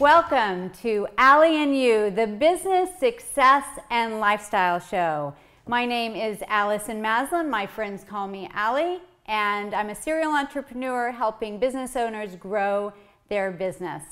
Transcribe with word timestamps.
Welcome 0.00 0.70
to 0.80 1.06
Allie 1.18 1.62
and 1.62 1.78
You, 1.78 2.10
the 2.10 2.26
business, 2.26 2.88
success, 2.98 3.66
and 3.90 4.18
lifestyle 4.18 4.80
show. 4.80 5.34
My 5.66 5.84
name 5.84 6.16
is 6.16 6.42
Allison 6.48 7.02
Maslan. 7.02 7.50
My 7.50 7.66
friends 7.66 8.02
call 8.02 8.26
me 8.26 8.48
Allie, 8.54 9.00
and 9.26 9.74
I'm 9.74 9.90
a 9.90 9.94
serial 9.94 10.32
entrepreneur 10.32 11.10
helping 11.10 11.58
business 11.58 11.96
owners 11.96 12.34
grow 12.34 12.94
their 13.28 13.50
business. 13.50 14.02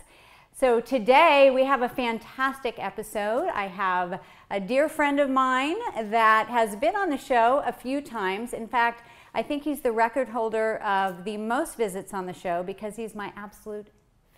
So 0.52 0.78
today 0.78 1.50
we 1.50 1.64
have 1.64 1.80
a 1.80 1.88
fantastic 1.88 2.74
episode. 2.76 3.48
I 3.54 3.68
have 3.68 4.20
a 4.50 4.60
dear 4.60 4.90
friend 4.90 5.18
of 5.18 5.30
mine 5.30 5.76
that 6.10 6.48
has 6.48 6.76
been 6.76 6.96
on 6.96 7.08
the 7.08 7.16
show 7.16 7.62
a 7.64 7.72
few 7.72 8.02
times. 8.02 8.52
In 8.52 8.68
fact, 8.68 9.08
I 9.32 9.42
think 9.42 9.62
he's 9.62 9.80
the 9.80 9.92
record 9.92 10.28
holder 10.28 10.76
of 10.80 11.24
the 11.24 11.38
most 11.38 11.78
visits 11.78 12.12
on 12.12 12.26
the 12.26 12.34
show 12.34 12.62
because 12.62 12.96
he's 12.96 13.14
my 13.14 13.32
absolute 13.36 13.86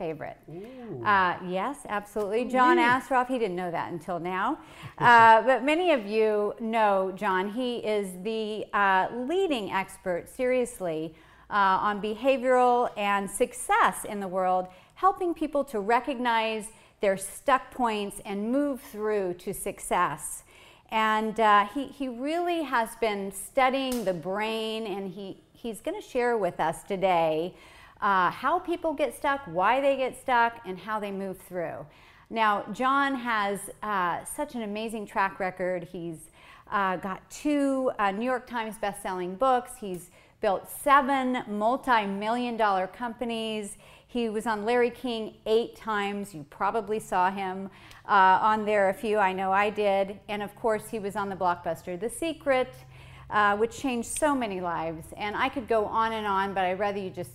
favorite. 0.00 0.38
Uh, 1.04 1.36
yes, 1.46 1.80
absolutely. 1.86 2.46
John 2.46 2.78
Assaraf, 2.78 3.28
he 3.28 3.38
didn't 3.38 3.54
know 3.54 3.70
that 3.70 3.92
until 3.92 4.18
now. 4.18 4.58
Uh, 4.98 5.40
but 5.40 5.64
many 5.64 5.92
of 5.92 6.04
you 6.06 6.52
know 6.60 7.10
John. 7.16 7.48
He 7.48 7.78
is 7.78 8.22
the 8.22 8.66
uh, 8.74 9.08
leading 9.14 9.72
expert, 9.72 10.28
seriously, 10.28 11.14
uh, 11.48 11.88
on 11.88 12.02
behavioral 12.02 12.90
and 12.98 13.30
success 13.30 14.04
in 14.04 14.20
the 14.20 14.28
world, 14.28 14.68
helping 14.96 15.32
people 15.32 15.64
to 15.64 15.80
recognize 15.80 16.66
their 17.00 17.16
stuck 17.16 17.70
points 17.70 18.20
and 18.26 18.52
move 18.52 18.82
through 18.82 19.34
to 19.34 19.54
success. 19.54 20.42
And 20.90 21.40
uh, 21.40 21.66
he, 21.74 21.86
he 21.86 22.08
really 22.08 22.62
has 22.62 22.90
been 23.00 23.32
studying 23.32 24.04
the 24.04 24.14
brain, 24.14 24.86
and 24.86 25.10
he, 25.10 25.38
he's 25.54 25.80
going 25.80 25.98
to 25.98 26.06
share 26.06 26.36
with 26.36 26.60
us 26.60 26.82
today 26.82 27.54
uh, 28.00 28.30
how 28.30 28.58
people 28.58 28.92
get 28.92 29.16
stuck, 29.16 29.40
why 29.46 29.80
they 29.80 29.96
get 29.96 30.20
stuck, 30.20 30.60
and 30.66 30.78
how 30.78 30.98
they 30.98 31.10
move 31.10 31.38
through. 31.38 31.86
Now, 32.30 32.64
John 32.72 33.14
has 33.16 33.58
uh, 33.82 34.24
such 34.24 34.54
an 34.54 34.62
amazing 34.62 35.06
track 35.06 35.40
record. 35.40 35.88
He's 35.90 36.30
uh, 36.70 36.96
got 36.96 37.28
two 37.30 37.90
uh, 37.98 38.12
New 38.12 38.24
York 38.24 38.46
Times 38.46 38.78
best-selling 38.78 39.34
books. 39.34 39.72
He's 39.80 40.10
built 40.40 40.70
seven 40.70 41.42
multi-million 41.48 42.56
dollar 42.56 42.86
companies. 42.86 43.76
He 44.06 44.28
was 44.28 44.46
on 44.46 44.64
Larry 44.64 44.90
King 44.90 45.34
eight 45.46 45.76
times. 45.76 46.34
You 46.34 46.44
probably 46.50 46.98
saw 46.98 47.30
him 47.30 47.68
uh, 48.08 48.38
on 48.40 48.64
there 48.64 48.88
a 48.88 48.94
few. 48.94 49.18
I 49.18 49.32
know 49.32 49.52
I 49.52 49.70
did. 49.70 50.18
And 50.28 50.42
of 50.42 50.54
course, 50.56 50.88
he 50.88 50.98
was 50.98 51.16
on 51.16 51.28
the 51.28 51.36
blockbuster 51.36 51.98
The 51.98 52.08
Secret, 52.08 52.72
uh, 53.28 53.56
which 53.56 53.78
changed 53.78 54.08
so 54.08 54.34
many 54.34 54.60
lives. 54.60 55.04
And 55.16 55.36
I 55.36 55.48
could 55.48 55.68
go 55.68 55.84
on 55.86 56.12
and 56.12 56.26
on, 56.26 56.54
but 56.54 56.64
I'd 56.64 56.78
rather 56.78 56.98
you 56.98 57.10
just 57.10 57.30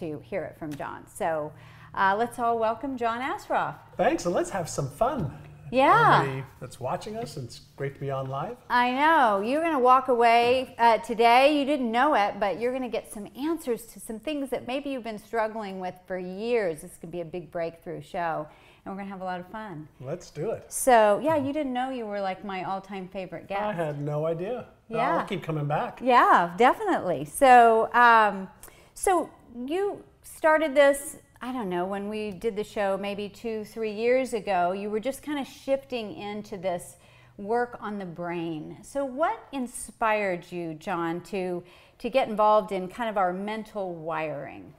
to 0.00 0.20
hear 0.24 0.44
it 0.44 0.58
from 0.58 0.74
John. 0.74 1.06
So 1.06 1.52
uh, 1.94 2.16
let's 2.18 2.38
all 2.38 2.58
welcome 2.58 2.96
John 2.96 3.20
Assaraf. 3.20 3.76
Thanks, 3.96 4.24
and 4.26 4.34
let's 4.34 4.50
have 4.50 4.68
some 4.68 4.90
fun. 4.90 5.32
Yeah. 5.70 6.22
Everybody 6.22 6.44
that's 6.60 6.80
watching 6.80 7.16
us, 7.16 7.36
it's 7.36 7.60
great 7.76 7.94
to 7.94 8.00
be 8.00 8.10
on 8.10 8.28
live. 8.28 8.56
I 8.68 8.90
know. 8.90 9.40
You're 9.40 9.60
going 9.60 9.72
to 9.72 9.78
walk 9.78 10.08
away 10.08 10.74
uh, 10.78 10.98
today. 10.98 11.56
You 11.58 11.64
didn't 11.64 11.92
know 11.92 12.14
it, 12.14 12.40
but 12.40 12.60
you're 12.60 12.72
going 12.72 12.82
to 12.82 12.88
get 12.88 13.12
some 13.12 13.28
answers 13.38 13.86
to 13.86 14.00
some 14.00 14.18
things 14.18 14.50
that 14.50 14.66
maybe 14.66 14.90
you've 14.90 15.04
been 15.04 15.18
struggling 15.18 15.78
with 15.78 15.94
for 16.06 16.18
years. 16.18 16.82
This 16.82 16.96
could 17.00 17.12
be 17.12 17.20
a 17.20 17.24
big 17.24 17.52
breakthrough 17.52 18.02
show, 18.02 18.48
and 18.84 18.92
we're 18.92 18.96
going 18.96 19.06
to 19.06 19.12
have 19.12 19.20
a 19.20 19.24
lot 19.24 19.38
of 19.38 19.46
fun. 19.48 19.86
Let's 20.00 20.30
do 20.30 20.50
it. 20.50 20.72
So, 20.72 21.20
yeah, 21.22 21.36
you 21.36 21.52
didn't 21.52 21.72
know 21.72 21.90
you 21.90 22.04
were 22.06 22.20
like 22.20 22.44
my 22.44 22.64
all 22.64 22.80
time 22.80 23.06
favorite 23.06 23.46
guest. 23.46 23.62
I 23.62 23.72
had 23.72 24.00
no 24.00 24.26
idea. 24.26 24.66
Yeah. 24.88 25.18
I'll 25.18 25.26
keep 25.26 25.44
coming 25.44 25.66
back. 25.66 26.00
Yeah, 26.02 26.52
definitely. 26.56 27.26
So, 27.26 27.92
um, 27.94 28.48
so 28.94 29.30
you 29.66 30.02
started 30.22 30.74
this 30.74 31.16
I 31.42 31.52
don't 31.52 31.70
know, 31.70 31.86
when 31.86 32.10
we 32.10 32.32
did 32.32 32.54
the 32.54 32.64
show 32.64 32.98
maybe 33.00 33.26
two, 33.30 33.64
three 33.64 33.92
years 33.92 34.34
ago, 34.34 34.72
you 34.72 34.90
were 34.90 35.00
just 35.00 35.22
kind 35.22 35.38
of 35.38 35.46
shifting 35.46 36.14
into 36.14 36.58
this 36.58 36.96
work 37.38 37.78
on 37.80 37.98
the 37.98 38.04
brain. 38.04 38.76
So, 38.82 39.06
what 39.06 39.46
inspired 39.50 40.52
you, 40.52 40.74
John, 40.74 41.22
to, 41.22 41.62
to 41.98 42.10
get 42.10 42.28
involved 42.28 42.72
in 42.72 42.88
kind 42.88 43.08
of 43.08 43.16
our 43.16 43.32
mental 43.32 43.94
wiring? 43.94 44.74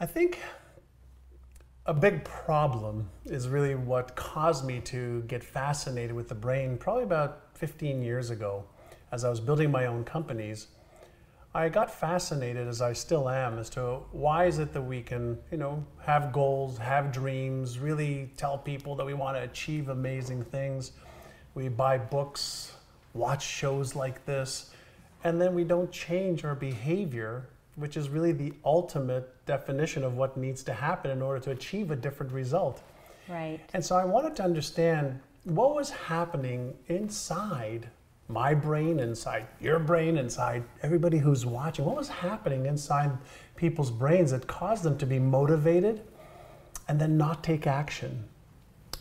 I 0.00 0.06
think 0.06 0.38
a 1.84 1.92
big 1.92 2.24
problem 2.24 3.06
is 3.26 3.46
really 3.46 3.74
what 3.74 4.16
caused 4.16 4.64
me 4.64 4.80
to 4.80 5.20
get 5.22 5.44
fascinated 5.44 6.12
with 6.16 6.30
the 6.30 6.34
brain 6.34 6.78
probably 6.78 7.02
about 7.02 7.42
15 7.54 8.02
years 8.02 8.30
ago 8.30 8.64
as 9.12 9.22
I 9.22 9.28
was 9.28 9.40
building 9.40 9.70
my 9.70 9.84
own 9.84 10.04
companies. 10.04 10.68
I 11.52 11.68
got 11.68 11.92
fascinated, 11.92 12.68
as 12.68 12.80
I 12.80 12.92
still 12.92 13.28
am, 13.28 13.58
as 13.58 13.68
to 13.70 14.00
why 14.12 14.44
is 14.44 14.60
it 14.60 14.72
that 14.72 14.82
we 14.82 15.02
can, 15.02 15.36
you 15.50 15.58
know, 15.58 15.84
have 16.00 16.32
goals, 16.32 16.78
have 16.78 17.10
dreams, 17.10 17.80
really 17.80 18.30
tell 18.36 18.56
people 18.56 18.94
that 18.96 19.04
we 19.04 19.14
want 19.14 19.36
to 19.36 19.42
achieve 19.42 19.88
amazing 19.88 20.44
things. 20.44 20.92
We 21.54 21.68
buy 21.68 21.98
books, 21.98 22.74
watch 23.14 23.44
shows 23.44 23.96
like 23.96 24.24
this, 24.26 24.70
and 25.24 25.40
then 25.40 25.52
we 25.52 25.64
don't 25.64 25.90
change 25.90 26.44
our 26.44 26.54
behavior, 26.54 27.48
which 27.74 27.96
is 27.96 28.08
really 28.08 28.30
the 28.30 28.52
ultimate 28.64 29.44
definition 29.46 30.04
of 30.04 30.16
what 30.16 30.36
needs 30.36 30.62
to 30.62 30.72
happen 30.72 31.10
in 31.10 31.20
order 31.20 31.40
to 31.40 31.50
achieve 31.50 31.90
a 31.90 31.96
different 31.96 32.30
result. 32.30 32.80
Right. 33.28 33.58
And 33.74 33.84
so 33.84 33.96
I 33.96 34.04
wanted 34.04 34.36
to 34.36 34.44
understand 34.44 35.18
what 35.42 35.74
was 35.74 35.90
happening 35.90 36.74
inside 36.86 37.88
my 38.32 38.54
brain, 38.54 39.00
inside 39.00 39.46
your 39.60 39.78
brain, 39.78 40.16
inside 40.16 40.62
everybody 40.82 41.18
who's 41.18 41.44
watching. 41.44 41.84
What 41.84 41.96
was 41.96 42.08
happening 42.08 42.66
inside 42.66 43.10
people's 43.56 43.90
brains 43.90 44.30
that 44.30 44.46
caused 44.46 44.82
them 44.82 44.96
to 44.98 45.06
be 45.06 45.18
motivated 45.18 46.02
and 46.88 47.00
then 47.00 47.16
not 47.16 47.42
take 47.42 47.66
action? 47.66 48.24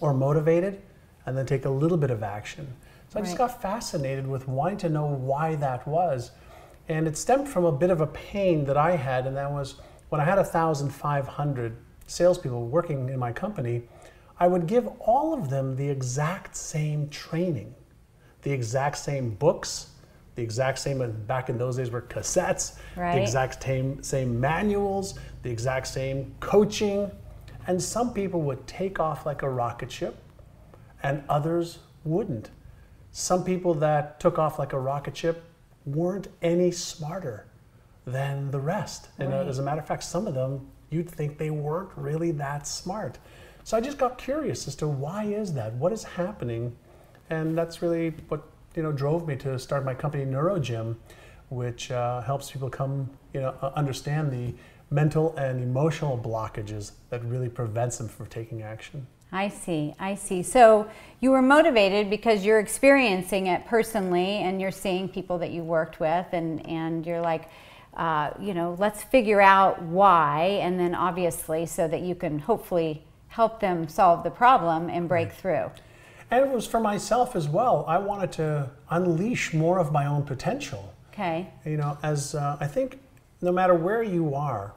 Or 0.01 0.13
motivated 0.13 0.81
and 1.25 1.38
then 1.38 1.45
take 1.45 1.66
a 1.66 1.69
little 1.69 1.97
bit 1.97 2.09
of 2.09 2.23
action? 2.23 2.73
So 3.09 3.19
I 3.19 3.23
just 3.23 3.38
got 3.38 3.62
fascinated 3.62 4.28
with 4.28 4.47
wanting 4.47 4.78
to 4.79 4.90
know 4.90 5.07
why 5.07 5.56
that 5.56 5.88
was. 5.88 6.31
And 6.88 7.07
it 7.07 7.17
stemmed 7.17 7.47
from 7.47 7.66
a 7.66 7.72
bit 7.72 7.90
of 7.90 8.01
a 8.01 8.07
pain 8.07 8.66
that 8.66 8.78
I 8.78 8.96
had, 8.96 9.28
and 9.28 9.35
that 9.38 9.51
was 9.51 9.75
when 10.09 10.22
I 10.22 10.25
had 10.25 10.38
1,500 10.38 11.78
salespeople 12.07 12.67
working 12.67 13.09
in 13.09 13.19
my 13.19 13.31
company, 13.31 13.84
I 14.40 14.47
would 14.47 14.67
give 14.67 14.88
all 15.00 15.34
of 15.34 15.50
them 15.50 15.75
the 15.75 15.90
exact 15.90 16.56
same 16.56 17.09
training 17.09 17.75
the 18.41 18.51
exact 18.51 18.97
same 18.97 19.31
books, 19.31 19.91
the 20.35 20.41
exact 20.41 20.79
same, 20.79 21.11
back 21.27 21.50
in 21.50 21.57
those 21.57 21.77
days 21.77 21.91
were 21.91 22.01
cassettes, 22.01 22.77
Right. 22.95 23.16
the 23.16 23.22
exact 23.22 23.61
same, 23.63 24.01
same 24.01 24.39
manuals, 24.39 25.19
the 25.44 25.50
exact 25.50 25.88
same 25.88 26.33
coaching. 26.39 27.11
And 27.67 27.81
some 27.81 28.13
people 28.13 28.41
would 28.44 28.66
take 28.66 28.99
off 28.99 29.25
like 29.25 29.41
a 29.41 29.49
rocket 29.49 29.91
ship 29.91 30.17
and 31.03 31.23
others 31.29 31.79
wouldn't. 32.03 32.49
Some 33.11 33.44
people 33.44 33.73
that 33.75 34.19
took 34.19 34.39
off 34.39 34.57
like 34.59 34.73
a 34.73 34.79
rocket 34.79 35.16
ship 35.17 35.44
weren't 35.85 36.28
any 36.41 36.72
smarter 36.72 37.45
than 38.05 38.51
the 38.51 38.59
rest. 38.59 39.09
And 39.19 39.33
uh, 39.33 39.38
Right. 39.38 39.47
as 39.47 39.59
a 39.59 39.61
matter 39.61 39.81
of 39.81 39.88
fact, 39.88 40.03
some 40.03 40.25
of 40.28 40.33
them 40.33 40.67
you'd 40.89 41.09
think 41.09 41.38
they 41.38 41.51
weren't 41.51 41.89
really 41.95 42.31
that 42.31 42.66
smart. 42.66 43.19
So 43.63 43.78
I 43.78 43.81
just 43.81 43.97
got 43.99 44.17
curious 44.17 44.67
as 44.67 44.75
to 44.78 44.88
why 44.88 45.25
is 45.25 45.53
that? 45.53 45.73
What 45.73 45.91
is 45.91 46.03
happening? 46.03 46.75
And 47.29 47.57
that's 47.57 47.81
really 47.81 48.12
what 48.28 48.44
you 48.75 48.84
know 48.84 48.91
drove 48.91 49.28
me 49.28 49.35
to 49.38 49.57
start 49.59 49.85
my 49.85 49.94
company 49.94 50.25
NeuroGym, 50.25 50.95
which 51.50 51.91
uh, 51.91 52.22
helps 52.22 52.51
people 52.51 52.69
come 52.69 53.09
you 53.34 53.41
know 53.41 53.56
understand 53.75 54.31
the 54.31 54.53
mental 54.91 55.35
and 55.38 55.62
emotional 55.62 56.17
blockages 56.17 56.94
that 57.09 57.23
really 57.25 57.50
prevents 57.50 57.97
them 57.97 58.07
from 58.07 58.25
taking 58.28 58.63
action. 58.63 59.06
I 59.31 59.50
see, 59.50 59.94
I 60.00 60.16
see. 60.16 60.41
So 60.41 60.90
you 61.19 61.29
were 61.29 61.41
motivated 61.41 62.09
because 62.09 62.44
you're 62.44 62.59
experiencing 62.59 63.46
it 63.46 63.66
personally 63.67 64.38
and 64.38 64.59
you're 64.59 64.72
seeing 64.72 65.07
people 65.07 65.38
that 65.38 65.51
you 65.51 65.63
worked 65.63 66.00
with, 66.00 66.25
and, 66.31 66.66
and 66.66 67.06
you're 67.06 67.22
like, 67.22 67.50
uh, 67.96 68.31
you 68.40 68.53
know, 68.53 68.75
let's 68.79 69.03
figure 69.03 69.41
out 69.41 69.81
why, 69.84 70.59
and 70.61 70.79
then 70.79 70.96
obviously 70.96 71.66
so 71.66 71.88
that 71.88 72.01
you 72.01 72.16
can 72.16 72.40
hopefully 72.40 73.03
help 73.28 73.59
them 73.59 73.88
solve 73.88 74.23
the 74.23 74.31
problem 74.31 74.90
and 74.90 75.08
break 75.08 75.31
through. 75.31 75.70
And 76.31 76.46
it 76.46 76.52
was 76.52 76.67
for 76.67 76.79
myself 76.79 77.35
as 77.35 77.47
well. 77.47 77.85
I 77.87 77.97
wanted 77.97 78.31
to 78.34 78.70
unleash 78.90 79.53
more 79.53 79.79
of 79.79 79.91
my 79.91 80.05
own 80.05 80.23
potential. 80.23 80.93
Okay, 81.11 81.49
You 81.66 81.78
know, 81.78 81.97
as 82.03 82.35
uh, 82.35 82.58
I 82.59 82.67
think 82.67 82.99
no 83.41 83.52
matter 83.52 83.73
where 83.73 84.03
you 84.03 84.35
are, 84.35 84.73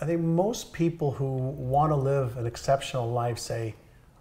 I 0.00 0.06
think 0.06 0.20
most 0.20 0.72
people 0.72 1.10
who 1.10 1.26
want 1.26 1.90
to 1.90 1.96
live 1.96 2.36
an 2.38 2.46
exceptional 2.46 3.10
life 3.10 3.38
say, 3.38 3.74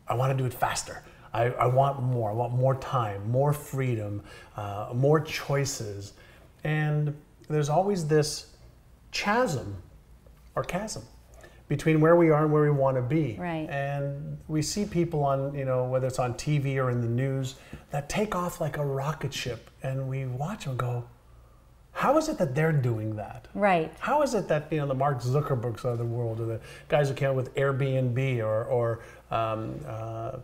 I 0.07 0.15
want 0.15 0.35
to 0.35 0.38
do 0.38 0.45
it 0.45 0.53
faster. 0.53 1.03
I, 1.33 1.45
I 1.51 1.68
want 1.68 2.01
more. 2.01 2.31
I 2.31 2.33
want 2.33 2.53
more 2.53 2.75
time, 2.75 3.29
more 3.29 3.53
freedom, 3.53 4.24
uh, 4.56 4.89
more 4.94 5.19
choices. 5.19 6.13
And 6.63 7.15
there's 7.47 7.69
always 7.69 8.07
this 8.07 8.47
chasm 9.12 9.81
or 10.56 10.63
chasm 10.63 11.03
between 11.67 11.99
where 11.99 12.15
we 12.15 12.29
are 12.29 12.43
and 12.43 12.51
where 12.53 12.63
we 12.63 12.69
want 12.69 12.95
to 12.95 13.01
be. 13.01 13.35
Right. 13.39 13.67
And 13.69 14.37
we 14.47 14.61
see 14.61 14.85
people 14.85 15.23
on, 15.23 15.53
you 15.53 15.65
know, 15.65 15.83
whether 15.85 16.07
it's 16.07 16.19
on 16.19 16.33
TV 16.35 16.77
or 16.77 16.89
in 16.89 17.01
the 17.01 17.07
news, 17.07 17.55
that 17.91 18.07
take 18.07 18.35
off 18.35 18.61
like 18.61 18.77
a 18.77 18.85
rocket 18.85 19.33
ship, 19.33 19.69
and 19.83 20.07
we 20.07 20.25
watch 20.25 20.65
them 20.65 20.77
go, 20.77 21.03
How 21.91 22.17
is 22.17 22.29
it 22.29 22.37
that 22.37 22.55
they're 22.55 22.71
doing 22.71 23.15
that? 23.17 23.47
Right. 23.53 23.91
How 23.99 24.21
is 24.21 24.33
it 24.33 24.47
that 24.47 24.71
you 24.71 24.77
know 24.77 24.87
the 24.87 24.93
Mark 24.93 25.21
Zuckerbergs 25.21 25.83
of 25.83 25.97
the 25.97 26.05
world, 26.05 26.39
or 26.39 26.45
the 26.45 26.59
guys 26.87 27.09
who 27.09 27.15
came 27.15 27.29
up 27.31 27.35
with 27.35 27.53
Airbnb, 27.55 28.39
or 28.39 28.63
or 28.65 28.99
um, 29.29 29.75
uh, 29.85 30.37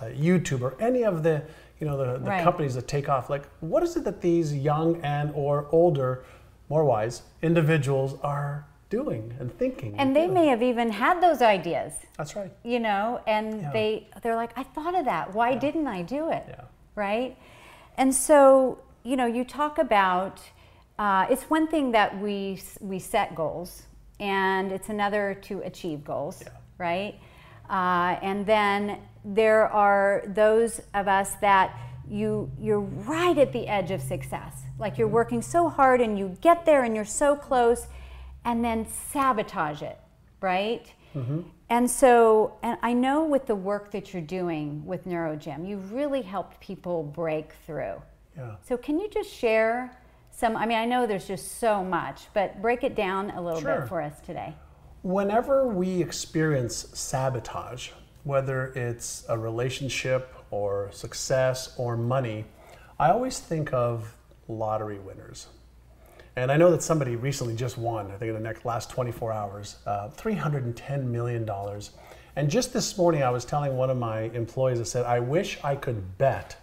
YouTube, 0.00 0.60
or 0.60 0.76
any 0.80 1.02
of 1.04 1.22
the 1.24 1.42
you 1.80 1.86
know 1.88 1.96
the, 1.96 2.18
the 2.18 2.30
Right. 2.30 2.44
companies 2.44 2.74
that 2.74 2.86
take 2.86 3.08
off? 3.08 3.30
Like, 3.30 3.44
what 3.60 3.82
is 3.82 3.96
it 3.96 4.04
that 4.04 4.20
these 4.20 4.54
young 4.54 5.00
and 5.02 5.32
or 5.34 5.66
older, 5.72 6.24
more 6.68 6.84
wise 6.84 7.22
individuals 7.42 8.14
are 8.22 8.66
doing 8.90 9.34
and 9.38 9.56
thinking? 9.58 9.94
And 9.98 10.14
they 10.14 10.22
doing? 10.22 10.34
may 10.34 10.46
have 10.46 10.62
even 10.62 10.90
had 10.90 11.20
those 11.22 11.42
ideas, 11.42 11.92
That's 12.16 12.34
right. 12.36 12.50
you 12.64 12.80
know, 12.80 13.20
and 13.26 13.62
Yeah. 13.62 13.70
they 13.72 14.08
they're 14.22 14.36
like, 14.36 14.52
I 14.56 14.62
thought 14.62 14.94
of 14.98 15.04
that. 15.04 15.34
Why 15.34 15.54
didn't 15.54 15.86
I 15.86 16.02
do 16.02 16.30
it? 16.30 16.44
Yeah. 16.48 16.62
Right? 16.94 17.36
And 17.96 18.14
so, 18.14 18.78
you 19.04 19.16
know, 19.16 19.26
you 19.26 19.44
talk 19.44 19.78
about 19.78 20.40
uh, 20.98 21.26
it's 21.30 21.44
one 21.48 21.66
thing 21.68 21.92
that 21.92 22.18
we 22.20 22.60
we 22.80 22.98
set 22.98 23.34
goals, 23.34 23.84
and 24.18 24.72
it's 24.72 24.88
another 24.88 25.34
to 25.42 25.60
achieve 25.60 26.02
goals, 26.04 26.42
Yeah. 26.42 26.48
right? 26.78 27.14
Uh, 27.70 28.16
and 28.22 28.46
then 28.46 28.98
there 29.24 29.68
are 29.68 30.22
those 30.26 30.80
of 30.94 31.06
us 31.06 31.34
that 31.36 31.76
you 32.08 32.50
you're 32.58 32.80
right 32.80 33.36
at 33.38 33.52
the 33.52 33.68
edge 33.68 33.90
of 33.90 34.00
success, 34.00 34.62
like 34.78 34.96
you're 34.98 35.06
working 35.20 35.42
so 35.42 35.68
hard 35.68 36.00
and 36.00 36.18
you 36.18 36.36
get 36.40 36.64
there 36.64 36.82
and 36.82 36.96
you're 36.96 37.04
so 37.04 37.36
close, 37.36 37.86
and 38.48 38.64
then 38.64 38.86
sabotage 38.86 39.82
it, 39.82 39.98
right? 40.40 40.90
Mm-hmm. 41.14 41.42
And 41.68 41.88
so, 41.88 42.56
and 42.62 42.78
I 42.82 42.94
know 42.94 43.24
with 43.26 43.46
the 43.46 43.54
work 43.54 43.90
that 43.92 44.14
you're 44.14 44.22
doing 44.22 44.84
with 44.86 45.06
NeuroGym, 45.06 45.68
you've 45.68 45.92
really 45.92 46.22
helped 46.22 46.58
people 46.58 47.02
break 47.02 47.52
through. 47.66 48.02
Yeah. 48.36 48.54
So, 48.66 48.78
can 48.78 48.98
you 48.98 49.08
just 49.10 49.30
share 49.30 49.94
some? 50.30 50.56
I 50.56 50.64
mean, 50.64 50.78
I 50.78 50.86
know 50.86 51.06
there's 51.06 51.28
just 51.28 51.58
so 51.58 51.84
much, 51.84 52.28
but 52.32 52.62
break 52.62 52.84
it 52.84 52.94
down 52.94 53.30
a 53.32 53.40
little 53.42 53.60
Sure. 53.60 53.80
bit 53.80 53.88
for 53.88 54.00
us 54.00 54.18
today. 54.20 54.54
Whenever 55.02 55.68
we 55.68 56.00
experience 56.00 56.86
sabotage, 56.94 57.90
whether 58.24 58.68
it's 58.74 59.26
a 59.28 59.36
relationship 59.38 60.34
or 60.50 60.90
success 60.90 61.74
or 61.76 61.98
money, 61.98 62.46
I 62.98 63.10
always 63.10 63.38
think 63.40 63.74
of 63.74 64.16
lottery 64.48 64.98
winners. 64.98 65.48
And 66.38 66.52
I 66.52 66.56
know 66.56 66.70
that 66.70 66.84
somebody 66.84 67.16
recently 67.16 67.56
just 67.56 67.76
won, 67.78 68.06
I 68.12 68.16
think 68.16 68.28
in 68.28 68.34
the 68.34 68.40
next 68.40 68.64
last 68.64 68.90
24 68.90 69.32
hours, 69.32 69.76
uh, 69.86 70.08
$310 70.16 71.02
million. 71.04 71.48
And 72.36 72.48
just 72.48 72.72
this 72.72 72.96
morning, 72.96 73.24
I 73.24 73.30
was 73.30 73.44
telling 73.44 73.76
one 73.76 73.90
of 73.90 73.96
my 73.96 74.20
employees, 74.30 74.78
I 74.78 74.84
said, 74.84 75.04
I 75.04 75.18
wish 75.18 75.58
I 75.64 75.74
could 75.74 76.16
bet 76.16 76.56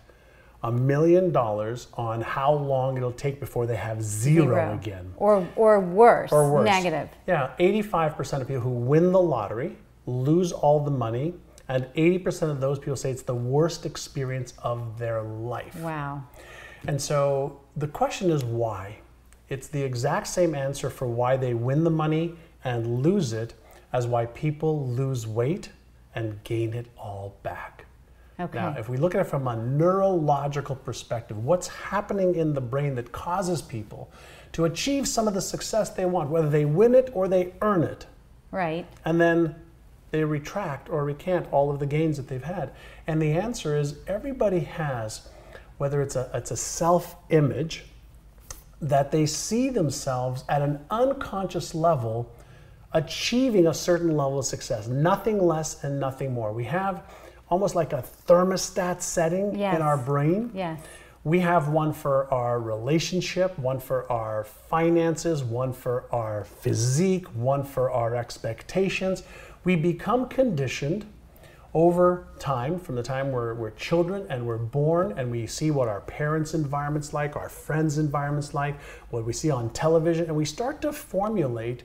a 0.63 0.71
million 0.71 1.33
dollars 1.33 1.87
on 1.95 2.21
how 2.21 2.53
long 2.53 2.95
it'll 2.95 3.11
take 3.11 3.41
before 3.41 3.65
they 3.67 3.75
have 3.75 4.01
zero, 4.01 4.73
again. 4.75 5.13
or 5.17 5.45
or 5.57 5.81
worse, 5.81 6.31
Or 6.31 6.49
worse. 6.49 6.65
negative. 6.65 7.09
Yeah, 7.27 7.51
85% 7.59 8.41
of 8.41 8.47
people 8.47 8.61
who 8.63 8.69
win 8.69 9.11
the 9.11 9.21
lottery 9.21 9.75
lose 10.05 10.53
all 10.53 10.79
the 10.79 10.89
money, 10.89 11.33
and 11.67 11.83
80% 11.97 12.49
of 12.49 12.61
those 12.61 12.79
people 12.79 12.95
say 12.95 13.11
it's 13.11 13.23
the 13.23 13.35
worst 13.35 13.85
experience 13.85 14.53
of 14.63 14.97
their 14.97 15.21
life. 15.21 15.75
Wow. 15.81 16.23
And 16.87 16.99
so 17.01 17.59
the 17.75 17.87
question 17.89 18.31
is 18.31 18.45
why? 18.45 18.99
It's 19.49 19.67
the 19.67 19.83
exact 19.83 20.27
same 20.27 20.55
answer 20.55 20.89
for 20.89 21.07
why 21.07 21.37
they 21.37 21.53
win 21.53 21.83
the 21.83 21.89
money 21.89 22.35
and 22.63 23.03
lose 23.03 23.33
it 23.33 23.53
as 23.93 24.07
why 24.07 24.25
people 24.25 24.87
lose 24.87 25.27
weight 25.27 25.69
and 26.15 26.43
gain 26.43 26.73
it 26.73 26.87
all 26.97 27.35
back. 27.43 27.85
Okay. 28.39 28.57
Now, 28.57 28.75
if 28.77 28.89
we 28.89 28.97
look 28.97 29.15
at 29.15 29.21
it 29.21 29.25
from 29.25 29.47
a 29.47 29.55
neurological 29.55 30.75
perspective, 30.75 31.45
what's 31.45 31.67
happening 31.67 32.35
in 32.35 32.53
the 32.53 32.61
brain 32.61 32.95
that 32.95 33.11
causes 33.11 33.61
people 33.61 34.09
to 34.51 34.65
achieve 34.65 35.07
some 35.07 35.27
of 35.27 35.33
the 35.33 35.41
success 35.41 35.89
they 35.89 36.05
want, 36.05 36.29
whether 36.29 36.49
they 36.49 36.65
win 36.65 36.95
it 36.95 37.09
or 37.13 37.27
they 37.27 37.53
earn 37.61 37.83
it, 37.83 38.05
right. 38.51 38.85
and 39.05 39.21
then 39.21 39.55
they 40.11 40.23
retract 40.23 40.89
or 40.89 41.05
recant 41.05 41.47
all 41.51 41.71
of 41.71 41.79
the 41.79 41.85
gains 41.85 42.17
that 42.17 42.27
they've 42.27 42.43
had? 42.43 42.71
And 43.07 43.21
the 43.21 43.31
answer 43.31 43.77
is 43.77 43.99
everybody 44.07 44.59
has, 44.61 45.29
whether 45.77 46.01
it's 46.01 46.15
a, 46.15 46.29
it's 46.33 46.51
a 46.51 46.57
self 46.57 47.15
image, 47.29 47.85
that 48.81 49.11
they 49.11 49.25
see 49.25 49.69
themselves 49.69 50.43
at 50.49 50.61
an 50.61 50.79
unconscious 50.91 51.73
level 51.73 52.31
achieving 52.93 53.67
a 53.67 53.73
certain 53.73 54.15
level 54.15 54.39
of 54.39 54.45
success, 54.45 54.87
nothing 54.87 55.37
less 55.45 55.83
and 55.83 55.99
nothing 55.99 56.33
more. 56.33 56.51
We 56.53 56.63
have 56.65 57.03
almost 57.49 57.75
like 57.75 57.93
a 57.93 58.03
thermostat 58.27 59.01
setting 59.01 59.57
Yes. 59.57 59.75
in 59.75 59.81
our 59.81 59.97
brain. 59.97 60.51
Yes. 60.53 60.79
We 61.23 61.39
have 61.39 61.69
one 61.69 61.91
for 61.91 62.31
our 62.33 62.59
relationship, 62.59 63.57
one 63.57 63.79
for 63.79 64.09
our 64.11 64.43
finances, 64.43 65.43
one 65.43 65.73
for 65.73 66.05
our 66.11 66.45
physique, 66.45 67.25
one 67.35 67.63
for 67.63 67.89
our 67.91 68.15
expectations. 68.15 69.23
We 69.63 69.75
become 69.75 70.27
conditioned 70.29 71.05
over 71.75 72.25
time, 72.39 72.79
from 72.79 72.95
the 72.95 73.03
time 73.03 73.33
we're, 73.33 73.53
we're 73.53 73.69
children 73.71 74.25
and 74.29 74.47
we're 74.47 74.57
born, 74.57 75.13
and 75.19 75.29
we 75.29 75.45
see 75.45 75.71
what 75.71 75.89
our 75.89 75.99
parents' 76.01 76.53
environment's 76.53 77.13
like, 77.13 77.35
our 77.35 77.49
friends' 77.49 77.97
environment's 77.97 78.53
like, 78.53 78.79
what 79.09 79.25
we 79.25 79.33
see 79.33 79.51
on 79.51 79.69
television, 79.71 80.25
and 80.27 80.35
we 80.35 80.45
start 80.45 80.81
to 80.81 80.93
formulate 80.93 81.83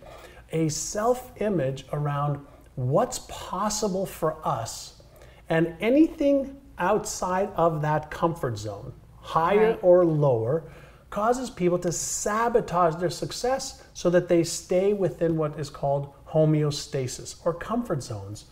a 0.52 0.68
self 0.68 1.32
image 1.42 1.84
around 1.92 2.38
what's 2.76 3.18
possible 3.28 4.06
for 4.06 4.36
us 4.46 5.02
and 5.48 5.74
anything 5.80 6.56
outside 6.78 7.50
of 7.56 7.82
that 7.82 8.12
comfort 8.12 8.56
zone, 8.56 8.92
higher 9.20 9.70
Right. 9.70 9.78
or 9.82 10.04
lower, 10.04 10.70
causes 11.10 11.50
people 11.50 11.78
to 11.80 11.90
sabotage 11.90 12.94
their 12.96 13.10
success 13.10 13.82
so 13.92 14.08
that 14.10 14.28
they 14.28 14.44
stay 14.44 14.92
within 14.92 15.36
what 15.36 15.58
is 15.58 15.68
called 15.68 16.14
homeostasis 16.28 17.44
or 17.44 17.52
comfort 17.52 18.04
zones. 18.04 18.44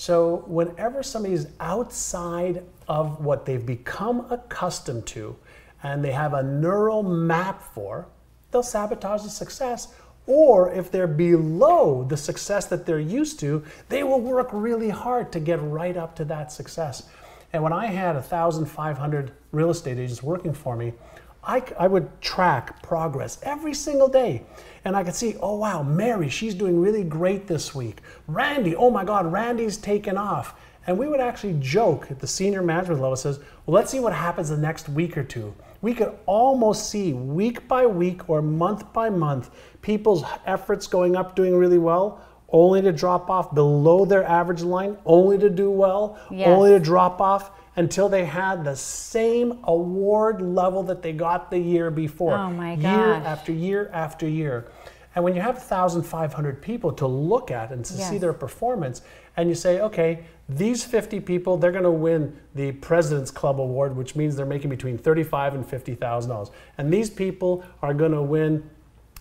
So, 0.00 0.44
whenever 0.46 1.02
somebody's 1.02 1.46
outside 1.60 2.62
of 2.88 3.22
what 3.22 3.44
they've 3.44 3.66
become 3.66 4.24
accustomed 4.30 5.04
to 5.08 5.36
and 5.82 6.02
they 6.02 6.12
have 6.12 6.32
a 6.32 6.42
neural 6.42 7.02
map 7.02 7.60
for, 7.74 8.08
they'll 8.50 8.62
sabotage 8.62 9.24
the 9.24 9.28
success. 9.28 9.88
Or 10.26 10.72
if 10.72 10.90
they're 10.90 11.06
below 11.06 12.02
the 12.04 12.16
success 12.16 12.64
that 12.68 12.86
they're 12.86 12.98
used 12.98 13.40
to, 13.40 13.62
they 13.90 14.02
will 14.02 14.22
work 14.22 14.48
really 14.52 14.88
hard 14.88 15.32
to 15.32 15.38
get 15.38 15.60
right 15.60 15.98
up 15.98 16.16
to 16.16 16.24
that 16.24 16.50
success. 16.50 17.02
And 17.52 17.62
when 17.62 17.74
I 17.74 17.84
had 17.84 18.14
1,500 18.14 19.32
real 19.52 19.68
estate 19.68 19.98
agents 19.98 20.22
working 20.22 20.54
for 20.54 20.76
me, 20.76 20.94
I, 21.42 21.62
I 21.78 21.86
would 21.86 22.20
track 22.20 22.82
progress 22.82 23.38
every 23.42 23.74
single 23.74 24.08
day. 24.08 24.42
And 24.84 24.96
I 24.96 25.04
could 25.04 25.14
see, 25.14 25.36
oh 25.40 25.56
wow, 25.56 25.82
Mary, 25.82 26.28
she's 26.28 26.54
doing 26.54 26.80
really 26.80 27.04
great 27.04 27.46
this 27.46 27.74
week. 27.74 27.98
Randy, 28.26 28.76
oh 28.76 28.90
my 28.90 29.04
God, 29.04 29.30
Randy's 29.30 29.76
taken 29.76 30.16
off. 30.16 30.54
And 30.86 30.98
we 30.98 31.08
would 31.08 31.20
actually 31.20 31.56
joke 31.60 32.10
at 32.10 32.18
the 32.20 32.26
senior 32.26 32.62
management 32.62 33.00
level 33.00 33.16
says, 33.16 33.38
well, 33.66 33.74
let's 33.74 33.90
see 33.90 34.00
what 34.00 34.12
happens 34.12 34.48
the 34.48 34.56
next 34.56 34.88
week 34.88 35.16
or 35.16 35.22
two. 35.24 35.54
We 35.82 35.94
could 35.94 36.16
almost 36.26 36.90
see 36.90 37.12
week 37.12 37.68
by 37.68 37.86
week 37.86 38.28
or 38.28 38.42
month 38.42 38.92
by 38.92 39.08
month 39.10 39.50
people's 39.82 40.24
efforts 40.46 40.86
going 40.86 41.16
up, 41.16 41.36
doing 41.36 41.54
really 41.56 41.78
well, 41.78 42.20
only 42.50 42.82
to 42.82 42.92
drop 42.92 43.30
off 43.30 43.54
below 43.54 44.04
their 44.04 44.24
average 44.24 44.62
line, 44.62 44.96
only 45.06 45.38
to 45.38 45.48
do 45.48 45.70
well, 45.70 46.18
Yes. 46.30 46.48
only 46.48 46.70
to 46.70 46.80
drop 46.80 47.20
off 47.20 47.50
until 47.76 48.08
they 48.08 48.24
had 48.24 48.64
the 48.64 48.76
same 48.76 49.58
award 49.64 50.42
level 50.42 50.82
that 50.82 51.02
they 51.02 51.12
got 51.12 51.50
the 51.50 51.58
year 51.58 51.90
before. 51.90 52.36
Oh 52.36 52.50
my 52.50 52.74
Year 52.74 53.14
after 53.24 53.52
year 53.52 53.90
after 53.92 54.28
year. 54.28 54.70
And 55.14 55.24
when 55.24 55.34
you 55.34 55.40
have 55.40 55.56
1,500 55.56 56.62
people 56.62 56.92
to 56.92 57.06
look 57.06 57.50
at 57.50 57.72
and 57.72 57.84
to 57.84 57.92
see 57.94 58.16
their 58.18 58.32
performance, 58.32 59.02
and 59.36 59.48
you 59.48 59.56
say, 59.56 59.80
okay, 59.80 60.24
these 60.48 60.84
50 60.84 61.18
people, 61.20 61.56
they're 61.56 61.72
going 61.72 61.84
to 61.84 61.90
win 61.90 62.38
the 62.54 62.72
President's 62.72 63.30
Club 63.30 63.60
Award, 63.60 63.96
which 63.96 64.14
means 64.14 64.36
they're 64.36 64.46
making 64.46 64.70
between 64.70 64.96
35 64.96 65.54
and 65.54 65.66
50,000 65.66 66.30
dollars. 66.30 66.50
And 66.78 66.92
these 66.92 67.10
people 67.10 67.64
are 67.82 67.92
going 67.92 68.12
to 68.12 68.22
win 68.22 68.68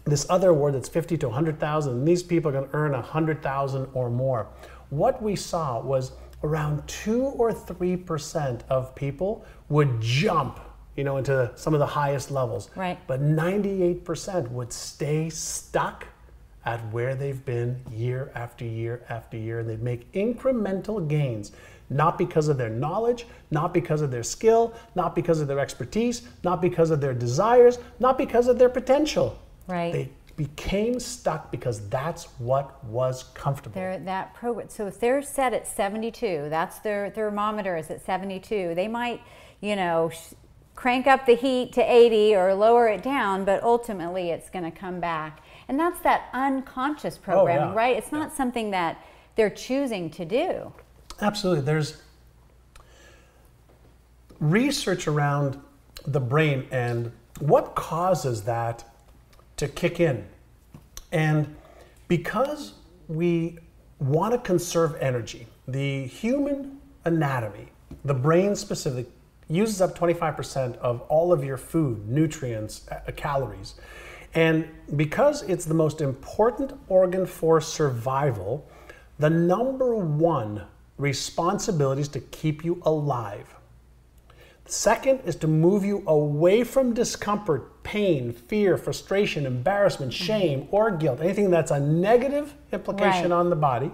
this 0.05 0.27
other 0.29 0.49
award 0.49 0.75
that's 0.75 0.89
50 0.89 1.17
to 1.17 1.27
100,000, 1.27 1.93
and 1.93 2.07
these 2.07 2.23
people 2.23 2.49
are 2.49 2.53
going 2.53 2.69
to 2.69 2.75
earn 2.75 2.91
100,000 2.91 3.87
or 3.93 4.09
more. 4.09 4.47
What 4.89 5.21
we 5.21 5.35
saw 5.35 5.79
was 5.81 6.13
around 6.43 6.87
2 6.87 7.23
or 7.23 7.51
3% 7.51 8.61
of 8.69 8.95
people 8.95 9.45
would 9.69 10.01
jump, 10.01 10.59
you 10.95 11.03
know, 11.03 11.17
into 11.17 11.51
some 11.55 11.73
of 11.73 11.79
the 11.79 11.85
highest 11.85 12.31
levels. 12.31 12.69
Right. 12.75 12.97
But 13.07 13.21
98% 13.21 14.49
would 14.51 14.71
stay 14.71 15.29
stuck 15.29 16.05
at 16.65 16.79
where 16.91 17.15
they've 17.15 17.43
been 17.45 17.81
year 17.91 18.31
after 18.35 18.65
year 18.65 19.03
after 19.09 19.37
year, 19.37 19.59
and 19.59 19.69
they'd 19.69 19.81
make 19.81 20.11
incremental 20.11 21.07
gains, 21.07 21.51
not 21.89 22.17
because 22.17 22.47
of 22.47 22.57
their 22.57 22.69
knowledge, 22.69 23.25
not 23.49 23.73
because 23.73 24.01
of 24.01 24.11
their 24.11 24.23
skill, 24.23 24.73
not 24.93 25.15
because 25.15 25.41
of 25.41 25.47
their 25.47 25.59
expertise, 25.59 26.23
not 26.43 26.61
because 26.61 26.91
of 26.91 27.01
their 27.01 27.13
desires, 27.13 27.79
not 27.99 28.17
because 28.17 28.47
of 28.47 28.59
their 28.59 28.69
potential. 28.69 29.39
Right. 29.67 29.93
They 29.93 30.09
became 30.39 31.01
stuck 31.01 31.51
because 31.51 31.89
that's 31.89 32.23
what 32.39 32.81
was 32.85 33.23
comfortable. 33.33 33.73
They're 33.75 33.99
that 33.99 34.33
program. 34.33 34.69
So 34.69 34.87
if 34.87 34.97
they're 34.97 35.21
set 35.21 35.53
at 35.53 35.67
72, 35.67 36.47
that's 36.49 36.79
their 36.79 37.09
thermometer 37.09 37.75
is 37.75 37.91
at 37.91 38.05
72. 38.05 38.73
They 38.73 38.87
might, 38.87 39.21
you 39.59 39.75
know, 39.75 40.09
sh- 40.11 40.35
crank 40.75 41.07
up 41.07 41.25
the 41.25 41.35
heat 41.35 41.73
to 41.73 41.81
80 41.81 42.37
or 42.37 42.53
lower 42.53 42.87
it 42.87 43.03
down, 43.03 43.43
but 43.43 43.61
ultimately 43.63 44.29
it's 44.29 44.49
going 44.49 44.63
to 44.63 44.71
come 44.71 45.01
back. 45.01 45.41
And 45.67 45.77
that's 45.77 45.99
that 46.03 46.29
unconscious 46.31 47.17
oh, 47.17 47.21
programming, 47.21 47.63
Oh, 47.63 47.71
yeah. 47.71 47.77
right? 47.77 47.97
It's 47.97 48.13
not 48.13 48.31
something 48.31 48.71
that 48.71 49.05
they're 49.35 49.49
choosing 49.49 50.09
to 50.11 50.23
do. 50.23 50.71
Absolutely. 51.19 51.65
There's 51.65 52.01
research 54.39 55.05
around 55.05 55.59
the 56.07 56.21
brain 56.21 56.65
and 56.71 57.11
what 57.39 57.75
causes 57.75 58.43
that 58.43 58.85
to 59.59 59.67
kick 59.67 59.99
in. 59.99 60.25
And 61.11 61.55
because 62.07 62.73
we 63.07 63.59
want 63.99 64.33
to 64.33 64.39
conserve 64.39 64.95
energy, 65.01 65.47
the 65.67 66.07
human 66.07 66.79
anatomy, 67.05 67.67
the 68.05 68.13
brain 68.13 68.55
specific, 68.55 69.07
uses 69.49 69.81
up 69.81 69.97
25% 69.97 70.77
of 70.77 71.01
all 71.01 71.33
of 71.33 71.43
your 71.43 71.57
food, 71.57 72.07
nutrients, 72.07 72.87
uh, 72.89 73.11
calories. 73.15 73.75
And 74.33 74.69
because 74.95 75.41
it's 75.43 75.65
the 75.65 75.73
most 75.73 76.01
important 76.01 76.73
organ 76.87 77.25
for 77.25 77.59
survival, 77.59 78.65
the 79.17 79.29
number 79.29 79.95
one 79.95 80.63
responsibility 80.97 82.01
is 82.01 82.07
to 82.09 82.19
keep 82.19 82.63
you 82.63 82.81
alive. 82.85 83.55
Second 84.69 85.21
is 85.25 85.35
to 85.37 85.47
move 85.47 85.83
you 85.83 86.03
away 86.05 86.63
from 86.63 86.93
discomfort, 86.93 87.81
pain, 87.81 88.31
fear, 88.31 88.77
frustration, 88.77 89.47
embarrassment, 89.47 90.13
shame, 90.13 90.67
or 90.69 90.91
guilt, 90.91 91.21
anything 91.21 91.49
that's 91.49 91.71
a 91.71 91.79
negative 91.79 92.53
implication 92.71 93.31
Right. 93.31 93.39
on 93.39 93.49
the 93.49 93.55
body, 93.55 93.91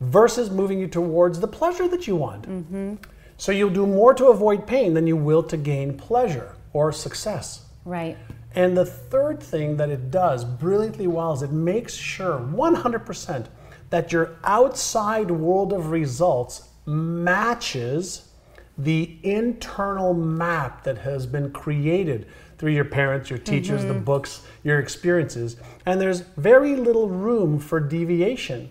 versus 0.00 0.50
moving 0.50 0.78
you 0.78 0.86
towards 0.86 1.40
the 1.40 1.48
pleasure 1.48 1.88
that 1.88 2.06
you 2.06 2.14
want. 2.14 2.46
Mm-hmm. 2.46 2.94
So 3.38 3.52
you'll 3.52 3.70
do 3.70 3.86
more 3.86 4.12
to 4.12 4.26
avoid 4.26 4.66
pain 4.66 4.92
than 4.92 5.06
you 5.06 5.16
will 5.16 5.42
to 5.44 5.56
gain 5.56 5.96
pleasure 5.96 6.56
or 6.74 6.92
success. 6.92 7.64
Right. 7.86 8.18
And 8.54 8.76
the 8.76 8.84
third 8.84 9.42
thing 9.42 9.78
that 9.78 9.88
it 9.88 10.10
does 10.10 10.44
brilliantly 10.44 11.06
well 11.06 11.32
is 11.32 11.40
it 11.40 11.52
makes 11.52 11.94
sure 11.94 12.38
100% 12.38 13.46
that 13.88 14.12
your 14.12 14.36
outside 14.44 15.30
world 15.30 15.72
of 15.72 15.90
results 15.90 16.68
matches 16.84 18.29
the 18.78 19.18
internal 19.22 20.14
map 20.14 20.84
that 20.84 20.98
has 20.98 21.26
been 21.26 21.50
created 21.52 22.26
through 22.58 22.72
your 22.72 22.84
parents, 22.84 23.30
your 23.30 23.38
teachers, 23.38 23.82
the 23.84 23.94
mm-hmm. 23.94 24.04
books, 24.04 24.42
your 24.62 24.78
experiences. 24.78 25.56
And 25.86 26.00
there's 26.00 26.20
very 26.20 26.76
little 26.76 27.08
room 27.08 27.58
for 27.58 27.80
deviation. 27.80 28.70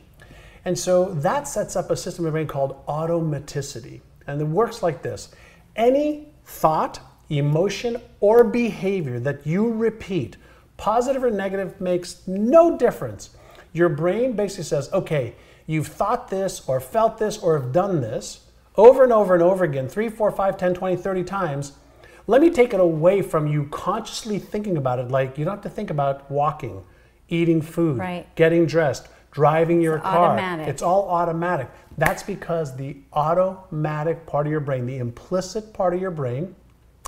And 0.65 0.77
so 0.77 1.13
that 1.15 1.47
sets 1.47 1.75
up 1.75 1.89
a 1.89 1.97
system 1.97 2.25
of 2.25 2.33
brain 2.33 2.47
called 2.47 2.85
automaticity. 2.85 4.01
And 4.27 4.39
it 4.41 4.45
works 4.45 4.83
like 4.83 5.01
this 5.01 5.33
any 5.75 6.27
thought, 6.45 6.99
emotion, 7.29 7.97
or 8.19 8.43
behavior 8.43 9.19
that 9.19 9.45
you 9.47 9.71
repeat, 9.71 10.37
positive 10.77 11.23
or 11.23 11.31
negative, 11.31 11.79
makes 11.79 12.27
no 12.27 12.77
difference. 12.77 13.31
Your 13.73 13.89
brain 13.89 14.33
basically 14.33 14.65
says, 14.65 14.91
okay, 14.93 15.35
you've 15.67 15.87
thought 15.87 16.29
this, 16.29 16.67
or 16.67 16.79
felt 16.79 17.17
this, 17.17 17.37
or 17.37 17.59
have 17.59 17.71
done 17.71 18.01
this 18.01 18.48
over 18.75 19.03
and 19.03 19.11
over 19.13 19.33
and 19.33 19.43
over 19.43 19.63
again, 19.63 19.87
3, 19.87 20.09
4, 20.09 20.31
5, 20.31 20.57
10, 20.57 20.73
20, 20.73 20.95
30 20.95 21.23
times. 21.23 21.73
Let 22.27 22.41
me 22.41 22.49
take 22.49 22.73
it 22.73 22.79
away 22.79 23.21
from 23.21 23.47
you 23.47 23.65
consciously 23.71 24.37
thinking 24.39 24.77
about 24.77 24.99
it. 24.99 25.09
Like 25.09 25.37
you 25.37 25.45
don't 25.45 25.55
have 25.55 25.63
to 25.63 25.69
think 25.69 25.89
about 25.89 26.29
walking, 26.29 26.83
eating 27.27 27.61
food, 27.61 27.97
Right. 27.97 28.27
getting 28.35 28.65
dressed, 28.67 29.07
driving 29.31 29.81
your 29.81 29.99
car. 29.99 30.27
automatic. 30.33 30.67
It's 30.67 30.81
all 30.83 31.09
automatic. 31.09 31.69
That's 31.97 32.23
because 32.23 32.75
the 32.75 32.97
automatic 33.13 34.25
part 34.25 34.45
of 34.45 34.51
your 34.51 34.61
brain, 34.61 34.85
the 34.85 34.97
implicit 34.99 35.73
part 35.73 35.93
of 35.93 35.99
your 36.01 36.11
brain, 36.11 36.55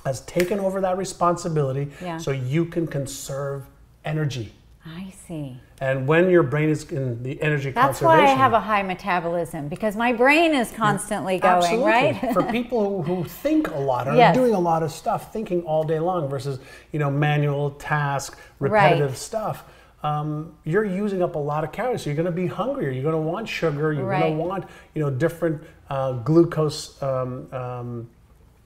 has 0.03 0.21
taken 0.21 0.59
over 0.59 0.81
that 0.81 0.97
responsibility 0.97 1.91
Yeah. 2.01 2.17
so 2.17 2.31
you 2.31 2.65
can 2.65 2.87
conserve 2.87 3.67
energy. 4.03 4.53
I 4.83 5.13
see. 5.27 5.59
And 5.81 6.07
when 6.07 6.29
your 6.29 6.43
brain 6.43 6.69
is 6.69 6.89
in 6.91 7.23
the 7.23 7.41
energy 7.41 7.71
That's 7.71 7.99
conservation, 7.99 8.19
why 8.25 8.31
I 8.31 8.35
have 8.35 8.53
a 8.53 8.59
high 8.59 8.83
metabolism 8.83 9.67
because 9.67 9.95
my 9.95 10.13
brain 10.13 10.53
is 10.53 10.69
constantly 10.71 11.39
going, 11.39 11.55
Absolutely. 11.63 11.91
right? 11.91 12.33
For 12.33 12.43
people 12.43 13.01
who, 13.01 13.15
who 13.15 13.23
think 13.23 13.67
a 13.71 13.79
lot 13.79 14.07
or 14.07 14.13
Yes. 14.15 14.29
are 14.37 14.39
doing 14.39 14.53
a 14.53 14.59
lot 14.59 14.83
of 14.83 14.91
stuff, 14.91 15.33
thinking 15.33 15.63
all 15.63 15.83
day 15.83 15.99
long 15.99 16.29
versus 16.29 16.59
you 16.91 16.99
know 16.99 17.09
manual 17.09 17.71
task, 17.71 18.37
Right. 18.59 18.71
repetitive 18.71 19.17
stuff, 19.17 19.63
um, 20.03 20.53
you're 20.65 20.85
using 20.85 21.23
up 21.23 21.33
a 21.33 21.39
lot 21.39 21.63
of 21.63 21.71
calories. 21.71 22.03
So 22.03 22.11
you're 22.11 22.15
going 22.17 22.25
to 22.27 22.31
be 22.31 22.45
hungrier. 22.45 22.91
You're 22.91 23.03
going 23.03 23.15
to 23.15 23.29
want 23.31 23.47
sugar. 23.49 23.91
You're 23.91 24.05
Right. 24.05 24.19
going 24.19 24.37
to 24.37 24.43
want 24.43 24.65
you 24.93 25.01
know 25.01 25.09
different 25.09 25.63
uh, 25.89 26.11
glucose. 26.13 27.01
Um, 27.01 27.51
um, 27.51 28.09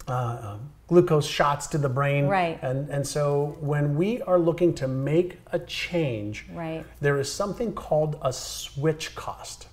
uh, 0.07 0.11
uh, 0.11 0.57
glucose 0.87 1.25
shots 1.25 1.67
to 1.67 1.77
the 1.77 1.89
brain 1.89 2.27
Right. 2.27 2.59
and 2.61 2.89
and 2.89 3.05
so 3.07 3.57
when 3.59 3.95
we 3.95 4.21
are 4.21 4.37
looking 4.37 4.73
to 4.75 4.87
make 4.87 5.39
a 5.51 5.57
change 5.59 6.45
Right. 6.53 6.85
there 7.01 7.19
is 7.19 7.31
something 7.31 7.73
called 7.73 8.17
a 8.21 8.31
switch 8.31 9.15
cost 9.15 9.67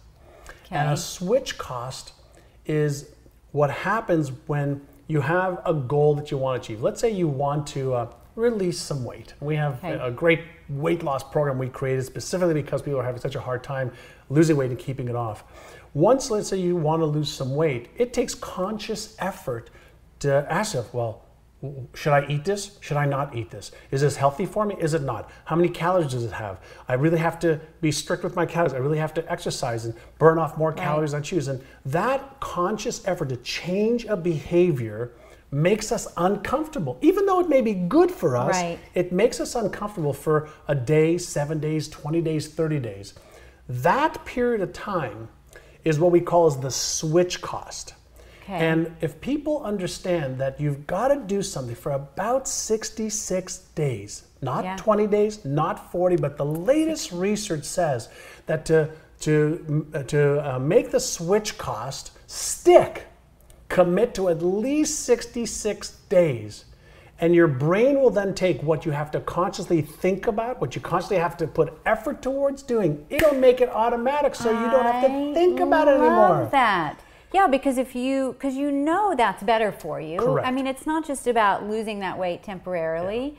and 0.71 0.91
a 0.91 0.97
switch 0.97 1.59
cost 1.59 2.15
is 2.65 3.11
what 3.51 3.71
happens 3.71 4.33
when 4.47 4.81
you 5.07 5.21
have 5.21 5.61
a 5.67 5.75
goal 5.75 6.15
that 6.15 6.31
you 6.31 6.39
want 6.39 6.63
to 6.63 6.65
achieve. 6.73 6.83
Let's 6.83 6.99
say 6.99 7.11
you 7.11 7.29
want 7.29 7.67
to 7.69 7.93
uh, 7.93 8.07
release 8.37 8.79
some 8.81 9.05
weight. 9.05 9.35
We 9.41 9.57
have 9.57 9.75
Okay. 9.85 9.99
a 10.01 10.11
great 10.11 10.41
weight 10.71 11.03
loss 11.03 11.23
program 11.23 11.59
we 11.59 11.69
created 11.69 12.07
specifically 12.07 12.55
because 12.55 12.81
people 12.81 12.99
are 13.01 13.05
having 13.05 13.21
such 13.21 13.35
a 13.35 13.41
hard 13.41 13.63
time 13.63 13.93
losing 14.31 14.57
weight 14.57 14.71
and 14.71 14.79
keeping 14.79 15.09
it 15.09 15.15
off. 15.17 15.45
Once, 15.93 16.31
let's 16.31 16.49
say 16.49 16.57
you 16.57 16.75
want 16.75 17.01
to 17.03 17.07
lose 17.07 17.31
some 17.31 17.55
weight, 17.55 17.91
it 17.99 18.15
takes 18.15 18.35
conscious 18.35 19.15
effort 19.19 19.69
to 20.23 20.47
ask 20.51 20.75
yourself, 20.75 20.93
well, 20.95 21.23
should 21.95 22.13
I 22.13 22.27
eat 22.29 22.45
this? 22.45 22.77
Should 22.81 22.97
I 22.97 23.07
not 23.07 23.37
eat 23.37 23.51
this? 23.51 23.71
Is 23.93 24.01
this 24.01 24.17
healthy 24.17 24.47
for 24.47 24.67
me? 24.67 24.75
Is 24.81 24.95
it 24.95 25.03
not? 25.03 25.31
How 25.45 25.55
many 25.55 25.69
calories 25.69 26.11
does 26.11 26.25
it 26.25 26.33
have? 26.33 26.59
I 26.89 26.95
really 26.95 27.19
have 27.19 27.39
to 27.41 27.61
be 27.81 27.93
strict 27.93 28.25
with 28.25 28.35
my 28.35 28.47
calories. 28.47 28.73
I 28.73 28.79
really 28.79 28.99
have 28.99 29.15
to 29.15 29.31
exercise 29.31 29.85
and 29.85 29.95
burn 30.19 30.39
off 30.39 30.59
more 30.59 30.73
calories 30.73 31.13
than 31.13 31.21
I 31.21 31.23
choose. 31.23 31.47
And 31.47 31.63
that 31.87 32.41
conscious 32.41 33.07
effort 33.07 33.29
to 33.29 33.37
change 33.37 34.07
a 34.07 34.17
behavior 34.17 35.13
makes 35.53 35.93
us 35.93 36.09
uncomfortable. 36.17 36.99
Even 37.01 37.27
though 37.27 37.39
it 37.39 37.49
may 37.49 37.61
be 37.61 37.75
good 37.75 38.11
for 38.11 38.37
us, 38.37 38.55
Right. 38.55 38.79
it 38.95 39.13
makes 39.13 39.39
us 39.39 39.55
uncomfortable 39.55 40.15
for 40.15 40.49
a 40.67 40.75
day, 40.75 41.17
seven 41.19 41.61
days, 41.61 41.89
20 41.89 42.21
days, 42.23 42.49
30 42.49 42.81
days. 42.81 43.15
That 43.69 44.25
period 44.25 44.63
of 44.63 44.73
time 44.73 45.29
is 45.85 46.01
what 46.01 46.11
we 46.11 46.21
call 46.21 46.47
as 46.47 46.57
the 46.59 46.71
switch 46.71 47.41
cost. 47.41 47.95
Okay. 48.45 48.55
And 48.67 48.95
if 49.01 49.21
people 49.21 49.63
understand 49.63 50.39
that 50.39 50.61
you've 50.61 50.87
got 50.87 51.09
to 51.09 51.17
do 51.17 51.43
something 51.43 51.75
for 51.77 51.93
about 51.93 52.49
66 52.49 53.59
days, 53.75 54.25
not 54.41 54.65
Yeah. 54.65 54.77
20 54.77 55.07
days, 55.07 55.45
not 55.45 55.93
40, 55.93 56.17
but 56.17 56.37
the 56.37 56.45
latest 56.45 57.13
research 57.13 57.65
says 57.65 58.09
that 58.47 58.65
to, 58.67 58.91
to, 59.21 59.87
uh, 59.95 60.03
to 60.05 60.55
uh, 60.55 60.59
make 60.59 60.91
the 60.91 60.99
switch 61.01 61.57
cost 61.57 62.11
stick, 62.27 63.07
commit 63.69 64.15
to 64.15 64.29
at 64.29 64.43
least 64.43 65.01
66 65.01 65.93
days. 66.09 66.65
And 67.21 67.37
your 67.37 67.47
brain 67.47 68.01
will 68.01 68.11
then 68.11 68.35
take 68.35 68.61
what 68.65 68.85
you 68.85 68.91
have 68.91 69.13
to 69.13 69.21
consciously 69.21 69.81
think 69.81 70.27
about, 70.27 70.61
what 70.61 70.75
you 70.75 70.81
constantly 70.81 71.19
have 71.23 71.37
to 71.37 71.47
put 71.47 71.73
effort 71.87 72.21
towards 72.21 72.65
doing. 72.65 73.07
It'll 73.11 73.37
make 73.37 73.61
it 73.61 73.69
automatic 73.69 74.35
so 74.35 74.51
you 74.51 74.69
don't 74.71 74.83
have 74.85 75.05
to 75.07 75.31
I 75.31 75.33
think 75.33 75.61
about 75.61 75.87
it 75.87 75.93
anymore. 75.93 76.11
love 76.11 76.51
that. 76.51 76.99
Yeah, 77.33 77.47
because 77.47 77.79
if 77.79 77.95
you 77.95 78.33
because 78.33 78.55
you 78.55 78.71
know 78.71 79.15
that's 79.17 79.43
better 79.43 79.73
for 79.73 80.01
you. 80.01 80.19
Correct. 80.19 80.47
I 80.47 80.51
mean, 80.51 80.67
it's 80.67 80.87
not 80.87 81.07
just 81.07 81.27
about 81.27 81.69
losing 81.69 82.01
that 82.01 82.19
weight 82.19 82.43
temporarily. 82.43 83.39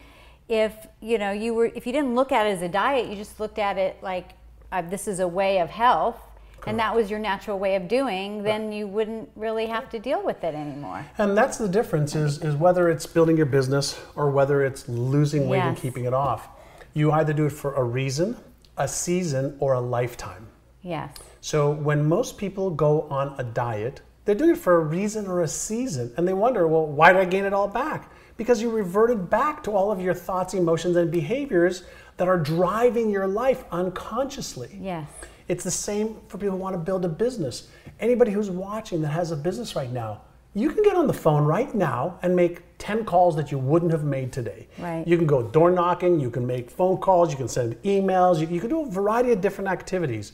If 0.50 0.74
you 1.00 1.18
know 1.18 1.32
you 1.32 1.54
were 1.54 1.66
if 1.66 1.86
you 1.86 1.94
didn't 1.94 2.16
look 2.16 2.32
at 2.32 2.48
it 2.48 2.52
as 2.52 2.62
a 2.62 2.70
diet, 2.70 3.08
you 3.10 3.16
just 3.16 3.40
looked 3.40 3.60
at 3.60 3.78
it 3.78 4.02
like 4.02 4.32
uh, 4.72 4.82
this 4.82 5.08
is 5.08 5.20
a 5.20 5.28
way 5.28 5.60
of 5.60 5.70
health, 5.70 6.20
and 6.66 6.80
that 6.80 6.96
was 6.96 7.10
your 7.10 7.20
natural 7.20 7.60
way 7.60 7.76
of 7.76 7.88
doing, 7.88 8.44
then 8.44 8.72
you 8.72 8.88
wouldn't 8.88 9.30
really 9.36 9.68
have 9.68 9.90
to 9.92 10.00
deal 10.00 10.24
with 10.24 10.44
it 10.44 10.56
anymore. 10.56 11.06
And 11.18 11.38
that's 11.38 11.58
the 11.58 11.68
difference 11.68 12.16
is, 12.16 12.42
is 12.42 12.56
whether 12.56 12.90
it's 12.90 13.06
building 13.06 13.38
your 13.38 13.46
business 13.46 14.00
or 14.16 14.30
whether 14.32 14.64
it's 14.64 14.88
losing 14.88 15.48
weight 15.48 15.60
and 15.60 15.78
keeping 15.78 16.06
it 16.06 16.14
off. 16.14 16.48
You 16.94 17.12
either 17.12 17.34
do 17.34 17.46
it 17.46 17.52
for 17.52 17.74
a 17.76 17.84
reason, 17.84 18.38
a 18.78 18.88
season, 18.88 19.58
or 19.60 19.74
a 19.74 19.80
lifetime. 19.80 20.48
Yes. 20.82 21.12
So 21.44 21.70
when 21.70 22.08
most 22.08 22.38
people 22.38 22.70
go 22.70 23.02
on 23.10 23.36
a 23.38 23.44
diet, 23.44 24.00
they're 24.24 24.34
doing 24.34 24.52
it 24.52 24.58
for 24.58 24.78
a 24.78 24.80
reason 24.80 25.28
or 25.28 25.42
a 25.42 25.48
season. 25.50 26.14
And 26.16 26.26
they 26.26 26.32
wonder, 26.32 26.70
well, 26.70 26.88
why 26.88 27.12
did 27.12 27.22
I 27.22 27.26
gain 27.26 27.44
it 27.44 27.52
all 27.52 27.68
back? 27.68 28.14
Because 28.38 28.62
you 28.62 28.70
reverted 28.70 29.30
back 29.30 29.62
to 29.64 29.72
all 29.72 29.92
of 29.92 30.00
your 30.00 30.14
thoughts, 30.14 30.54
emotions, 30.54 30.96
and 30.96 31.12
behaviors 31.12 31.84
that 32.16 32.30
are 32.30 32.40
driving 32.40 33.10
your 33.10 33.28
life 33.28 33.66
unconsciously. 33.74 34.80
Yes. 34.80 35.06
It's 35.50 35.66
the 35.66 35.70
same 35.70 36.16
for 36.30 36.38
people 36.38 36.56
who 36.56 36.64
want 36.64 36.76
to 36.76 36.80
build 36.80 37.04
a 37.04 37.10
business. 37.10 37.68
Anybody 38.00 38.32
who's 38.32 38.50
watching 38.50 39.02
that 39.02 39.10
has 39.10 39.32
a 39.32 39.36
business 39.36 39.76
right 39.76 39.92
now, 39.92 40.22
you 40.54 40.70
can 40.70 40.82
get 40.82 40.96
on 40.96 41.08
the 41.08 41.14
phone 41.14 41.44
right 41.44 41.76
now 41.76 42.20
and 42.22 42.34
make 42.34 42.62
10 42.78 43.04
calls 43.04 43.36
that 43.36 43.52
you 43.52 43.58
wouldn't 43.58 43.92
have 43.92 44.06
made 44.06 44.32
today. 44.32 44.70
Right. 44.78 45.06
You 45.06 45.18
can 45.18 45.28
go 45.28 45.44
door 45.44 45.72
knocking, 45.72 46.22
you 46.22 46.30
can 46.30 46.48
make 46.48 46.72
phone 46.72 47.00
calls, 47.00 47.32
you 47.32 47.38
can 47.38 47.50
send 47.50 47.76
emails, 47.84 48.40
you, 48.40 48.48
you 48.48 48.62
can 48.62 48.70
do 48.70 48.84
a 48.84 48.90
variety 48.90 49.34
of 49.34 49.42
different 49.42 49.70
activities. 49.70 50.32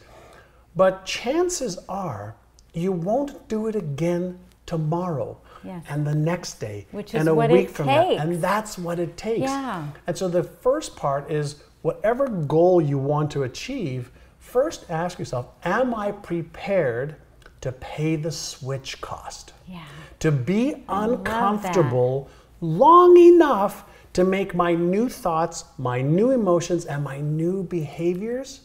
But 0.79 1.05
chances 1.05 1.77
are 1.89 2.35
you 2.73 2.93
won't 2.93 3.49
do 3.49 3.67
it 3.67 3.75
again 3.75 4.39
tomorrow 4.65 5.37
Yes. 5.61 5.83
and 5.89 6.07
the 6.07 6.15
next 6.15 6.61
day 6.61 6.87
Which 6.91 7.13
and 7.13 7.27
a 7.27 7.35
week 7.35 7.69
from 7.69 7.87
that. 7.87 8.07
takes. 8.07 8.21
And 8.21 8.41
that's 8.41 8.77
what 8.77 8.97
it 8.97 9.17
takes. 9.17 9.41
Yeah. 9.41 9.87
And 10.07 10.17
so 10.17 10.29
the 10.29 10.41
first 10.41 10.95
part 10.95 11.29
is 11.29 11.61
whatever 11.81 12.29
goal 12.29 12.79
you 12.79 12.97
want 12.97 13.29
to 13.31 13.43
achieve, 13.43 14.09
first 14.37 14.89
ask 14.89 15.19
yourself, 15.19 15.47
am 15.65 15.93
I 15.93 16.13
prepared 16.13 17.17
to 17.59 17.73
pay 17.73 18.15
the 18.15 18.31
switch 18.31 19.01
cost? 19.01 19.51
Yeah. 19.67 19.83
To 20.19 20.31
be 20.31 20.71
that. 20.71 20.83
uncomfortable 20.87 22.29
long 22.61 23.17
enough 23.17 23.83
to 24.13 24.23
make 24.23 24.55
my 24.55 24.75
new 24.75 25.09
thoughts, 25.09 25.65
my 25.77 26.01
new 26.01 26.31
emotions, 26.31 26.85
and 26.85 27.03
my 27.03 27.19
new 27.19 27.63
behaviors 27.63 28.61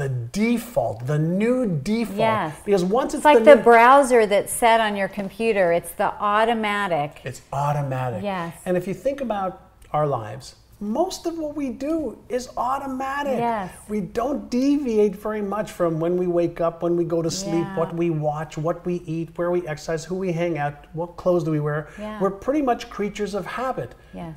the 0.00 0.08
default, 0.08 1.06
the 1.06 1.18
new 1.18 1.66
default. 1.66 2.18
Yes. 2.18 2.56
Because 2.64 2.84
once 2.84 3.12
it's, 3.12 3.20
It's 3.20 3.24
like 3.26 3.44
the, 3.44 3.56
the 3.56 3.62
browser 3.62 4.26
that's 4.26 4.52
set 4.52 4.80
on 4.80 4.96
your 4.96 5.08
computer. 5.08 5.72
It's 5.72 5.92
the 5.92 6.10
automatic. 6.14 7.20
it's 7.24 7.42
automatic. 7.52 8.22
Yes. 8.22 8.56
And 8.64 8.76
if 8.76 8.88
you 8.88 8.94
think 8.94 9.20
about 9.20 9.52
our 9.92 10.06
lives, 10.06 10.56
most 10.82 11.26
of 11.26 11.38
what 11.38 11.54
we 11.54 11.68
do 11.68 12.18
is 12.30 12.48
automatic. 12.56 13.36
Yes. 13.38 13.70
We 13.90 14.00
don't 14.00 14.48
deviate 14.50 15.14
very 15.14 15.42
much 15.42 15.70
from 15.70 16.00
when 16.00 16.16
we 16.16 16.26
wake 16.26 16.62
up, 16.62 16.82
when 16.82 16.96
we 16.96 17.04
go 17.04 17.20
to 17.20 17.30
sleep, 17.30 17.66
Yeah. 17.66 17.76
what 17.76 17.94
we 17.94 18.08
watch, 18.08 18.56
what 18.56 18.78
we 18.86 18.94
eat, 19.16 19.28
where 19.36 19.50
we 19.50 19.60
exercise, 19.68 20.06
who 20.06 20.14
we 20.14 20.32
hang 20.32 20.56
out, 20.56 20.86
what 20.94 21.18
clothes 21.18 21.44
do 21.44 21.50
we 21.50 21.60
wear. 21.60 21.88
Yeah. 21.98 22.18
We're 22.22 22.30
pretty 22.30 22.62
much 22.62 22.88
creatures 22.88 23.34
of 23.34 23.44
habit. 23.44 23.94
Yes. 24.14 24.36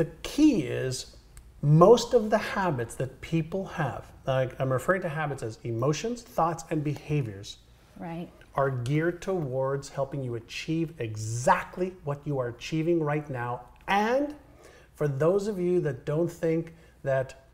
The 0.00 0.06
key 0.22 0.62
is 0.62 1.16
most 1.60 2.14
of 2.14 2.30
the 2.30 2.38
habits 2.38 2.94
that 2.94 3.20
people 3.20 3.66
have, 3.66 4.04
like 4.26 4.58
I'm 4.60 4.72
referring 4.72 5.02
to 5.02 5.08
habits 5.08 5.42
as 5.42 5.58
emotions, 5.64 6.22
thoughts, 6.22 6.64
and 6.70 6.82
behaviors, 6.82 7.58
Right. 7.98 8.28
are 8.54 8.70
geared 8.70 9.20
towards 9.22 9.88
helping 9.90 10.22
you 10.22 10.34
achieve 10.36 10.94
exactly 10.98 11.94
what 12.04 12.20
you 12.24 12.38
are 12.38 12.48
achieving 12.48 13.02
right 13.02 13.28
now. 13.28 13.62
And 13.86 14.34
for 14.94 15.08
those 15.08 15.46
of 15.46 15.58
you 15.58 15.80
that 15.80 16.04
don't 16.06 16.30
think 16.30 16.74
that 17.02 17.46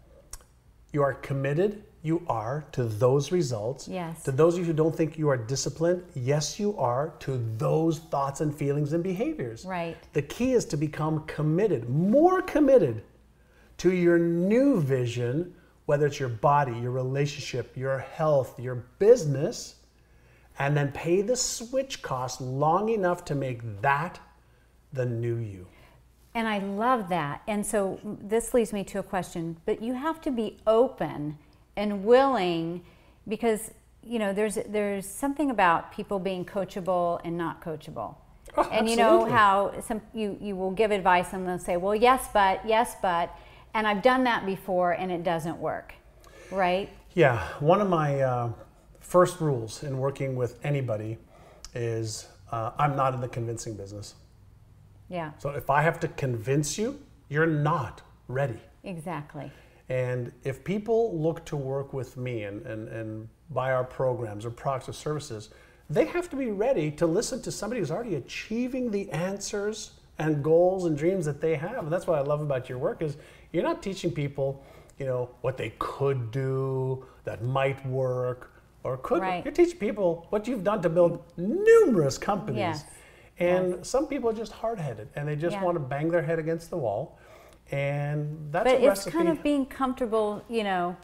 you 0.93 1.03
are 1.03 1.15
committed, 1.15 1.85
you 2.03 2.23
are 2.29 2.65
to 2.73 2.85
those 2.85 3.31
results. 3.31 3.87
Yes. 3.87 4.23
To 4.25 4.33
those 4.33 4.55
of 4.55 4.61
you 4.61 4.67
who 4.67 4.73
don't 4.73 4.95
think 4.95 5.19
you 5.19 5.29
are 5.29 5.37
disciplined, 5.37 6.03
yes, 6.15 6.59
you 6.59 6.77
are 6.79 7.12
to 7.21 7.37
those 7.59 7.99
thoughts 7.99 8.41
and 8.41 8.55
feelings 8.55 8.93
and 8.93 9.03
behaviors. 9.03 9.65
Right. 9.67 9.97
The 10.15 10.23
key 10.23 10.53
is 10.53 10.65
to 10.67 10.77
become 10.77 11.25
committed, 11.27 11.89
more 11.91 12.41
committed 12.43 13.03
to 13.79 13.93
your 13.93 14.19
new 14.19 14.81
vision, 14.81 15.55
whether 15.90 16.06
it's 16.06 16.20
your 16.20 16.28
body, 16.28 16.70
your 16.78 16.92
relationship, 16.92 17.76
your 17.76 17.99
health, 17.99 18.61
your 18.61 18.76
business, 19.00 19.75
and 20.61 20.76
then 20.76 20.92
pay 20.92 21.20
the 21.20 21.35
switch 21.35 22.00
cost 22.00 22.40
long 22.40 22.90
enough 22.90 23.25
to 23.25 23.35
make 23.35 23.61
that 23.82 24.20
the 24.92 25.04
new 25.04 25.35
you. 25.35 25.66
And 26.32 26.47
I 26.47 26.59
love 26.59 27.09
that. 27.09 27.42
And 27.49 27.66
so 27.66 27.99
this 28.04 28.54
leads 28.54 28.73
me 28.73 28.85
to 28.85 29.00
a 29.00 29.02
question, 29.02 29.56
but 29.66 29.82
you 29.82 29.94
have 29.94 30.20
to 30.20 30.30
be 30.30 30.59
open 30.64 31.37
and 31.75 32.04
willing 32.04 32.85
because 33.26 33.73
you 34.04 34.20
know 34.20 34.32
there's 34.32 34.59
there's 34.68 35.09
something 35.09 35.50
about 35.50 35.90
people 35.90 36.20
being 36.20 36.44
coachable 36.44 37.20
and 37.25 37.37
not 37.37 37.61
coachable. 37.64 38.14
Oh, 38.56 38.62
and 38.70 38.88
you 38.88 38.94
know 38.94 39.25
how 39.25 39.73
some 39.80 40.00
you 40.14 40.38
you 40.40 40.54
will 40.54 40.70
give 40.70 40.92
advice 40.92 41.32
and 41.32 41.49
they'll 41.49 41.59
say, 41.59 41.76
"Well, 41.76 41.97
yes, 41.97 42.28
but 42.32 42.64
yes, 42.64 42.94
but." 43.02 43.37
And 43.75 43.87
I've 43.87 44.03
done 44.03 44.25
that 44.25 44.47
before 44.47 44.93
and 44.93 45.11
it 45.12 45.23
doesn't 45.23 45.59
work. 45.59 45.95
Right? 46.50 46.91
Yeah, 47.15 47.47
one 47.61 47.81
of 47.81 47.89
my 47.89 48.21
uh, 48.21 48.53
first 49.00 49.41
rules 49.41 49.83
in 49.83 49.99
working 49.99 50.37
with 50.37 50.59
anybody 50.65 51.19
is 51.75 52.29
uh, 52.53 52.73
I'm 52.79 52.97
not 52.97 53.15
in 53.15 53.21
the 53.21 53.29
convincing 53.29 53.77
business. 53.77 54.15
Yeah. 55.09 55.33
So 55.39 55.50
if 55.50 55.71
I 55.71 55.83
have 55.83 56.00
to 56.00 56.09
convince 56.09 56.79
you, 56.79 57.00
you're 57.29 57.47
not 57.47 58.03
ready. 58.29 58.61
Exactly. 58.85 59.50
And 59.89 60.33
if 60.45 60.62
people 60.62 61.19
look 61.21 61.45
to 61.47 61.57
work 61.57 61.93
with 61.93 62.17
me 62.17 62.45
and, 62.45 62.65
and, 62.65 62.89
and 62.89 63.29
buy 63.50 63.73
our 63.73 63.85
programs 63.85 64.45
or 64.45 64.50
products 64.50 64.89
or 64.89 64.93
services, 64.93 65.50
they 65.89 66.05
have 66.07 66.31
to 66.31 66.37
be 66.37 66.53
ready 66.53 66.93
to 66.93 67.07
listen 67.07 67.43
to 67.43 67.50
somebody 67.50 67.81
who's 67.81 67.91
already 67.91 68.15
achieving 68.15 68.93
the 68.93 69.11
answers 69.11 69.93
and 70.21 70.44
goals 70.44 70.85
and 70.85 70.97
dreams 70.97 71.27
that 71.27 71.40
they 71.40 71.57
have. 71.57 71.83
And 71.83 71.92
that's 71.92 72.07
what 72.07 72.18
I 72.18 72.23
love 72.23 72.40
about 72.40 72.68
your 72.68 72.79
work 72.79 73.03
is 73.03 73.16
you're 73.53 73.63
not 73.63 73.83
teaching 73.83 74.11
people, 74.13 74.63
you 74.99 75.07
know, 75.07 75.31
what 75.41 75.57
they 75.57 75.73
could 75.79 76.31
do, 76.31 77.05
that 77.25 77.43
might 77.45 77.85
work 77.87 78.53
or 78.85 78.97
could. 78.99 79.21
Right. 79.23 79.45
You're 79.45 79.53
teaching 79.53 79.79
people 79.79 80.27
what 80.31 80.47
you've 80.49 80.65
done 80.65 80.81
to 80.83 80.89
build 80.89 81.23
numerous 81.37 82.17
companies. 82.19 82.59
Yes. 82.59 82.85
And 83.39 83.85
some 83.85 84.07
people 84.07 84.29
are 84.31 84.35
just 84.35 84.53
hard-headed 84.53 85.09
and 85.17 85.27
they 85.29 85.37
just 85.37 85.55
Yeah. 85.57 85.65
want 85.65 85.77
to 85.77 85.81
bang 85.81 86.11
their 86.11 86.23
head 86.23 86.39
against 86.39 86.71
the 86.71 86.77
wall. 86.77 87.19
And 87.71 88.49
that's 88.51 88.65
but 88.65 88.75
a 88.75 88.77
it's 88.79 88.87
recipe. 89.07 89.11
kind 89.17 89.29
of 89.29 89.43
being 89.43 89.65
comfortable, 89.67 90.43
you 90.49 90.65
know, 90.65 90.97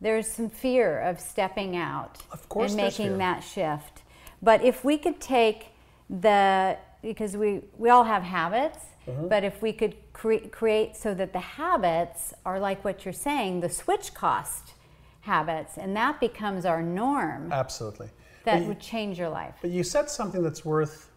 there's 0.00 0.30
some 0.30 0.48
fear 0.50 1.00
of 1.00 1.20
stepping 1.20 1.76
out 1.76 2.18
Of 2.32 2.48
course 2.48 2.72
and 2.72 2.80
making 2.82 3.08
fear. 3.08 3.16
that 3.18 3.40
shift. 3.42 4.02
But 4.42 4.62
if 4.62 4.84
we 4.84 4.98
could 4.98 5.20
take 5.20 5.68
the 6.10 6.76
because 7.02 7.36
we 7.36 7.62
we 7.78 7.88
all 7.88 8.04
have 8.04 8.22
habits, 8.22 8.84
Mm-hmm. 9.06 9.28
but 9.28 9.42
if 9.42 9.60
we 9.60 9.72
could 9.72 9.96
cre- 10.12 10.46
create 10.52 10.96
so 10.96 11.12
that 11.14 11.32
the 11.32 11.40
habits 11.40 12.32
are 12.46 12.60
like 12.60 12.84
what 12.84 13.04
you're 13.04 13.12
saying, 13.12 13.60
the 13.60 13.68
switch 13.68 14.14
cost 14.14 14.74
habits, 15.22 15.76
and 15.76 15.96
that 15.96 16.20
becomes 16.20 16.64
our 16.64 16.82
norm, 16.82 17.50
Absolutely. 17.52 18.10
that 18.44 18.62
you, 18.62 18.68
would 18.68 18.80
change 18.80 19.18
your 19.18 19.28
life. 19.28 19.54
but 19.60 19.70
you 19.70 19.82
said 19.82 20.08
something 20.08 20.42
that's 20.42 20.64
worth 20.64 21.10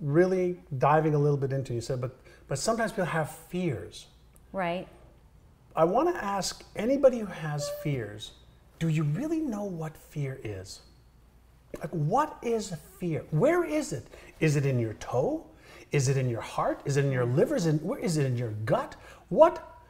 really 0.00 0.58
diving 0.78 1.14
a 1.14 1.18
little 1.18 1.36
bit 1.36 1.52
into. 1.52 1.72
You 1.72 1.80
said, 1.80 2.00
but 2.00 2.16
but 2.48 2.58
sometimes 2.58 2.92
people 2.92 3.06
have 3.06 3.30
fears. 3.30 4.06
Right? 4.52 4.86
I 5.76 5.84
want 5.84 6.14
to 6.14 6.24
ask 6.24 6.64
anybody 6.76 7.18
who 7.18 7.26
has 7.26 7.68
fears, 7.82 8.32
do 8.78 8.88
you 8.88 9.02
really 9.02 9.40
know 9.40 9.64
what 9.64 9.96
fear 9.96 10.40
is? 10.44 10.80
Like, 11.80 11.90
what 11.90 12.36
is 12.42 12.72
fear? 13.00 13.24
Where 13.30 13.64
is 13.64 13.92
it? 13.92 14.06
Is 14.38 14.54
it 14.54 14.66
in 14.66 14.78
your 14.78 14.94
toe? 14.94 15.44
Is 15.92 16.08
it 16.08 16.16
in 16.16 16.28
your 16.28 16.40
heart? 16.40 16.80
Is 16.84 16.96
it 16.96 17.04
in 17.04 17.12
your 17.12 17.24
liver? 17.24 17.56
Is 17.56 17.66
it, 17.66 17.82
where 17.82 17.98
is 17.98 18.16
it 18.16 18.26
in 18.26 18.36
your 18.36 18.50
gut? 18.64 18.96
What 19.28 19.80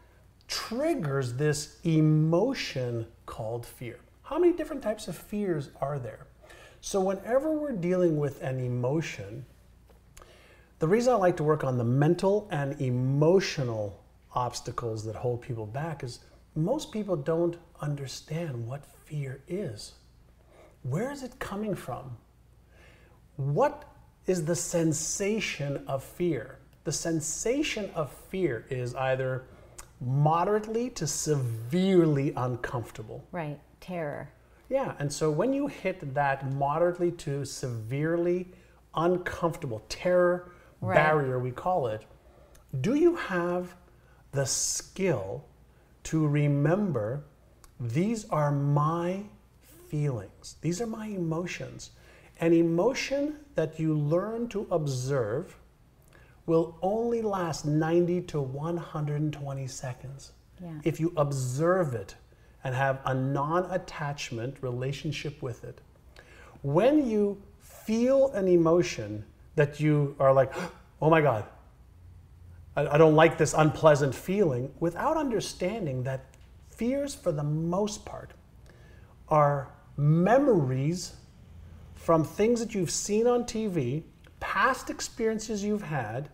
triggers 0.48 1.34
this 1.34 1.78
emotion 1.84 3.06
called 3.26 3.66
fear? 3.66 3.98
How 4.22 4.38
many 4.38 4.52
different 4.52 4.82
types 4.82 5.08
of 5.08 5.16
fears 5.16 5.70
are 5.80 5.98
there? 5.98 6.26
So, 6.80 7.00
whenever 7.00 7.50
we're 7.52 7.72
dealing 7.72 8.18
with 8.18 8.42
an 8.42 8.60
emotion, 8.60 9.46
the 10.78 10.88
reason 10.88 11.14
I 11.14 11.16
like 11.16 11.36
to 11.38 11.44
work 11.44 11.64
on 11.64 11.78
the 11.78 11.84
mental 11.84 12.48
and 12.50 12.78
emotional 12.80 14.02
obstacles 14.34 15.04
that 15.04 15.14
hold 15.14 15.40
people 15.40 15.64
back 15.66 16.04
is 16.04 16.20
most 16.54 16.92
people 16.92 17.16
don't 17.16 17.56
understand 17.80 18.66
what 18.66 18.84
fear 18.84 19.42
is. 19.48 19.92
Where 20.82 21.10
is 21.10 21.22
it 21.22 21.38
coming 21.38 21.74
from? 21.74 22.16
What 23.36 23.84
is 24.26 24.44
the 24.44 24.56
sensation 24.56 25.84
of 25.86 26.02
fear? 26.02 26.58
The 26.84 26.92
sensation 26.92 27.90
of 27.94 28.10
fear 28.12 28.66
is 28.70 28.94
either 28.94 29.44
moderately 30.00 30.90
to 30.90 31.06
severely 31.06 32.32
uncomfortable. 32.36 33.24
Right. 33.32 33.58
Terror. 33.80 34.30
Yeah, 34.68 34.94
and 34.98 35.12
so 35.12 35.30
when 35.30 35.52
you 35.52 35.66
hit 35.66 36.14
that 36.14 36.50
moderately 36.52 37.12
to 37.12 37.44
severely 37.44 38.48
uncomfortable 38.94 39.82
terror 39.88 40.50
Right. 40.80 40.94
barrier, 40.96 41.38
we 41.38 41.50
call 41.50 41.86
it, 41.86 42.04
do 42.80 42.94
you 42.94 43.16
have 43.16 43.74
the 44.32 44.44
skill 44.44 45.44
to 46.04 46.26
remember 46.26 47.24
these 47.80 48.28
are 48.30 48.50
my 48.50 49.24
feelings, 49.88 50.56
these 50.60 50.80
are 50.80 50.86
my 50.86 51.06
emotions? 51.06 51.90
An 52.44 52.52
emotion 52.52 53.36
that 53.54 53.80
you 53.80 53.94
learn 53.94 54.48
to 54.48 54.66
observe 54.70 55.56
will 56.44 56.76
only 56.82 57.22
last 57.22 57.64
90 57.64 58.20
to 58.20 58.38
120 58.38 59.66
seconds. 59.66 60.32
Yeah. 60.62 60.68
If 60.84 61.00
you 61.00 61.14
observe 61.16 61.94
it 61.94 62.16
and 62.62 62.74
have 62.74 63.00
a 63.06 63.14
non 63.14 63.64
attachment 63.70 64.58
relationship 64.60 65.40
with 65.40 65.64
it. 65.64 65.80
When 66.60 67.08
you 67.08 67.40
feel 67.62 68.30
an 68.32 68.46
emotion 68.46 69.24
that 69.54 69.80
you 69.80 70.14
are 70.20 70.34
like, 70.34 70.52
oh 71.00 71.08
my 71.08 71.22
God, 71.22 71.46
I, 72.76 72.88
I 72.88 72.98
don't 72.98 73.14
like 73.14 73.38
this 73.38 73.54
unpleasant 73.54 74.14
feeling, 74.14 74.70
without 74.80 75.16
understanding 75.16 76.02
that 76.02 76.26
fears, 76.68 77.14
for 77.14 77.32
the 77.32 77.42
most 77.42 78.04
part, 78.04 78.32
are 79.30 79.72
memories 79.96 81.14
from 82.04 82.22
things 82.22 82.60
that 82.60 82.74
you've 82.74 82.90
seen 82.90 83.26
on 83.26 83.44
TV, 83.44 84.02
past 84.38 84.90
experiences 84.90 85.64
you've 85.64 85.84
had, 85.84 86.28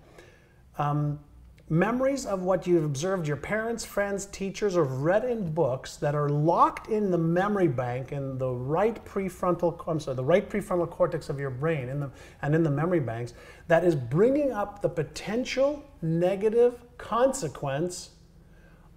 um, 0.78 1.20
memories 1.68 2.26
of 2.26 2.42
what 2.42 2.66
you've 2.66 2.82
observed 2.82 3.24
your 3.24 3.36
parents, 3.36 3.84
friends, 3.84 4.26
teachers, 4.26 4.76
or 4.76 4.82
read 4.82 5.24
in 5.24 5.52
books 5.52 5.94
that 5.94 6.16
are 6.16 6.28
locked 6.28 6.88
in 6.88 7.12
the 7.12 7.18
memory 7.18 7.68
bank 7.68 8.10
in 8.10 8.36
the 8.36 8.50
right 8.50 9.04
prefrontal, 9.04 9.80
I'm 9.86 10.00
sorry, 10.00 10.16
the 10.16 10.24
right 10.24 10.50
prefrontal 10.50 10.90
cortex 10.90 11.28
of 11.28 11.38
your 11.38 11.50
brain 11.50 11.88
in 11.88 12.00
the, 12.00 12.10
and 12.42 12.52
in 12.52 12.64
the 12.64 12.70
memory 12.70 12.98
banks 12.98 13.34
that 13.68 13.84
is 13.84 13.94
bringing 13.94 14.50
up 14.50 14.82
the 14.82 14.88
potential 14.88 15.84
negative 16.02 16.82
consequence 16.98 18.10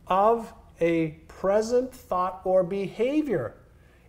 of 0.08 0.52
a 0.82 1.10
present 1.28 1.94
thought 1.94 2.42
or 2.46 2.64
behavior. 2.64 3.58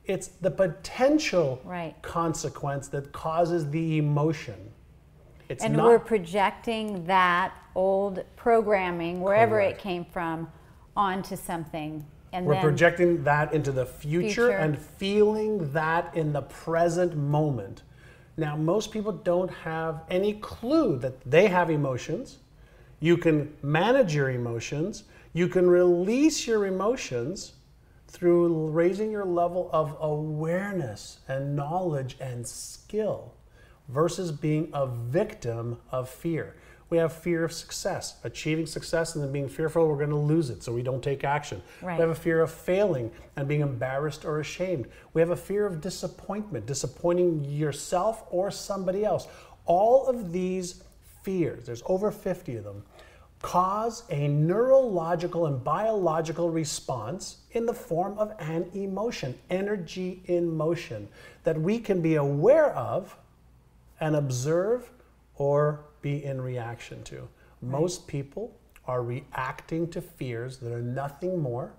It's 0.07 0.29
the 0.29 0.51
potential 0.51 1.61
Right. 1.65 1.95
consequence 2.03 2.89
that 2.89 3.13
causes 3.13 3.71
the 3.71 3.99
emotion. 3.99 4.73
It's 5.49 5.65
And 5.65 5.77
we're 5.83 5.99
projecting 5.99 7.05
that 7.07 7.53
old 7.75 8.25
programming, 8.37 9.21
wherever 9.21 9.57
Correct. 9.57 9.79
it 9.79 9.83
came 9.83 10.05
from, 10.05 10.51
onto 10.97 11.37
something. 11.37 12.05
And 12.33 12.47
We're 12.47 12.61
projecting 12.61 13.23
that 13.25 13.53
into 13.53 13.71
the 13.71 13.87
future, 13.87 14.29
Future. 14.29 14.51
and 14.51 14.77
feeling 14.79 15.73
that 15.73 16.15
in 16.17 16.33
the 16.33 16.43
present 16.43 17.17
moment. 17.17 17.83
Now, 18.37 18.57
most 18.57 18.91
people 18.91 19.13
don't 19.13 19.51
have 19.51 20.03
any 20.11 20.35
clue 20.35 20.99
that 20.99 21.21
they 21.31 21.47
have 21.47 21.71
emotions. 21.71 22.39
You 22.99 23.17
can 23.17 23.55
manage 23.63 24.15
your 24.15 24.31
emotions, 24.31 25.05
you 25.33 25.47
can 25.47 25.69
release 25.69 26.47
your 26.47 26.67
emotions 26.67 27.53
through 28.15 28.69
raising 28.69 29.11
your 29.11 29.25
level 29.25 29.69
of 29.73 29.97
awareness 30.01 31.19
and 31.27 31.57
knowledge 31.57 32.17
and 32.21 32.47
skill 32.47 33.35
versus 33.89 34.31
being 34.31 34.71
a 34.73 34.87
victim 34.87 35.79
of 35.91 36.09
fear. 36.09 36.55
We 36.91 36.99
have 36.99 37.13
fear 37.13 37.43
of 37.43 37.53
success, 37.53 38.21
achieving 38.23 38.67
success, 38.67 39.17
and 39.17 39.25
then 39.25 39.33
being 39.33 39.49
fearful 39.49 39.89
we're 39.89 39.97
going 39.97 40.11
to 40.11 40.17
lose 40.17 40.49
it, 40.49 40.63
so 40.63 40.73
we 40.73 40.83
don't 40.83 41.03
take 41.03 41.25
action. 41.25 41.61
Right. 41.83 41.97
We 41.97 42.03
have 42.03 42.11
a 42.11 42.15
fear 42.15 42.41
of 42.41 42.53
failing 42.53 43.11
and 43.35 43.49
being 43.49 43.63
embarrassed 43.63 44.25
or 44.25 44.39
ashamed. 44.39 44.87
We 45.13 45.21
have 45.21 45.31
a 45.31 45.37
fear 45.37 45.67
of 45.67 45.81
disappointment, 45.81 46.67
disappointing 46.67 47.45
yourself 47.45 48.23
or 48.31 48.53
somebody 48.53 49.05
else. 49.05 49.27
All 49.67 50.07
of 50.07 50.31
these 50.31 50.85
fears, 51.25 51.67
there's 51.67 51.83
over 51.87 52.13
50 52.13 52.57
of 52.57 52.65
them, 52.65 52.85
cause 53.43 54.05
a 54.11 54.29
neurological 54.29 55.47
and 55.47 55.63
biological 55.63 56.51
response 56.51 57.39
in 57.53 57.67
the 57.67 57.75
form 57.75 58.19
of 58.19 58.33
an 58.39 58.71
emotion, 58.75 59.39
energy 59.51 60.23
in 60.27 60.57
motion, 60.57 61.09
that 61.45 61.61
we 61.61 61.79
can 61.79 62.01
be 62.01 62.15
aware 62.15 62.75
of 62.75 63.17
and 64.01 64.17
observe 64.17 64.91
or 65.37 65.81
be 66.01 66.25
in 66.25 66.41
reaction 66.41 67.03
to. 67.05 67.29
Most 67.61 68.07
people 68.07 68.55
are 68.87 69.03
reacting 69.03 69.89
to 69.89 70.01
fears 70.01 70.59
that 70.59 70.73
are 70.73 70.83
nothing 70.83 71.41
more 71.41 71.73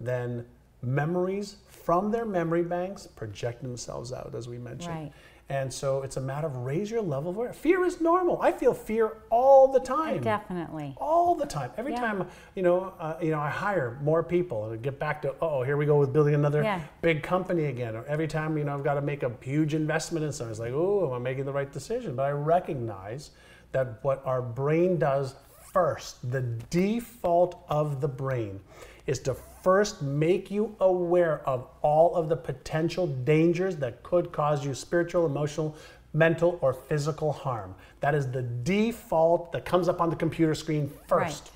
than 0.00 0.46
memories 0.82 1.56
from 1.66 2.10
their 2.10 2.24
memory 2.24 2.62
banks 2.62 3.06
projecting 3.06 3.68
themselves 3.68 4.12
out, 4.12 4.34
as 4.36 4.48
we 4.48 4.58
mentioned. 4.58 4.94
Right. 4.94 5.12
And 5.50 5.70
so 5.72 6.00
it's 6.02 6.16
a 6.16 6.20
matter 6.22 6.46
of 6.46 6.56
raise 6.56 6.90
your 6.90 7.02
level 7.02 7.30
of 7.30 7.36
awareness. 7.36 7.58
Fear 7.58 7.84
is 7.84 8.00
normal. 8.00 8.40
I 8.40 8.50
feel 8.50 8.72
fear 8.72 9.12
all 9.28 9.70
the 9.70 9.80
time 9.80 10.22
definitely. 10.22 10.94
all 10.96 11.34
the 11.34 11.44
time. 11.44 11.70
Every 11.76 11.92
Yeah. 11.92 12.00
time, 12.00 12.28
you 12.54 12.62
know, 12.62 12.94
uh, 12.98 13.16
you 13.20 13.30
know, 13.30 13.40
I 13.40 13.50
hire 13.50 13.98
more 14.02 14.22
people 14.22 14.70
and 14.70 14.80
get 14.82 14.98
back 14.98 15.20
to, 15.22 15.34
oh, 15.42 15.62
here 15.62 15.76
we 15.76 15.84
go 15.84 15.96
with 15.98 16.14
building 16.14 16.34
another 16.34 16.62
Yeah. 16.62 16.80
big 17.02 17.22
company 17.22 17.66
again. 17.66 17.94
Or 17.94 18.04
every 18.06 18.26
time, 18.26 18.56
you 18.56 18.64
know, 18.64 18.72
I've 18.74 18.84
got 18.84 18.94
to 18.94 19.02
make 19.02 19.22
a 19.22 19.32
huge 19.42 19.74
investment 19.74 20.24
in 20.24 20.32
something, 20.32 20.50
it's 20.50 20.60
like, 20.60 20.72
oh, 20.72 21.06
am 21.08 21.12
I 21.12 21.18
making 21.18 21.44
the 21.44 21.52
right 21.52 21.70
decision? 21.70 22.16
But 22.16 22.22
I 22.24 22.30
recognize 22.30 23.30
that 23.72 23.98
what 24.02 24.22
our 24.24 24.40
brain 24.40 24.98
does 24.98 25.34
first, 25.74 26.30
the 26.30 26.40
default 26.70 27.62
of 27.68 28.00
the 28.00 28.08
brain, 28.08 28.60
is 29.06 29.18
to 29.20 29.34
first 29.62 30.02
make 30.02 30.50
you 30.50 30.74
aware 30.80 31.46
of 31.48 31.66
all 31.82 32.14
of 32.14 32.28
the 32.28 32.36
potential 32.36 33.06
dangers 33.06 33.76
that 33.76 34.02
could 34.02 34.32
cause 34.32 34.64
you 34.64 34.74
spiritual, 34.74 35.26
emotional, 35.26 35.76
mental, 36.12 36.58
or 36.62 36.72
physical 36.72 37.32
harm. 37.32 37.74
That 38.00 38.14
is 38.14 38.30
the 38.30 38.42
default 38.42 39.52
that 39.52 39.64
comes 39.64 39.88
up 39.88 40.00
on 40.00 40.10
the 40.10 40.16
computer 40.16 40.54
screen 40.54 40.90
first. 41.06 41.44
Right. 41.44 41.50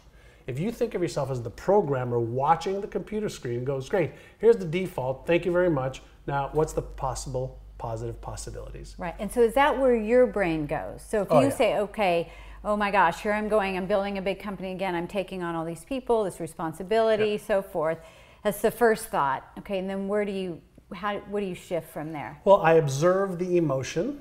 If 0.46 0.58
you 0.58 0.72
think 0.72 0.94
of 0.94 1.02
yourself 1.02 1.30
as 1.30 1.42
the 1.42 1.50
programmer 1.50 2.18
watching 2.18 2.80
the 2.80 2.86
computer 2.86 3.28
screen, 3.28 3.64
goes, 3.64 3.88
great, 3.88 4.12
here's 4.38 4.56
the 4.56 4.64
default, 4.64 5.26
thank 5.26 5.44
you 5.44 5.52
very 5.52 5.70
much. 5.70 6.00
Now, 6.26 6.50
what's 6.52 6.72
the 6.72 6.82
possible 6.82 7.58
positive 7.76 8.20
possibilities? 8.20 8.94
Right. 8.98 9.14
And 9.18 9.30
so 9.30 9.42
is 9.42 9.54
that 9.54 9.78
where 9.78 9.94
your 9.94 10.26
brain 10.26 10.66
goes? 10.66 11.02
So 11.06 11.22
if 11.22 11.28
Oh, 11.30 11.40
you 11.40 11.48
yeah. 11.48 11.54
say, 11.54 11.76
okay, 11.78 12.32
oh 12.64 12.76
my 12.76 12.90
gosh, 12.90 13.22
here 13.22 13.32
I'm 13.32 13.48
going, 13.48 13.76
I'm 13.76 13.86
building 13.86 14.18
a 14.18 14.22
big 14.22 14.40
company 14.40 14.72
again, 14.72 14.94
I'm 14.94 15.08
taking 15.08 15.42
on 15.42 15.54
all 15.54 15.64
these 15.64 15.84
people, 15.84 16.24
this 16.24 16.40
responsibility, 16.40 17.38
so 17.38 17.62
forth. 17.62 17.98
That's 18.44 18.60
the 18.62 18.70
first 18.70 19.06
thought. 19.06 19.48
Okay, 19.58 19.78
and 19.78 19.88
then 19.88 20.08
where 20.08 20.24
do 20.24 20.32
you 20.32 20.60
how 20.94 21.18
what 21.28 21.40
do 21.40 21.46
you 21.46 21.54
shift 21.54 21.90
from 21.90 22.12
there? 22.12 22.40
Well, 22.44 22.62
I 22.62 22.74
observe 22.74 23.38
the 23.38 23.56
emotion 23.58 24.20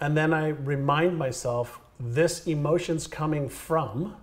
and 0.00 0.16
then 0.16 0.32
I 0.32 0.48
remind 0.48 1.18
myself 1.18 1.80
this 1.98 2.46
emotion's 2.46 3.06
coming 3.06 3.48
from 3.48 4.16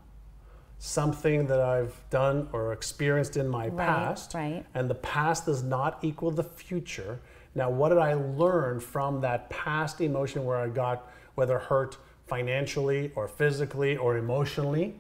something 0.78 1.48
that 1.48 1.60
I've 1.60 2.02
done 2.10 2.48
or 2.54 2.72
experienced 2.72 3.38
in 3.38 3.48
my 3.48 3.68
Right, 3.68 3.88
past. 3.88 4.34
right. 4.34 4.66
And 4.74 4.90
the 4.90 4.96
past 4.96 5.46
does 5.46 5.64
not 5.64 6.00
equal 6.02 6.32
the 6.32 6.44
future. 6.44 7.20
Now, 7.56 7.70
what 7.70 7.90
did 7.90 7.98
I 7.98 8.14
learn 8.14 8.80
from 8.80 9.22
that 9.22 9.50
past 9.50 10.02
emotion 10.02 10.46
where 10.46 10.58
I 10.58 10.68
got 10.68 11.10
whether 11.36 11.58
hurt 11.60 11.98
financially 12.28 13.12
or 13.16 13.28
physically 13.28 13.98
or 13.98 14.18
emotionally? 14.18 14.96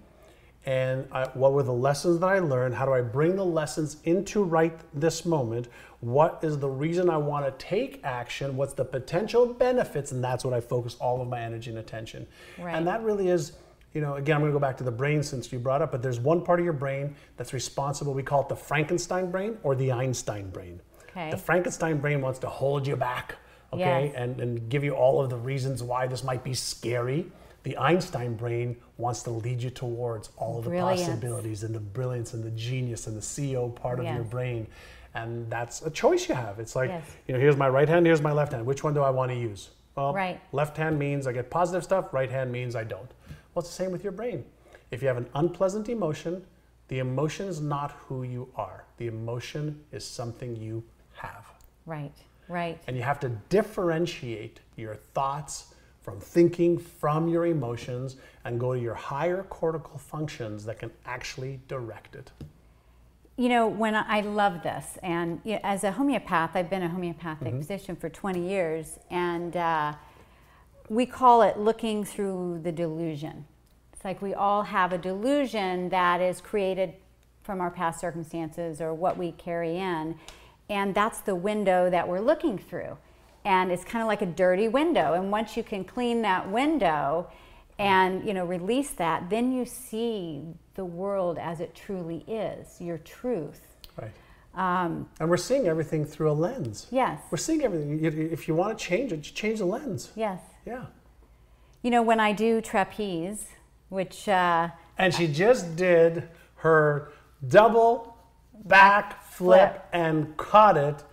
And 0.65 1.07
I, 1.11 1.27
what 1.35 1.53
were 1.53 1.61
the 1.61 1.73
lessons 1.73 2.19
that 2.21 2.25
I 2.27 2.39
learned? 2.39 2.73
How 2.73 2.85
do 2.85 2.93
I 2.93 3.01
bring 3.01 3.35
the 3.35 3.45
lessons 3.45 3.97
into 4.03 4.43
right 4.43 4.75
this 4.93 5.23
moment? 5.23 5.67
What 5.99 6.39
is 6.41 6.57
the 6.57 6.69
reason 6.69 7.09
I 7.09 7.17
want 7.17 7.45
to 7.45 7.65
take 7.65 8.01
action? 8.03 8.57
What's 8.57 8.73
the 8.73 8.85
potential 8.85 9.45
benefits? 9.53 10.11
And 10.11 10.23
that's 10.23 10.43
what 10.43 10.55
I 10.55 10.59
focus 10.59 10.95
all 10.99 11.21
of 11.21 11.27
my 11.27 11.39
energy 11.39 11.69
and 11.69 11.79
attention. 11.79 12.25
Right. 12.57 12.73
And 12.73 12.87
that 12.87 13.03
really 13.03 13.27
is, 13.27 13.53
you 13.93 14.01
know, 14.01 14.15
again, 14.15 14.37
I'm 14.37 14.41
going 14.41 14.51
to 14.51 14.55
go 14.55 14.59
back 14.59 14.77
to 14.77 14.83
the 14.83 14.91
brain 14.91 15.21
since 15.21 15.51
you 15.51 15.59
brought 15.59 15.83
up, 15.83 15.91
but 15.91 16.01
there's 16.01 16.19
one 16.19 16.43
part 16.43 16.59
of 16.59 16.65
your 16.65 16.73
brain 16.73 17.15
that's 17.37 17.53
responsible. 17.53 18.15
We 18.15 18.23
call 18.23 18.41
it 18.41 18.49
the 18.49 18.55
Frankenstein 18.55 19.29
brain 19.29 19.59
or 19.61 19.75
the 19.75 19.91
Einstein 19.91 20.49
brain. 20.49 20.81
Okay. 21.11 21.29
The 21.29 21.37
Frankenstein 21.37 21.99
brain 21.99 22.21
wants 22.21 22.39
to 22.39 22.49
hold 22.49 22.87
you 22.87 22.95
back, 22.95 23.35
okay, 23.75 24.05
Yes. 24.07 24.13
and, 24.15 24.39
and 24.41 24.69
give 24.69 24.83
you 24.83 24.91
all 24.93 25.21
of 25.21 25.29
the 25.29 25.37
reasons 25.37 25.81
why 25.83 26.07
this 26.07 26.23
might 26.23 26.43
be 26.43 26.53
scary. 26.53 27.25
The 27.63 27.77
Einstein 27.77 28.35
brain 28.35 28.75
wants 28.97 29.23
to 29.23 29.31
lead 29.31 29.61
you 29.61 29.69
towards 29.71 30.29
all 30.37 30.57
of 30.59 30.63
the 30.65 30.69
Brilliance. 30.69 31.01
possibilities 31.07 31.63
and 31.63 31.73
the 31.73 31.79
brilliance 31.79 32.33
and 32.33 32.43
the 32.43 32.51
genius 32.51 33.07
and 33.07 33.17
the 33.17 33.21
CEO 33.21 33.73
part 33.75 33.99
of 33.99 34.05
your 34.05 34.23
brain. 34.23 34.67
And 35.15 35.49
that's 35.49 35.81
a 35.81 35.89
choice 35.89 36.27
you 36.29 36.35
have. 36.35 36.59
It's 36.59 36.75
like, 36.75 36.89
Yes. 36.89 37.03
you 37.27 37.33
know, 37.33 37.39
here's 37.39 37.55
my 37.57 37.69
right 37.69 37.87
hand, 37.89 38.05
here's 38.05 38.21
my 38.21 38.31
left 38.33 38.51
hand. 38.51 38.65
Which 38.65 38.83
one 38.83 38.93
do 38.93 39.01
I 39.01 39.09
want 39.09 39.31
to 39.31 39.37
use? 39.37 39.69
Well, 39.95 40.13
Right. 40.13 40.39
left 40.51 40.75
hand 40.77 40.99
means 40.99 41.25
I 41.25 41.31
get 41.31 41.49
positive 41.49 41.83
stuff, 41.83 42.13
right 42.13 42.29
hand 42.29 42.51
means 42.51 42.75
I 42.75 42.83
don't. 42.83 43.09
Well, 43.53 43.61
it's 43.61 43.69
the 43.69 43.75
same 43.83 43.91
with 43.91 44.03
your 44.03 44.11
brain. 44.11 44.43
If 44.91 45.01
you 45.01 45.07
have 45.07 45.17
an 45.17 45.29
unpleasant 45.33 45.87
emotion, 45.89 46.45
the 46.89 46.99
emotion 46.99 47.47
is 47.47 47.61
not 47.61 47.91
who 47.93 48.23
you 48.23 48.49
are. 48.55 48.83
The 48.97 49.07
emotion 49.07 49.83
is 49.91 50.05
something 50.05 50.55
you 50.55 50.83
have. 51.13 51.45
Right. 51.85 52.11
Right. 52.47 52.79
And 52.87 52.95
you 52.95 53.03
have 53.03 53.19
to 53.21 53.29
differentiate 53.49 54.59
your 54.75 54.95
thoughts 54.95 55.73
from 56.01 56.19
thinking 56.19 56.77
from 56.77 57.27
your 57.27 57.47
emotions 57.47 58.17
and 58.43 58.59
go 58.59 58.73
to 58.73 58.79
your 58.79 58.93
higher 58.93 59.43
cortical 59.43 59.97
functions 59.97 60.63
that 60.65 60.77
can 60.79 60.91
actually 61.05 61.59
direct 61.67 62.15
it. 62.15 62.31
You 63.37 63.49
know, 63.49 63.67
when 63.67 63.95
I, 63.95 64.19
I 64.19 64.21
love 64.21 64.61
this, 64.63 64.97
and 65.03 65.41
you 65.43 65.53
know, 65.53 65.59
as 65.63 65.83
a 65.83 65.91
homeopath, 65.91 66.51
I've 66.55 66.69
been 66.69 66.83
a 66.83 66.87
homeopathic 66.87 67.47
Mm-hmm. 67.49 67.57
physician 67.57 67.95
for 67.95 68.07
20 68.07 68.47
years, 68.47 68.99
and 69.09 69.57
uh, 69.57 69.93
we 70.89 71.05
call 71.05 71.41
it 71.41 71.57
looking 71.57 72.05
through 72.05 72.61
the 72.63 72.71
delusion. 72.71 73.45
It's 73.91 74.05
like 74.05 74.21
we 74.21 74.33
all 74.35 74.61
have 74.63 74.93
a 74.93 74.97
delusion 74.97 75.89
that 75.89 76.21
is 76.21 76.39
created 76.39 76.93
from 77.43 77.59
our 77.59 77.71
past 77.71 77.99
circumstances 77.99 78.79
or 78.79 78.93
what 78.93 79.17
we 79.17 79.31
carry 79.33 79.77
in, 79.77 80.15
and 80.69 80.93
that's 80.95 81.19
the 81.21 81.35
window 81.35 81.89
that 81.89 82.07
we're 82.07 82.19
looking 82.21 82.57
through. 82.57 82.97
And 83.43 83.71
it's 83.71 83.83
kind 83.83 84.01
of 84.01 84.07
like 84.07 84.21
a 84.23 84.25
dirty 84.25 84.67
window, 84.67 85.13
and 85.13 85.31
once 85.31 85.55
you 85.55 85.63
can 85.63 85.83
clean 85.83 86.23
that 86.23 86.49
window, 86.49 87.27
and 87.77 88.25
you 88.25 88.33
know 88.33 88.45
release 88.45 88.91
that 88.91 89.29
then 89.29 89.51
you 89.51 89.65
see 89.65 90.41
the 90.75 90.85
world 90.85 91.37
as 91.37 91.59
it 91.59 91.75
truly 91.75 92.23
is 92.25 92.79
your 92.79 92.97
truth 92.99 93.59
Right. 94.01 94.11
um, 94.55 95.09
And 95.19 95.29
we're 95.29 95.35
seeing 95.35 95.67
everything 95.67 96.05
through 96.05 96.31
a 96.31 96.37
lens. 96.45 96.87
yes 96.89 97.19
We're 97.29 97.37
seeing 97.37 97.63
everything. 97.63 98.01
If 98.05 98.47
you 98.47 98.55
want 98.55 98.79
to 98.79 98.85
change 98.85 99.11
it, 99.11 99.23
change 99.23 99.59
the 99.59 99.65
lens. 99.65 100.11
yes 100.15 100.39
Yeah. 100.65 100.85
you 101.81 101.91
know 101.91 102.01
when 102.01 102.21
i 102.21 102.31
do 102.31 102.61
trapeze 102.61 103.45
which 103.89 104.29
uh, 104.29 104.69
And 104.97 105.13
she 105.13 105.27
just 105.27 105.75
did 105.75 106.29
her 106.63 107.11
double 107.45 108.15
back 108.63 109.24
flip 109.35 109.71
Flip. 109.71 109.85
and 109.93 110.35
caught 110.37 110.77
it, 110.77 111.03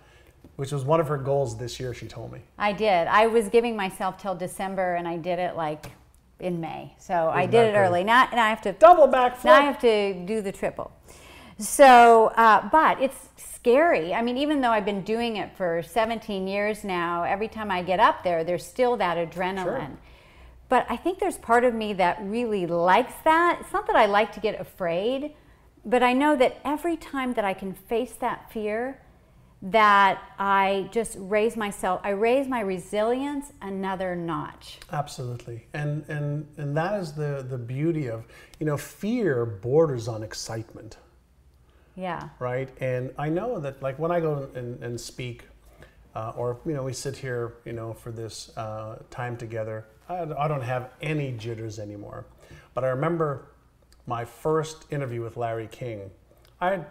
which 0.55 0.71
was 0.71 0.83
one 0.85 0.99
of 0.99 1.07
her 1.07 1.17
goals 1.17 1.57
this 1.57 1.79
year, 1.79 1.93
she 1.93 2.07
told 2.07 2.31
me. 2.31 2.39
i 2.57 2.71
did 2.71 3.07
i 3.07 3.27
was 3.27 3.49
giving 3.49 3.75
myself 3.75 4.17
till 4.17 4.35
december 4.35 4.95
and 4.95 5.07
i 5.07 5.17
did 5.17 5.39
it 5.39 5.55
like 5.55 5.91
in 6.43 6.59
May. 6.59 6.93
So 6.99 7.29
I 7.33 7.45
did 7.45 7.73
it 7.73 7.77
early. 7.77 8.03
Now, 8.03 8.27
now 8.31 8.45
I 8.45 8.49
have 8.49 8.61
to 8.63 8.73
double 8.73 9.07
back. 9.07 9.43
Now 9.43 9.53
I 9.53 9.61
have 9.61 9.79
to 9.79 10.13
do 10.25 10.41
the 10.41 10.51
triple. 10.51 10.91
So, 11.57 12.27
uh, 12.35 12.67
but 12.69 13.01
it's 13.01 13.29
scary. 13.37 14.13
I 14.13 14.21
mean, 14.21 14.37
even 14.37 14.59
though 14.59 14.71
I've 14.71 14.85
been 14.85 15.03
doing 15.03 15.37
it 15.37 15.55
for 15.55 15.81
17 15.81 16.47
years 16.47 16.83
now, 16.83 17.23
every 17.23 17.47
time 17.47 17.71
I 17.71 17.81
get 17.81 17.99
up 17.99 18.23
there, 18.23 18.43
there's 18.43 18.65
still 18.65 18.97
that 18.97 19.17
adrenaline. 19.17 19.63
Sure. 19.63 19.97
But 20.67 20.85
I 20.89 20.97
think 20.97 21.19
there's 21.19 21.37
part 21.37 21.63
of 21.63 21.73
me 21.73 21.93
that 21.93 22.17
really 22.21 22.65
likes 22.65 23.13
that. 23.23 23.59
It's 23.61 23.71
not 23.71 23.87
that 23.87 23.95
I 23.95 24.07
like 24.07 24.33
to 24.33 24.39
get 24.39 24.59
afraid, 24.59 25.35
but 25.85 26.03
I 26.03 26.13
know 26.13 26.35
that 26.35 26.59
every 26.63 26.97
time 26.97 27.33
that 27.33 27.45
I 27.45 27.53
can 27.53 27.73
face 27.73 28.13
that 28.13 28.51
fear, 28.51 28.99
that 29.61 30.21
I 30.37 30.89
just 30.91 31.15
raise 31.19 31.55
myself, 31.55 32.01
I 32.03 32.09
raise 32.09 32.47
my 32.47 32.59
resilience 32.59 33.53
another 33.61 34.15
notch. 34.15 34.79
Absolutely. 34.91 35.67
And 35.73 36.03
and 36.09 36.47
and 36.57 36.75
that 36.75 36.99
is 36.99 37.13
the 37.13 37.45
the 37.47 37.57
beauty 37.57 38.07
of, 38.07 38.25
you 38.59 38.65
know, 38.65 38.77
fear 38.77 39.45
borders 39.45 40.07
on 40.07 40.23
excitement. 40.23 40.97
Yeah. 41.95 42.29
Right? 42.39 42.69
And 42.81 43.13
I 43.17 43.29
know 43.29 43.59
that 43.59 43.81
like 43.81 43.99
when 43.99 44.11
I 44.11 44.19
go 44.19 44.49
and, 44.55 44.83
and 44.83 44.99
speak 44.99 45.45
uh, 46.15 46.33
or 46.35 46.59
you 46.65 46.73
know 46.73 46.83
we 46.83 46.93
sit 46.93 47.17
here 47.17 47.55
you 47.65 47.73
know 47.73 47.93
for 47.93 48.11
this 48.11 48.55
uh, 48.57 48.97
time 49.09 49.37
together 49.37 49.85
I, 50.09 50.25
I 50.37 50.47
don't 50.47 50.61
have 50.61 50.91
any 51.01 51.31
jitters 51.31 51.79
anymore 51.79 52.25
but 52.73 52.83
i 52.83 52.89
remember 52.89 53.52
my 54.05 54.25
first 54.25 54.85
interview 54.91 55.21
with 55.21 55.37
larry 55.37 55.67
king 55.67 56.09
i 56.61 56.71
had 56.71 56.85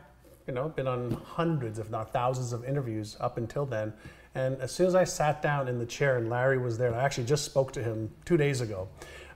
you 0.46 0.54
know, 0.54 0.68
been 0.68 0.86
on 0.86 1.12
hundreds, 1.24 1.78
if 1.78 1.90
not 1.90 2.12
thousands, 2.12 2.52
of 2.52 2.64
interviews 2.64 3.16
up 3.20 3.38
until 3.38 3.66
then. 3.66 3.92
And 4.34 4.60
as 4.60 4.72
soon 4.72 4.86
as 4.86 4.94
I 4.94 5.04
sat 5.04 5.42
down 5.42 5.68
in 5.68 5.78
the 5.78 5.86
chair 5.86 6.18
and 6.18 6.30
Larry 6.30 6.58
was 6.58 6.78
there, 6.78 6.94
I 6.94 7.02
actually 7.02 7.24
just 7.24 7.44
spoke 7.44 7.72
to 7.72 7.82
him 7.82 8.10
two 8.24 8.36
days 8.36 8.60
ago. 8.60 8.88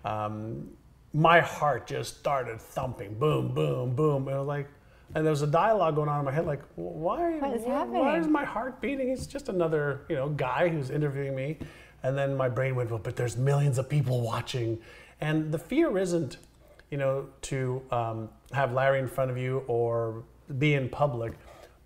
Um, 0.04 0.70
my 1.12 1.40
heart 1.40 1.86
just 1.86 2.18
started 2.18 2.60
thumping, 2.60 3.14
boom, 3.18 3.54
boom, 3.54 3.94
boom, 3.94 4.28
and 4.28 4.36
I 4.36 4.38
was 4.38 4.48
like, 4.48 4.68
and 5.14 5.24
there 5.24 5.30
was 5.30 5.42
a 5.42 5.46
dialogue 5.46 5.94
going 5.94 6.08
on 6.08 6.18
in 6.18 6.24
my 6.24 6.32
head, 6.32 6.46
like, 6.46 6.62
why? 6.74 7.38
What 7.38 7.56
is 7.56 7.62
why, 7.62 7.74
happening? 7.74 8.00
Why 8.00 8.18
is 8.18 8.26
my 8.26 8.44
heart 8.44 8.80
beating? 8.80 9.08
He's 9.08 9.26
just 9.26 9.48
another, 9.48 10.04
you 10.08 10.16
know, 10.16 10.30
guy 10.30 10.68
who's 10.68 10.90
interviewing 10.90 11.34
me. 11.34 11.58
And 12.02 12.18
then 12.18 12.36
my 12.36 12.48
brain 12.48 12.74
went, 12.74 12.90
well, 12.90 12.98
but 12.98 13.14
there's 13.14 13.36
millions 13.36 13.78
of 13.78 13.88
people 13.88 14.20
watching, 14.20 14.78
and 15.20 15.52
the 15.52 15.58
fear 15.58 15.96
isn't, 15.96 16.38
you 16.90 16.99
know, 16.99 17.27
to 17.42 17.83
um, 17.90 18.29
have 18.53 18.72
Larry 18.72 18.99
in 18.99 19.09
front 19.09 19.31
of 19.31 19.38
you 19.38 19.64
or 19.66 20.25
be 20.59 20.75
in 20.75 20.88
public, 20.88 21.33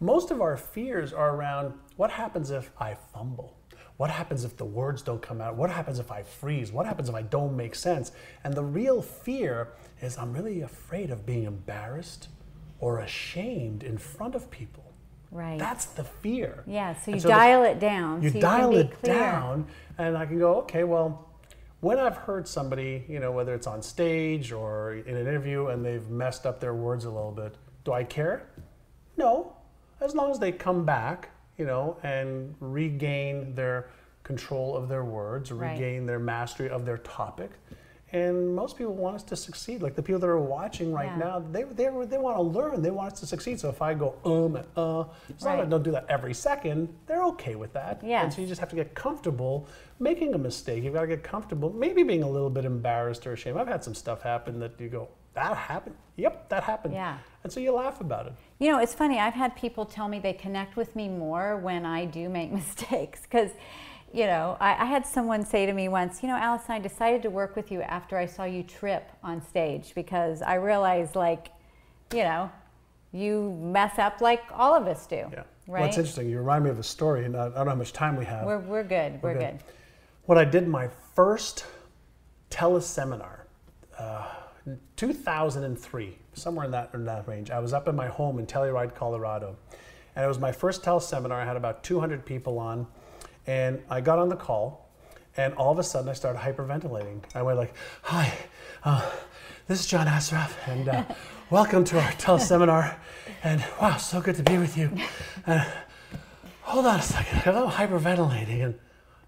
most 0.00 0.30
of 0.30 0.40
our 0.40 0.56
fears 0.56 1.12
are 1.12 1.34
around 1.34 1.74
what 1.96 2.10
happens 2.10 2.50
if 2.50 2.70
I 2.78 2.94
fumble? 3.12 3.56
What 3.96 4.10
happens 4.10 4.44
if 4.44 4.56
the 4.56 4.64
words 4.64 5.02
don't 5.02 5.20
come 5.20 5.42
out? 5.42 5.56
What 5.56 5.68
happens 5.68 5.98
if 5.98 6.10
I 6.10 6.22
freeze? 6.22 6.72
What 6.72 6.86
happens 6.86 7.10
if 7.10 7.14
I 7.14 7.20
don't 7.20 7.54
make 7.54 7.74
sense? 7.74 8.12
And 8.44 8.54
the 8.54 8.64
real 8.64 9.02
fear 9.02 9.68
is 10.00 10.16
I'm 10.16 10.32
really 10.32 10.62
afraid 10.62 11.10
of 11.10 11.26
being 11.26 11.44
embarrassed 11.44 12.28
or 12.78 13.00
ashamed 13.00 13.82
in 13.82 13.98
front 13.98 14.34
of 14.34 14.50
people. 14.50 14.84
Right. 15.30 15.58
That's 15.58 15.84
the 15.84 16.04
fear. 16.04 16.64
Yeah, 16.66 16.94
so 16.94 17.12
you 17.12 17.20
so 17.20 17.28
dial 17.28 17.62
the, 17.62 17.70
it 17.70 17.78
down. 17.78 18.22
You 18.22 18.30
so 18.30 18.40
dial 18.40 18.72
you 18.72 18.78
it 18.78 19.02
down, 19.02 19.66
and 19.98 20.16
I 20.16 20.26
can 20.26 20.38
go, 20.38 20.56
okay, 20.60 20.84
well, 20.84 21.29
when 21.80 21.98
I've 21.98 22.16
heard 22.16 22.46
somebody, 22.46 23.04
you 23.08 23.20
know, 23.20 23.32
whether 23.32 23.54
it's 23.54 23.66
on 23.66 23.82
stage 23.82 24.52
or 24.52 24.94
in 24.94 25.16
an 25.16 25.26
interview 25.26 25.68
and 25.68 25.84
they've 25.84 26.08
messed 26.08 26.46
up 26.46 26.60
their 26.60 26.74
words 26.74 27.04
a 27.04 27.10
little 27.10 27.32
bit, 27.32 27.56
do 27.84 27.92
I 27.92 28.04
care? 28.04 28.48
No, 29.16 29.56
as 30.00 30.14
long 30.14 30.30
as 30.30 30.38
they 30.38 30.52
come 30.52 30.84
back, 30.84 31.30
you 31.56 31.64
know, 31.64 31.96
and 32.02 32.54
regain 32.60 33.54
their 33.54 33.88
control 34.22 34.76
of 34.76 34.88
their 34.88 35.04
words, 35.04 35.50
right. 35.50 35.72
regain 35.72 36.06
their 36.06 36.18
mastery 36.18 36.68
of 36.68 36.84
their 36.84 36.98
topic. 36.98 37.50
And 38.12 38.54
most 38.54 38.76
people 38.76 38.94
want 38.94 39.16
us 39.16 39.22
to 39.24 39.36
succeed. 39.36 39.82
Like 39.82 39.94
the 39.94 40.02
people 40.02 40.20
that 40.20 40.26
are 40.26 40.38
watching 40.38 40.92
right 40.92 41.06
yeah. 41.06 41.16
now, 41.16 41.38
they, 41.38 41.62
they, 41.62 41.84
they 41.84 42.18
want 42.18 42.36
to 42.36 42.42
learn. 42.42 42.82
They 42.82 42.90
want 42.90 43.12
us 43.12 43.20
to 43.20 43.26
succeed. 43.26 43.60
So 43.60 43.68
if 43.68 43.80
I 43.80 43.94
go 43.94 44.16
um 44.24 44.56
and 44.56 44.66
uh, 44.76 45.04
it's 45.28 45.44
right. 45.44 45.52
not 45.52 45.56
that 45.58 45.66
I 45.66 45.70
don't 45.70 45.82
do 45.84 45.92
that 45.92 46.06
every 46.08 46.34
second. 46.34 46.88
They're 47.06 47.24
okay 47.24 47.54
with 47.54 47.72
that. 47.74 48.00
Yeah. 48.04 48.22
And 48.22 48.32
so 48.32 48.40
you 48.40 48.48
just 48.48 48.60
have 48.60 48.70
to 48.70 48.76
get 48.76 48.94
comfortable 48.94 49.68
making 50.00 50.34
a 50.34 50.38
mistake. 50.38 50.82
You've 50.82 50.94
got 50.94 51.02
to 51.02 51.06
get 51.06 51.22
comfortable, 51.22 51.72
maybe 51.72 52.02
being 52.02 52.22
a 52.22 52.28
little 52.28 52.50
bit 52.50 52.64
embarrassed 52.64 53.26
or 53.26 53.34
ashamed. 53.34 53.58
I've 53.58 53.68
had 53.68 53.84
some 53.84 53.94
stuff 53.94 54.22
happen 54.22 54.58
that 54.60 54.72
you 54.80 54.88
go, 54.88 55.08
that 55.34 55.56
happened. 55.56 55.94
Yep, 56.16 56.48
that 56.48 56.64
happened. 56.64 56.94
Yeah. 56.94 57.18
And 57.44 57.52
so 57.52 57.60
you 57.60 57.72
laugh 57.72 58.00
about 58.00 58.26
it. 58.26 58.32
You 58.58 58.70
know, 58.70 58.78
it's 58.78 58.94
funny. 58.94 59.18
I've 59.18 59.34
had 59.34 59.54
people 59.56 59.86
tell 59.86 60.08
me 60.08 60.18
they 60.18 60.32
connect 60.32 60.76
with 60.76 60.96
me 60.96 61.08
more 61.08 61.56
when 61.58 61.86
I 61.86 62.04
do 62.04 62.28
make 62.28 62.50
mistakes 62.62 63.20
because, 63.22 63.50
you 64.12 64.26
know, 64.26 64.56
I, 64.60 64.82
I, 64.82 64.84
had 64.86 65.06
someone 65.06 65.44
say 65.44 65.66
to 65.66 65.72
me 65.72 65.88
once, 65.88 66.22
you 66.22 66.28
know, 66.28 66.36
Allison, 66.36 66.72
I 66.72 66.78
decided 66.78 67.22
to 67.22 67.30
work 67.30 67.54
with 67.54 67.70
you 67.70 67.80
after 67.82 68.16
I 68.16 68.26
saw 68.26 68.44
you 68.44 68.62
trip 68.62 69.08
on 69.22 69.40
stage 69.40 69.92
because 69.94 70.42
I 70.42 70.54
realized, 70.54 71.14
like, 71.14 71.48
you 72.12 72.24
know, 72.24 72.50
you 73.12 73.56
mess 73.60 73.98
up 73.98 74.20
like 74.20 74.42
all 74.52 74.74
of 74.74 74.86
us 74.86 75.06
do. 75.06 75.16
Yeah. 75.16 75.42
Right. 75.66 75.80
Well, 75.80 75.84
it's 75.84 75.98
interesting. 75.98 76.28
You 76.28 76.38
remind 76.38 76.64
me 76.64 76.70
of 76.70 76.78
a 76.80 76.84
story, 76.84 77.24
and 77.24 77.36
I 77.36 77.44
don't 77.44 77.54
know 77.54 77.70
how 77.70 77.74
much 77.76 77.92
time 77.92 78.16
we 78.16 78.24
have. 78.24 78.44
We're, 78.44 78.58
we're 78.58 78.82
good. 78.82 79.22
We're, 79.22 79.34
we're 79.34 79.38
good. 79.38 79.58
good. 79.58 79.74
When 80.24 80.38
I 80.38 80.44
did 80.44 80.66
my 80.66 80.88
first 81.14 81.64
teleseminar, 82.50 83.42
uh, 83.98 84.26
2003, 84.96 86.18
somewhere 86.34 86.64
in 86.64 86.70
that, 86.72 86.90
in 86.94 87.04
that 87.04 87.26
range. 87.28 87.50
I 87.50 87.58
was 87.60 87.72
up 87.72 87.88
in 87.88 87.96
my 87.96 88.08
home 88.08 88.38
in 88.38 88.46
Telluride, 88.46 88.94
Colorado. 88.94 89.56
And 90.16 90.24
it 90.24 90.28
was 90.28 90.38
my 90.38 90.52
first 90.52 90.82
teleseminar. 90.82 91.32
I 91.32 91.44
had 91.44 91.56
about 91.56 91.82
200 91.84 92.24
people 92.24 92.58
on. 92.58 92.86
And 93.50 93.82
I 93.90 94.00
got 94.00 94.20
on 94.20 94.28
the 94.28 94.36
call, 94.36 94.88
and 95.36 95.52
all 95.54 95.72
of 95.72 95.80
a 95.80 95.82
sudden 95.82 96.08
I 96.08 96.12
started 96.12 96.38
hyperventilating. 96.38 97.24
I 97.34 97.42
went 97.42 97.58
like, 97.58 97.74
hi, 98.00 98.32
uh, 98.84 99.10
this 99.66 99.80
is 99.80 99.86
John 99.88 100.06
Assaraf, 100.06 100.52
and 100.68 100.88
uh, 100.88 101.04
welcome 101.50 101.82
to 101.86 101.98
our 101.98 102.12
teleseminar. 102.12 102.94
And 103.42 103.64
wow, 103.82 103.96
so 103.96 104.20
good 104.20 104.36
to 104.36 104.44
be 104.44 104.56
with 104.56 104.78
you. 104.78 104.96
And 105.48 105.66
hold 106.62 106.86
on 106.86 107.00
a 107.00 107.02
second, 107.02 107.56
I'm 107.56 107.68
hyperventilating. 107.68 108.66
And 108.66 108.78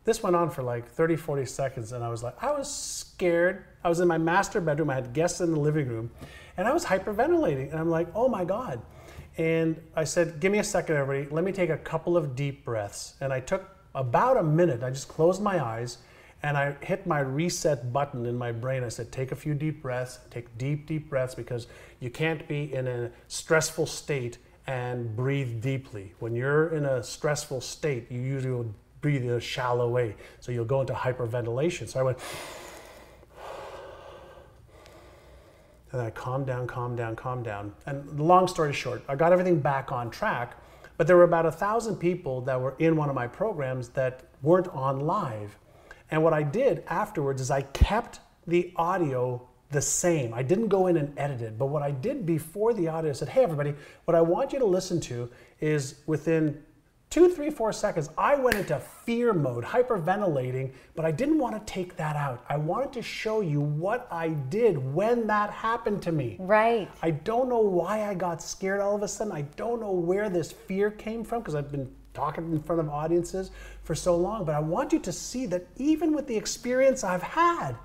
this 0.04 0.22
went 0.22 0.36
on 0.36 0.50
for 0.50 0.62
like 0.62 0.88
30, 0.88 1.16
40 1.16 1.44
seconds, 1.44 1.90
and 1.90 2.04
I 2.04 2.08
was 2.08 2.22
like, 2.22 2.40
I 2.40 2.52
was 2.52 2.72
scared. 2.72 3.64
I 3.82 3.88
was 3.88 3.98
in 3.98 4.06
my 4.06 4.18
master 4.18 4.60
bedroom. 4.60 4.90
I 4.90 4.94
had 4.94 5.12
guests 5.12 5.40
in 5.40 5.50
the 5.50 5.58
living 5.58 5.88
room, 5.88 6.12
and 6.56 6.68
I 6.68 6.72
was 6.72 6.84
hyperventilating. 6.84 7.72
And 7.72 7.80
I'm 7.80 7.90
like, 7.90 8.06
oh 8.14 8.28
my 8.28 8.44
God. 8.44 8.82
And 9.36 9.82
I 9.96 10.04
said, 10.04 10.38
give 10.38 10.52
me 10.52 10.60
a 10.60 10.64
second, 10.64 10.94
everybody. 10.94 11.34
Let 11.34 11.42
me 11.42 11.50
take 11.50 11.70
a 11.70 11.78
couple 11.78 12.16
of 12.16 12.36
deep 12.36 12.64
breaths. 12.64 13.14
And 13.20 13.32
I 13.32 13.40
took 13.40 13.81
about 13.94 14.36
a 14.36 14.42
minute. 14.42 14.82
I 14.82 14.90
just 14.90 15.08
closed 15.08 15.42
my 15.42 15.64
eyes 15.64 15.98
and 16.42 16.56
I 16.56 16.76
hit 16.80 17.06
my 17.06 17.20
reset 17.20 17.92
button 17.92 18.26
in 18.26 18.36
my 18.36 18.52
brain. 18.52 18.82
I 18.82 18.88
said, 18.88 19.12
take 19.12 19.32
a 19.32 19.36
few 19.36 19.54
deep 19.54 19.82
breaths, 19.82 20.18
take 20.30 20.56
deep, 20.58 20.86
deep 20.86 21.08
breaths 21.08 21.34
because 21.34 21.66
you 22.00 22.10
can't 22.10 22.46
be 22.48 22.72
in 22.74 22.86
a 22.88 23.10
stressful 23.28 23.86
state 23.86 24.38
and 24.66 25.14
breathe 25.14 25.60
deeply. 25.60 26.14
When 26.18 26.34
you're 26.34 26.74
in 26.74 26.84
a 26.84 27.02
stressful 27.02 27.60
state, 27.60 28.10
you 28.10 28.20
usually 28.20 28.52
will 28.52 28.74
breathe 29.00 29.22
in 29.22 29.30
a 29.30 29.40
shallow 29.40 29.88
way. 29.88 30.16
So 30.40 30.52
you'll 30.52 30.64
go 30.64 30.80
into 30.80 30.94
hyperventilation. 30.94 31.88
So 31.88 32.00
I 32.00 32.02
went, 32.02 32.18
And 35.92 36.00
I 36.00 36.10
calmed 36.10 36.46
down, 36.46 36.66
calmed 36.66 36.96
down, 36.96 37.16
calmed 37.16 37.44
down. 37.44 37.74
And 37.86 38.18
long 38.18 38.48
story 38.48 38.72
short, 38.72 39.02
I 39.08 39.14
got 39.14 39.30
everything 39.32 39.60
back 39.60 39.92
on 39.92 40.10
track. 40.10 40.56
But 41.02 41.08
there 41.08 41.16
were 41.16 41.24
about 41.24 41.46
a 41.46 41.50
thousand 41.50 41.96
people 41.96 42.42
that 42.42 42.60
were 42.60 42.76
in 42.78 42.94
one 42.94 43.08
of 43.08 43.16
my 43.16 43.26
programs 43.26 43.88
that 43.88 44.22
weren't 44.40 44.68
on 44.68 45.00
live. 45.00 45.58
And 46.12 46.22
what 46.22 46.32
I 46.32 46.44
did 46.44 46.84
afterwards 46.86 47.42
is 47.42 47.50
I 47.50 47.62
kept 47.62 48.20
the 48.46 48.72
audio 48.76 49.48
the 49.70 49.82
same. 49.82 50.32
I 50.32 50.44
didn't 50.44 50.68
go 50.68 50.86
in 50.86 50.96
and 50.96 51.12
edit 51.18 51.40
it. 51.40 51.58
But 51.58 51.66
what 51.66 51.82
I 51.82 51.90
did 51.90 52.24
before 52.24 52.72
the 52.72 52.86
audio 52.86 53.10
I 53.10 53.14
said, 53.14 53.30
hey, 53.30 53.42
everybody, 53.42 53.74
what 54.04 54.14
I 54.14 54.20
want 54.20 54.52
you 54.52 54.60
to 54.60 54.64
listen 54.64 55.00
to 55.00 55.28
is 55.60 55.96
within 56.06 56.62
two, 57.12 57.28
three, 57.28 57.50
four 57.50 57.74
seconds, 57.74 58.08
I 58.16 58.36
went 58.36 58.56
into 58.56 58.80
fear 58.80 59.34
mode, 59.34 59.64
hyperventilating, 59.64 60.72
but 60.96 61.04
I 61.04 61.10
didn't 61.10 61.38
want 61.38 61.54
to 61.54 61.70
take 61.70 61.94
that 61.98 62.16
out. 62.16 62.42
I 62.48 62.56
wanted 62.56 62.90
to 62.94 63.02
show 63.02 63.42
you 63.42 63.60
what 63.60 64.08
I 64.10 64.30
did 64.30 64.78
when 64.94 65.26
that 65.26 65.50
happened 65.50 66.00
to 66.04 66.12
me. 66.12 66.38
Right. 66.40 66.88
I 67.02 67.10
don't 67.10 67.50
know 67.50 67.60
why 67.60 68.08
I 68.08 68.14
got 68.14 68.42
scared 68.42 68.80
all 68.80 68.96
of 68.96 69.02
a 69.02 69.08
sudden. 69.08 69.30
I 69.30 69.42
don't 69.56 69.78
know 69.78 69.92
where 69.92 70.30
this 70.30 70.52
fear 70.52 70.90
came 70.90 71.22
from 71.22 71.40
because 71.40 71.54
I've 71.54 71.70
been 71.70 71.94
talking 72.14 72.50
in 72.50 72.62
front 72.62 72.80
of 72.80 72.88
audiences 72.88 73.50
for 73.82 73.94
so 73.94 74.16
long, 74.16 74.46
but 74.46 74.54
I 74.54 74.60
want 74.60 74.90
you 74.94 74.98
to 75.00 75.12
see 75.12 75.44
that 75.46 75.66
even 75.76 76.14
with 76.14 76.26
the 76.26 76.36
experience 76.36 77.04
I've 77.04 77.22
had, 77.22 77.76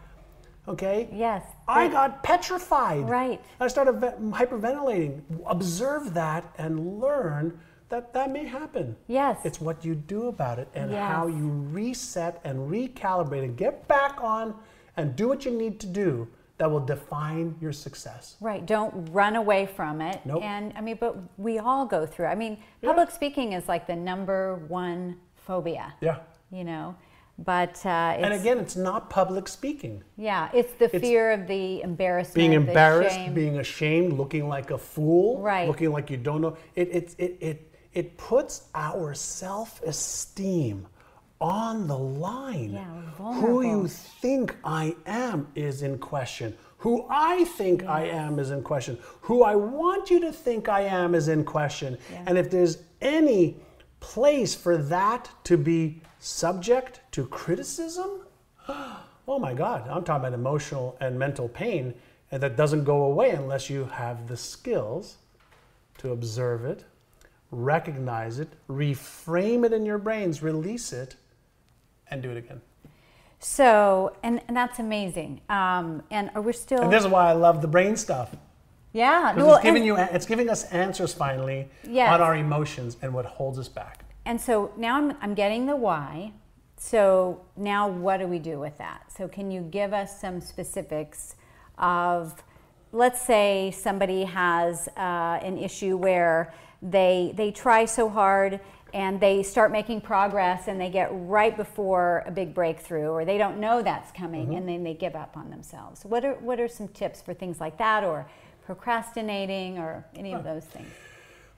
okay? 0.70 1.10
Yes. 1.12 1.44
I 1.68 1.90
got 1.90 2.24
petrified. 2.24 3.10
Right. 3.10 3.42
I 3.60 3.68
started 3.68 3.96
hyperventilating. 3.96 5.22
Observe 5.48 6.14
that 6.14 6.46
and 6.58 7.02
learn 7.02 7.60
that 7.90 8.14
that 8.14 8.32
may 8.32 8.46
happen. 8.46 8.96
Yes. 9.08 9.40
It's 9.44 9.62
what 9.62 9.86
you 9.86 9.96
do 9.96 10.28
about 10.28 10.60
it 10.60 10.68
and 10.74 10.92
yes. 10.92 11.12
how 11.12 11.28
you 11.28 11.48
reset 11.48 12.42
and 12.44 12.70
recalibrate 12.70 13.44
and 13.44 13.56
get 13.58 13.88
back 13.88 14.22
on 14.22 14.56
and 14.98 15.16
do 15.16 15.28
what 15.28 15.46
you 15.46 15.52
need 15.52 15.80
to 15.80 15.88
do 15.88 16.28
that 16.58 16.70
will 16.70 16.84
define 16.86 17.56
your 17.62 17.72
success. 17.72 18.36
Right. 18.42 18.66
Don't 18.66 19.06
run 19.12 19.36
away 19.36 19.68
from 19.68 20.02
it. 20.02 20.20
Nope. 20.26 20.44
And 20.44 20.74
I 20.76 20.82
mean, 20.82 20.98
but 21.00 21.16
we 21.38 21.60
all 21.60 21.86
go 21.86 22.06
through. 22.06 22.26
I 22.26 22.36
mean, 22.36 22.58
public 22.84 23.10
yeah. 23.10 23.16
speaking 23.16 23.54
is 23.54 23.68
like 23.68 23.86
the 23.88 23.96
number 23.96 24.56
one 24.68 25.18
phobia. 25.36 25.94
Yeah. 26.02 26.18
You 26.50 26.64
know, 26.64 26.96
But 27.38 27.86
uh, 27.86 28.16
it's, 28.16 28.26
And 28.26 28.34
again, 28.34 28.58
it's 28.58 28.76
not 28.76 29.10
public 29.10 29.48
speaking. 29.48 30.04
yeah, 30.16 30.50
it's 30.54 30.74
the 30.74 30.86
it's 30.86 31.00
fear 31.00 31.32
of 31.32 31.46
the 31.46 31.82
embarrassment, 31.82 32.36
Being 32.36 32.54
embarrassed, 32.54 33.34
being 33.36 33.60
ashamed, 33.60 34.14
looking 34.14 34.48
like 34.48 34.72
a 34.72 34.78
fool, 34.78 35.40
Right. 35.40 35.68
looking 35.68 35.92
like 35.92 36.10
you 36.10 36.18
don't 36.18 36.42
know. 36.42 36.58
It, 36.76 36.88
it, 36.90 37.16
it, 37.20 37.38
it, 37.42 37.74
it 37.94 38.18
puts 38.18 38.68
our 38.76 39.14
self 39.14 39.82
esteem 39.84 40.88
on 41.40 41.88
the 41.88 41.98
line. 41.98 42.72
Yeah, 42.72 43.02
Who 43.34 43.62
you 43.62 43.88
think 43.88 44.56
I 44.64 44.96
am 45.06 45.48
is 45.56 45.84
in 45.84 46.00
question. 46.00 46.58
Who 46.80 47.06
I 47.10 47.44
think 47.46 47.84
I 47.84 48.06
am 48.06 48.40
is 48.40 48.52
in 48.52 48.62
question. 48.64 49.00
Who 49.22 49.44
I 49.44 49.56
want 49.56 50.10
you 50.10 50.20
to 50.22 50.32
think 50.32 50.70
I 50.70 50.82
am 50.82 51.16
is 51.16 51.28
in 51.28 51.44
question. 51.44 51.98
And 52.26 52.38
if 52.38 52.50
there's 52.50 52.80
any 53.02 53.58
place 54.00 54.54
for 54.54 54.78
that 54.78 55.30
to 55.46 55.58
be 55.58 56.02
subject 56.20 57.02
to 57.12 57.26
criticism, 57.28 58.22
oh 58.70 59.40
my 59.40 59.54
God, 59.54 59.88
I'm 59.90 60.04
talking 60.04 60.28
about 60.28 60.34
emotional 60.34 60.98
and 61.00 61.18
mental 61.18 61.50
pain, 61.50 61.94
and 62.32 62.42
that 62.44 62.56
doesn't 62.58 62.84
go 62.84 63.04
away 63.04 63.32
unless 63.32 63.70
you 63.70 63.86
have 63.86 64.28
the 64.28 64.38
skills 64.38 65.18
to 66.00 66.12
observe 66.12 66.64
it, 66.64 66.84
recognize 67.52 68.40
it, 68.40 68.50
reframe 68.70 69.66
it 69.66 69.74
in 69.74 69.86
your 69.86 69.98
brains, 69.98 70.42
release 70.44 70.92
it, 70.94 71.16
and 72.10 72.22
do 72.22 72.30
it 72.32 72.38
again. 72.38 72.62
So, 73.40 74.16
and, 74.24 74.42
and 74.48 74.58
that's 74.58 74.80
amazing. 74.80 75.42
Um, 75.50 76.04
and 76.10 76.32
are 76.36 76.42
we 76.42 76.54
still? 76.54 76.82
And 76.82 76.92
this 76.92 77.04
is 77.04 77.10
why 77.10 77.30
I 77.30 77.34
love 77.34 77.62
the 77.62 77.68
brain 77.68 77.96
stuff. 77.96 78.36
yeah. 78.94 79.36
Well, 79.36 79.56
it's 79.56 79.64
giving 79.64 79.84
and, 79.84 79.86
you, 79.86 79.98
it's 79.98 80.26
giving 80.26 80.50
us 80.50 80.64
answers 80.72 81.14
finally 81.14 81.68
Yes. 81.88 82.12
on 82.12 82.22
our 82.22 82.36
emotions 82.36 82.98
and 83.02 83.14
what 83.14 83.26
holds 83.26 83.60
us 83.60 83.68
back. 83.70 84.04
and 84.26 84.40
so 84.42 84.72
now 84.76 84.98
I'm, 84.98 85.16
I'm 85.22 85.34
getting 85.36 85.66
the 85.68 85.76
why. 85.76 86.34
So 86.80 87.42
now 87.56 87.88
what 87.88 88.18
do 88.18 88.28
we 88.28 88.40
do 88.40 88.60
with 88.60 88.78
that? 88.80 89.12
So 89.16 89.28
can 89.28 89.50
you 89.52 89.62
give 89.62 89.94
us 89.94 90.20
some 90.20 90.42
specifics 90.42 91.36
of, 91.78 92.44
let's 92.98 93.22
say 93.22 93.72
somebody 93.72 94.24
has 94.24 94.90
uh, 94.98 95.40
an 95.42 95.58
issue 95.58 95.96
where 95.96 96.54
they 96.82 97.34
they 97.36 97.52
try 97.52 97.86
so 97.86 98.10
hard 98.10 98.60
and 98.94 99.20
they 99.20 99.44
start 99.44 99.72
making 99.72 100.02
progress 100.02 100.68
and 100.68 100.80
they 100.80 100.90
get 100.90 101.10
right 101.12 101.56
before 101.58 102.24
a 102.26 102.32
big 102.32 102.54
breakthrough 102.54 103.10
or 103.10 103.26
they 103.26 103.38
don't 103.38 103.60
know 103.60 103.82
that's 103.82 104.12
coming 104.12 104.56
and 104.56 104.68
then 104.68 104.84
they 104.84 104.94
give 104.94 105.16
up 105.16 105.36
on 105.38 105.50
themselves. 105.50 106.06
What 106.06 106.26
are 106.26 106.34
what 106.36 106.60
are 106.60 106.68
some 106.68 106.88
tips 106.90 107.22
for 107.22 107.34
things 107.34 107.60
like 107.60 107.78
that 107.78 108.04
or 108.04 108.28
procrastinating 108.66 109.78
or 109.78 110.06
any 110.16 110.34
of 110.34 110.44
those 110.44 110.66
things? 110.66 110.90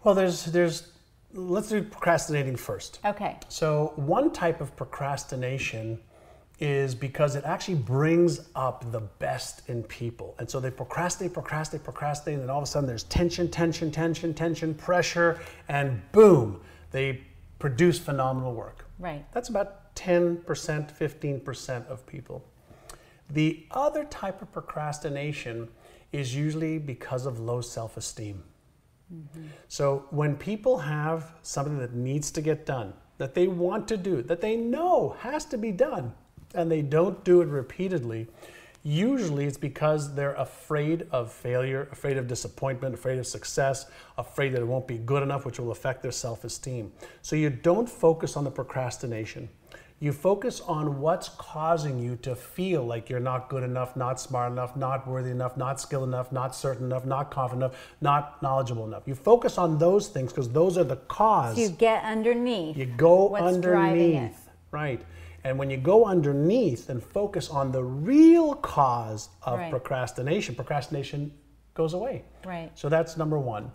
Well, 0.04 0.15
there's, 0.15 0.45
there's, 0.45 0.91
let's 1.34 1.69
do 1.69 1.84
procrastinating 1.84 2.56
first. 2.56 2.99
Okay. 3.04 3.38
So, 3.49 3.93
one 3.95 4.32
type 4.32 4.62
of 4.62 4.75
procrastination 4.75 5.99
is 6.60 6.93
because 6.93 7.36
it 7.36 7.45
actually 7.45 7.76
brings 7.76 8.41
up 8.56 8.91
the 8.91 9.00
best 9.00 9.67
in 9.69 9.82
people. 9.84 10.36
And 10.39 10.50
so 10.50 10.60
they 10.60 10.72
procrastinate, 10.72 11.34
procrastinate, 11.34 11.84
procrastinate, 11.84 12.39
and 12.39 12.52
all 12.52 12.58
of 12.58 12.63
a 12.63 12.67
sudden 12.67 12.88
there's 12.88 13.04
tension, 13.04 13.50
tension, 13.50 13.91
tension, 13.91 14.34
tension, 14.34 14.74
pressure, 14.74 15.39
and 15.69 16.02
boom, 16.12 16.60
they 16.91 17.24
produce 17.60 17.98
phenomenal 17.98 18.54
work. 18.54 18.86
Right. 19.00 19.26
That's 19.32 19.50
about 19.50 19.95
10%, 19.95 20.43
15% 20.43 21.88
of 21.88 22.06
people. 22.06 22.43
The 23.30 23.65
other 23.72 24.04
type 24.06 24.41
of 24.41 24.52
procrastination 24.52 25.69
is 26.12 26.36
usually 26.36 26.78
because 26.80 27.26
of 27.26 27.39
low 27.39 27.62
self 27.62 27.95
esteem. 27.95 28.43
Mm-hmm. 29.13 29.45
So 29.67 30.06
when 30.10 30.36
people 30.36 30.78
have 30.80 31.34
something 31.41 31.78
that 31.80 31.93
needs 31.93 32.32
to 32.32 32.41
get 32.41 32.65
done, 32.65 32.93
that 33.17 33.34
they 33.34 33.48
want 33.48 33.88
to 33.89 33.98
do, 33.98 34.22
that 34.24 34.41
they 34.41 34.56
know 34.56 35.15
has 35.19 35.45
to 35.45 35.58
be 35.58 35.72
done, 35.72 36.13
and 36.53 36.71
they 36.71 36.81
don't 36.81 37.23
do 37.23 37.41
it 37.41 37.47
repeatedly, 37.47 38.27
usually 38.83 39.45
it's 39.45 39.57
because 39.57 40.15
they're 40.15 40.35
afraid 40.35 41.07
of 41.12 41.31
failure, 41.31 41.88
afraid 41.91 42.17
of 42.17 42.27
disappointment, 42.27 42.93
afraid 42.93 43.19
of 43.19 43.27
success, 43.27 43.85
afraid 44.17 44.53
that 44.53 44.62
it 44.62 44.67
won't 44.67 44.88
be 44.88 44.97
good 44.97 45.23
enough, 45.23 45.45
which 45.45 45.59
will 45.59 45.71
affect 45.71 46.01
their 46.01 46.12
self 46.12 46.43
esteem. 46.43 46.91
So 47.21 47.35
you 47.35 47.49
don't 47.49 47.89
focus 47.89 48.38
on 48.38 48.43
the 48.43 48.51
procrastination. 48.51 49.49
You 50.01 50.13
focus 50.13 50.62
on 50.62 51.01
what's 51.01 51.27
causing 51.27 51.99
you 51.99 52.15
to 52.21 52.33
feel 52.33 52.85
like 52.85 53.09
you're 53.09 53.19
not 53.19 53.49
good 53.49 53.63
enough, 53.63 53.97
not 53.97 54.17
smart 54.17 54.53
enough, 54.53 54.77
not 54.77 55.05
worthy 55.05 55.29
enough, 55.29 55.57
not 55.57 55.81
skilled 55.81 56.07
enough, 56.07 56.31
not 56.31 56.55
certain 56.55 56.85
enough, 56.85 57.05
not 57.05 57.31
confident 57.31 57.73
enough, 57.73 57.93
not 57.99 58.41
knowledgeable 58.41 58.85
enough. 58.85 59.03
You 59.07 59.15
focus 59.15 59.57
on 59.57 59.77
those 59.77 60.07
things 60.07 60.31
because 60.31 60.49
those 60.49 60.77
are 60.77 60.85
the 60.85 60.95
cause. 60.95 61.57
So 61.57 61.63
you 61.63 61.69
get 61.69 62.01
underneath. 62.05 62.77
You 62.77 62.85
go 62.85 63.25
what's 63.25 63.57
driving 63.57 64.13
it. 64.13 64.15
underneath. 64.15 64.49
Right. 64.71 65.01
And 65.43 65.58
when 65.58 65.69
you 65.69 65.78
go 65.78 66.06
underneath 66.06 66.89
and 66.89 67.02
focus 67.04 67.49
on 67.49 67.71
the 67.71 67.84
real 67.84 68.56
cause 68.56 69.30
of 69.43 69.60
Right. 69.60 69.69
procrastination, 69.71 70.56
procrastination 70.56 71.32
goes 71.73 71.93
away. 71.93 72.23
Right. 72.45 72.71
So 72.75 72.89
that's 72.89 73.15
number 73.17 73.39
one. 73.39 73.71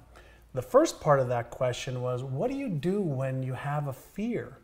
The 0.53 0.63
first 0.63 1.01
part 1.01 1.21
of 1.21 1.29
that 1.29 1.51
question 1.51 2.03
was 2.03 2.23
what 2.23 2.51
do 2.51 2.57
you 2.57 2.69
do 2.69 3.01
when 3.01 3.43
you 3.43 3.55
have 3.55 3.89
a 3.89 3.93
fear? 3.93 4.59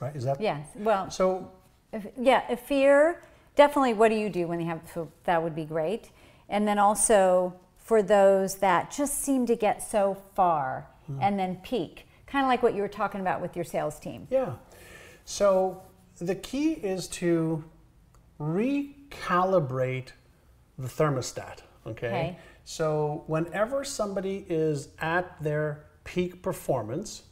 Right? 0.00 0.14
Is 0.14 0.24
that 0.24 0.40
Yes. 0.40 0.68
Well, 0.76 1.10
so 1.10 1.50
if, 1.92 2.06
yeah, 2.18 2.42
a 2.50 2.56
fear. 2.56 3.20
Definitely. 3.56 3.94
What 3.94 4.08
do 4.08 4.16
you 4.16 4.28
do 4.30 4.46
when 4.48 4.60
you 4.60 4.66
have? 4.66 4.80
So 4.92 5.08
that 5.24 5.42
would 5.42 5.54
be 5.54 5.64
great. 5.64 6.10
And 6.48 6.66
then 6.66 6.78
also 6.78 7.54
for 7.76 8.02
those 8.02 8.56
that 8.56 8.90
just 8.90 9.20
seem 9.22 9.46
to 9.46 9.54
get 9.56 9.82
so 9.82 10.14
far 10.34 10.88
Hmm. 11.06 11.18
and 11.20 11.38
then 11.38 11.56
peak, 11.62 12.08
kind 12.26 12.44
of 12.44 12.48
like 12.48 12.62
what 12.62 12.74
you 12.74 12.80
were 12.82 12.88
talking 12.88 13.20
about 13.20 13.40
with 13.42 13.54
your 13.56 13.64
sales 13.64 13.98
team. 14.00 14.26
Yeah. 14.30 14.54
So 15.26 15.82
the 16.18 16.34
key 16.34 16.72
is 16.72 17.08
to 17.08 17.64
recalibrate 18.40 20.08
the 20.78 20.88
thermostat. 20.88 21.60
Okay? 21.86 22.06
Okay. 22.06 22.38
So 22.64 23.24
whenever 23.26 23.84
somebody 23.84 24.46
is 24.48 24.88
at 25.00 25.42
their 25.42 25.84
peak 26.04 26.42
performance, 26.42 27.22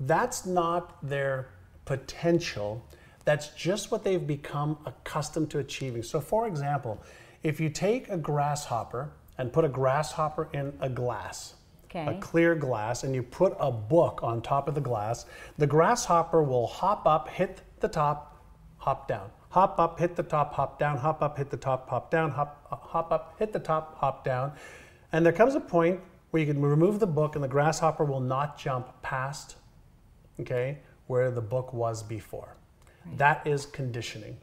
that's 0.00 0.46
not 0.46 1.06
their 1.06 1.50
potential. 1.84 2.84
That's 3.24 3.48
just 3.48 3.90
what 3.90 4.04
they've 4.04 4.26
become 4.26 4.78
accustomed 4.86 5.50
to 5.50 5.58
achieving. 5.58 6.02
So, 6.02 6.20
for 6.20 6.46
example, 6.46 7.02
if 7.42 7.60
you 7.60 7.68
take 7.68 8.08
a 8.08 8.16
grasshopper 8.16 9.12
and 9.38 9.52
put 9.52 9.64
a 9.64 9.68
grasshopper 9.68 10.48
in 10.52 10.72
a 10.80 10.88
glass, 10.88 11.54
Okay. 11.86 12.16
a 12.16 12.20
clear 12.20 12.54
glass 12.56 13.04
and 13.04 13.14
you 13.14 13.22
put 13.22 13.54
a 13.60 13.70
book 13.70 14.20
on 14.22 14.42
top 14.42 14.66
of 14.66 14.74
the 14.74 14.80
glass, 14.80 15.26
the 15.58 15.66
grasshopper 15.66 16.42
will 16.42 16.66
hop 16.66 17.06
up, 17.06 17.28
hit 17.28 17.60
the 17.84 17.88
top, 17.88 18.42
hop 18.78 19.06
down. 19.06 19.30
Hop 19.50 19.78
up, 19.78 20.00
hit 20.00 20.16
the 20.16 20.22
top, 20.22 20.54
hop 20.54 20.78
down, 20.78 20.96
hop 20.96 21.22
up, 21.22 21.36
hit 21.36 21.50
the 21.50 21.56
top, 21.56 21.88
hop 21.90 22.10
down, 22.10 22.30
hop, 22.30 22.66
hop 22.70 23.12
up, 23.12 23.34
hit 23.38 23.52
the 23.52 23.58
top, 23.58 23.98
hop 23.98 24.24
down. 24.24 24.52
And 25.12 25.24
there 25.24 25.34
comes 25.34 25.54
a 25.54 25.60
point 25.60 26.00
where 26.30 26.42
you 26.42 26.52
can 26.52 26.62
remove 26.62 26.98
the 26.98 27.06
book 27.06 27.34
and 27.36 27.44
the 27.44 27.48
grasshopper 27.48 28.04
will 28.04 28.20
not 28.20 28.58
jump 28.58 28.88
past, 29.02 29.56
okay, 30.40 30.78
where 31.08 31.30
the 31.30 31.42
book 31.42 31.74
was 31.74 32.02
before. 32.02 32.56
That 33.18 33.46
is 33.46 33.66
conditioning. 33.66 34.38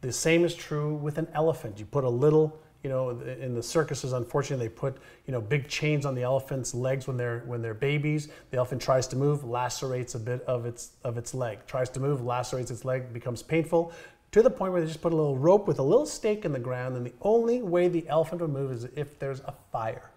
The 0.00 0.12
same 0.12 0.44
is 0.44 0.54
true 0.54 0.94
with 0.94 1.16
an 1.16 1.28
elephant. 1.32 1.78
You 1.78 1.86
put 1.86 2.02
a 2.02 2.10
little, 2.10 2.60
you 2.82 2.88
know, 2.90 3.10
in 3.10 3.54
the 3.54 3.62
circuses, 3.62 4.12
unfortunately, 4.12 4.68
they 4.68 4.72
put, 4.72 4.96
you 5.26 5.32
know, 5.32 5.40
big 5.40 5.68
chains 5.68 6.06
on 6.06 6.14
the 6.14 6.22
elephant's 6.22 6.74
legs 6.74 7.06
when 7.06 7.16
they're 7.16 7.42
when 7.46 7.60
they're 7.60 7.74
babies. 7.74 8.28
The 8.50 8.56
elephant 8.56 8.80
tries 8.80 9.06
to 9.08 9.16
move, 9.16 9.44
lacerates 9.44 10.14
a 10.14 10.18
bit 10.18 10.42
of 10.42 10.64
its 10.64 10.92
of 11.04 11.18
its 11.18 11.34
leg. 11.34 11.58
Tries 11.66 11.90
to 11.90 12.00
move, 12.00 12.22
lacerates 12.22 12.70
its 12.70 12.84
leg, 12.84 13.12
becomes 13.12 13.42
painful 13.42 13.92
to 14.32 14.42
the 14.42 14.50
point 14.50 14.72
where 14.72 14.80
they 14.80 14.86
just 14.86 15.02
put 15.02 15.12
a 15.12 15.16
little 15.16 15.36
rope 15.36 15.66
with 15.66 15.78
a 15.78 15.82
little 15.82 16.06
stake 16.06 16.44
in 16.44 16.52
the 16.52 16.58
ground, 16.58 16.96
and 16.96 17.04
the 17.04 17.12
only 17.22 17.62
way 17.62 17.88
the 17.88 18.08
elephant 18.08 18.40
will 18.40 18.48
move 18.48 18.70
is 18.70 18.84
if 18.96 19.18
there's 19.18 19.40
a 19.40 19.54
fire. 19.72 20.10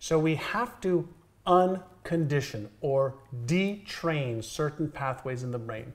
So 0.00 0.18
we 0.18 0.34
have 0.36 0.80
to 0.82 1.08
uncondition 1.46 2.68
or 2.80 3.14
detrain 3.46 4.42
certain 4.42 4.90
pathways 4.90 5.42
in 5.42 5.50
the 5.50 5.58
brain. 5.58 5.92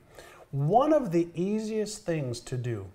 One 0.50 0.92
of 0.92 1.12
the 1.12 1.28
easiest 1.34 2.04
things 2.04 2.40
to 2.40 2.56
do 2.56 2.86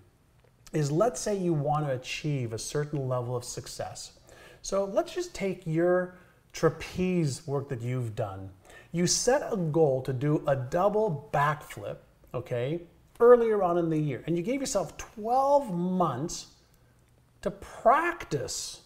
is 0.74 0.92
let's 0.92 1.20
say 1.20 1.36
you 1.36 1.54
want 1.54 1.86
to 1.86 1.94
achieve 1.94 2.54
a 2.54 2.60
certain 2.60 3.08
level 3.08 3.36
of 3.36 3.44
success. 3.44 4.14
So 4.62 4.86
let's 4.86 5.14
just 5.14 5.34
take 5.34 5.66
your 5.66 6.16
trapeze 6.54 7.48
work 7.48 7.70
that 7.70 7.82
you've 7.82 8.16
done. 8.16 8.50
You 8.92 9.08
set 9.08 9.48
a 9.52 9.58
goal 9.58 10.02
to 10.04 10.14
do 10.14 10.44
a 10.48 10.56
double 10.56 11.30
backflip, 11.32 11.98
okay, 12.34 12.82
earlier 13.20 13.62
on 13.64 13.78
in 13.78 13.90
the 13.90 13.98
year, 13.98 14.24
and 14.28 14.36
you 14.36 14.44
gave 14.44 14.60
yourself 14.60 14.98
12 14.98 15.74
months 15.74 16.48
to 17.42 17.52
practice 17.52 18.82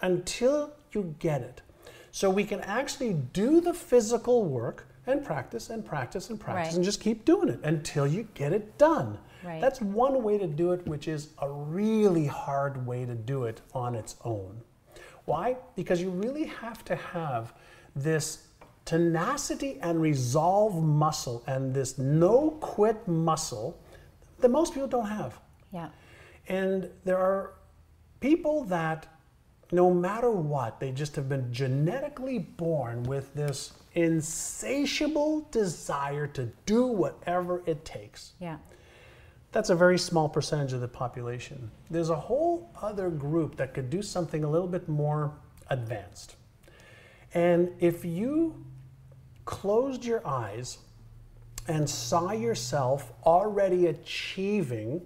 until 0.00 0.72
you 0.92 1.14
get 1.18 1.42
it. 1.42 1.62
So 2.10 2.30
we 2.30 2.44
can 2.44 2.60
actually 2.60 3.14
do 3.14 3.60
the 3.60 3.72
physical 3.74 4.44
work 4.44 4.86
and 5.06 5.24
practice 5.24 5.70
and 5.70 5.84
practice 5.84 6.30
and 6.30 6.38
practice 6.38 6.68
Right. 6.68 6.76
and 6.76 6.84
just 6.84 7.00
keep 7.00 7.24
doing 7.24 7.48
it 7.48 7.60
until 7.64 8.06
you 8.06 8.28
get 8.34 8.52
it 8.52 8.78
done. 8.78 9.18
Right. 9.44 9.60
That's 9.60 9.80
one 9.80 10.22
way 10.22 10.38
to 10.38 10.46
do 10.46 10.72
it, 10.72 10.86
which 10.86 11.08
is 11.08 11.30
a 11.38 11.50
really 11.50 12.26
hard 12.26 12.86
way 12.86 13.04
to 13.04 13.14
do 13.14 13.44
it 13.44 13.60
on 13.74 13.94
its 13.94 14.16
own. 14.24 14.60
Why? 15.24 15.56
Because 15.76 16.00
you 16.00 16.10
really 16.10 16.44
have 16.44 16.84
to 16.86 16.96
have 16.96 17.54
this 17.94 18.46
tenacity 18.84 19.78
and 19.80 20.00
resolve 20.00 20.82
muscle 20.82 21.42
and 21.46 21.72
this 21.72 21.98
no 21.98 22.50
quit 22.60 23.06
muscle 23.06 23.78
that 24.40 24.50
most 24.50 24.74
people 24.74 24.88
don't 24.88 25.06
have. 25.08 25.38
Yeah. 25.72 25.88
And 26.48 26.90
there 27.04 27.18
are 27.18 27.54
people 28.20 28.64
that, 28.64 29.06
no 29.70 29.92
matter 29.92 30.30
what, 30.30 30.80
they 30.80 30.90
just 30.90 31.14
have 31.16 31.28
been 31.28 31.52
genetically 31.52 32.38
born 32.38 33.04
with 33.04 33.32
this 33.34 33.72
insatiable 33.94 35.46
desire 35.50 36.26
to 36.26 36.50
do 36.66 36.86
whatever 36.86 37.62
it 37.66 37.84
takes. 37.84 38.32
Yeah. 38.40 38.56
That's 39.52 39.68
a 39.68 39.74
very 39.74 39.98
small 39.98 40.30
percentage 40.30 40.72
of 40.72 40.80
the 40.80 40.88
population. 40.88 41.70
There's 41.90 42.08
a 42.08 42.16
whole 42.16 42.70
other 42.80 43.10
group 43.10 43.56
that 43.56 43.74
could 43.74 43.90
do 43.90 44.00
something 44.00 44.44
a 44.44 44.50
little 44.50 44.66
bit 44.66 44.88
more 44.88 45.34
advanced. 45.68 46.36
And 47.34 47.70
if 47.78 48.02
you 48.02 48.64
closed 49.44 50.04
your 50.06 50.26
eyes 50.26 50.78
and 51.68 51.88
saw 51.88 52.32
yourself 52.32 53.12
already 53.24 53.86
achieving, 53.86 55.02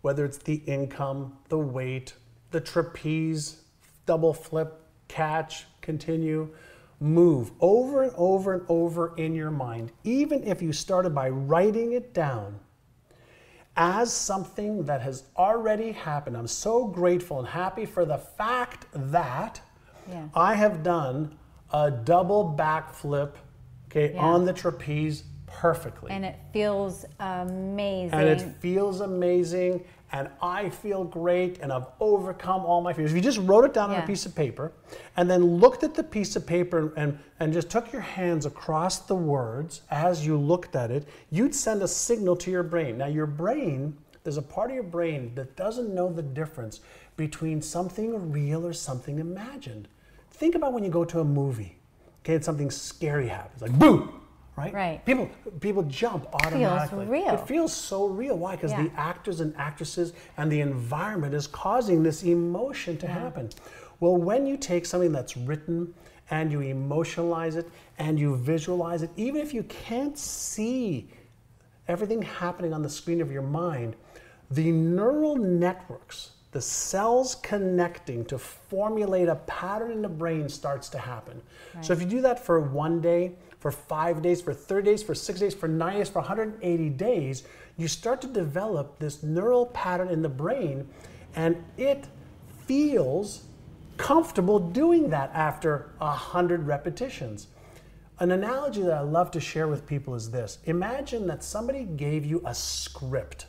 whether 0.00 0.24
it's 0.24 0.38
the 0.38 0.62
income, 0.66 1.36
the 1.48 1.58
weight, 1.58 2.14
the 2.50 2.60
trapeze, 2.60 3.62
double 4.06 4.32
flip, 4.32 4.80
catch, 5.08 5.66
continue, 5.82 6.48
move 6.98 7.50
over 7.60 8.04
and 8.04 8.12
over 8.16 8.54
and 8.54 8.62
over 8.68 9.14
in 9.16 9.34
your 9.34 9.50
mind, 9.50 9.92
even 10.02 10.42
if 10.44 10.62
you 10.62 10.72
started 10.72 11.14
by 11.14 11.28
writing 11.28 11.92
it 11.92 12.14
down 12.14 12.58
as 13.76 14.12
something 14.12 14.84
that 14.84 15.00
has 15.00 15.24
already 15.36 15.92
happened. 15.92 16.36
I'm 16.36 16.46
so 16.46 16.86
grateful 16.86 17.38
and 17.38 17.48
happy 17.48 17.86
for 17.86 18.04
the 18.04 18.18
fact 18.18 18.86
that 18.94 19.60
Yeah. 20.08 20.24
I 20.34 20.54
have 20.54 20.82
done 20.82 21.36
a 21.72 21.90
double 21.90 22.54
backflip 22.56 23.32
okay, 23.88 24.12
Yeah. 24.14 24.20
on 24.20 24.44
the 24.44 24.52
trapeze 24.52 25.24
perfectly. 25.46 26.10
And 26.10 26.24
it 26.24 26.36
feels 26.52 27.04
amazing. 27.20 28.18
And 28.18 28.28
it 28.28 28.40
feels 28.60 29.00
amazing, 29.00 29.84
and 30.12 30.28
I 30.42 30.68
feel 30.68 31.04
great, 31.04 31.58
and 31.60 31.72
I've 31.72 31.86
overcome 31.98 32.66
all 32.66 32.82
my 32.82 32.92
fears. 32.92 33.10
If 33.10 33.16
you 33.16 33.22
just 33.22 33.38
wrote 33.38 33.64
it 33.64 33.72
down 33.72 33.90
on 33.90 33.96
a 34.02 34.06
piece 34.06 34.26
of 34.26 34.34
paper 34.34 34.72
and 35.16 35.28
then 35.28 35.42
looked 35.42 35.82
at 35.82 35.94
the 35.94 36.04
piece 36.04 36.36
of 36.36 36.46
paper 36.46 36.92
and, 36.96 37.18
and 37.40 37.52
just 37.52 37.70
took 37.70 37.92
your 37.92 38.02
hands 38.02 38.44
across 38.44 39.00
the 39.00 39.14
words 39.14 39.82
as 39.90 40.26
you 40.26 40.36
looked 40.36 40.76
at 40.76 40.90
it, 40.90 41.08
you'd 41.30 41.54
send 41.54 41.82
a 41.82 41.88
signal 41.88 42.36
to 42.36 42.50
your 42.50 42.62
brain. 42.62 42.98
Now, 42.98 43.06
your 43.06 43.26
brain, 43.26 43.96
there's 44.22 44.36
a 44.36 44.42
part 44.42 44.70
of 44.70 44.74
your 44.74 44.84
brain 44.84 45.34
that 45.34 45.56
doesn't 45.56 45.94
know 45.94 46.12
the 46.12 46.22
difference 46.22 46.80
between 47.16 47.62
something 47.62 48.30
real 48.30 48.66
or 48.66 48.74
something 48.74 49.18
imagined. 49.18 49.88
Think 50.30 50.54
about 50.54 50.74
when 50.74 50.84
you 50.84 50.90
go 50.90 51.04
to 51.06 51.20
a 51.20 51.24
movie, 51.24 51.78
okay, 52.22 52.34
and 52.34 52.44
something 52.44 52.70
scary 52.70 53.28
happens, 53.28 53.62
like 53.62 53.78
boom, 53.78 54.21
right? 54.56 54.72
Right. 54.72 55.04
People 55.04 55.30
people 55.60 55.82
jump 55.84 56.26
automatically. 56.34 57.06
Feels 57.06 57.10
real. 57.10 57.34
It 57.34 57.46
feels 57.46 57.72
so 57.72 58.06
real. 58.06 58.36
Why? 58.36 58.56
Because 58.56 58.72
Yeah. 58.72 58.84
the 58.84 58.92
actors 59.00 59.40
and 59.40 59.54
actresses 59.56 60.12
and 60.36 60.50
the 60.50 60.60
environment 60.60 61.34
is 61.34 61.46
causing 61.46 62.02
this 62.02 62.22
emotion 62.22 62.96
to 62.98 63.06
happen. 63.06 63.50
Well, 64.00 64.16
when 64.16 64.46
you 64.46 64.56
take 64.56 64.84
something 64.84 65.12
that's 65.12 65.36
written 65.36 65.94
and 66.30 66.50
you 66.50 66.60
emotionalize 66.60 67.56
it 67.56 67.68
and 67.98 68.18
you 68.18 68.36
visualize 68.36 69.02
it, 69.02 69.10
even 69.16 69.40
if 69.40 69.54
you 69.54 69.62
can't 69.64 70.18
see 70.18 71.08
everything 71.88 72.22
happening 72.22 72.72
on 72.72 72.82
the 72.82 72.88
screen 72.88 73.20
of 73.20 73.30
your 73.30 73.42
mind, 73.42 73.96
the 74.50 74.70
neural 74.70 75.36
networks, 75.36 76.32
the 76.52 76.60
cells 76.60 77.36
connecting 77.36 78.24
to 78.26 78.38
formulate 78.38 79.28
a 79.28 79.36
pattern 79.36 79.90
in 79.90 80.02
the 80.02 80.08
brain 80.08 80.48
starts 80.48 80.88
to 80.90 80.98
happen. 80.98 81.40
So 81.80 81.92
if 81.94 82.00
you 82.00 82.06
do 82.06 82.20
that 82.20 82.44
for 82.44 82.60
one 82.60 83.00
day, 83.00 83.32
for 83.62 83.70
five 83.70 84.22
days, 84.22 84.42
for 84.42 84.52
30 84.52 84.90
days, 84.90 85.02
for 85.04 85.14
six 85.14 85.38
days, 85.38 85.54
for 85.54 85.68
nine 85.68 85.98
days, 85.98 86.08
for 86.08 86.18
180 86.18 86.88
days, 86.88 87.44
you 87.76 87.86
start 87.86 88.20
to 88.20 88.26
develop 88.26 88.98
this 88.98 89.22
neural 89.22 89.66
pattern 89.66 90.08
in 90.08 90.20
the 90.20 90.28
brain, 90.28 90.88
and 91.36 91.62
it 91.78 92.08
feels 92.66 93.44
comfortable 93.98 94.58
doing 94.58 95.10
that 95.10 95.30
after 95.32 95.92
100 95.98 96.66
repetitions. 96.66 97.46
An 98.18 98.32
analogy 98.32 98.82
that 98.82 98.94
I 98.94 99.00
love 99.00 99.30
to 99.30 99.40
share 99.40 99.68
with 99.68 99.86
people 99.86 100.16
is 100.16 100.32
this 100.32 100.58
Imagine 100.64 101.28
that 101.28 101.44
somebody 101.44 101.84
gave 101.84 102.26
you 102.26 102.42
a 102.44 102.54
script 102.56 103.46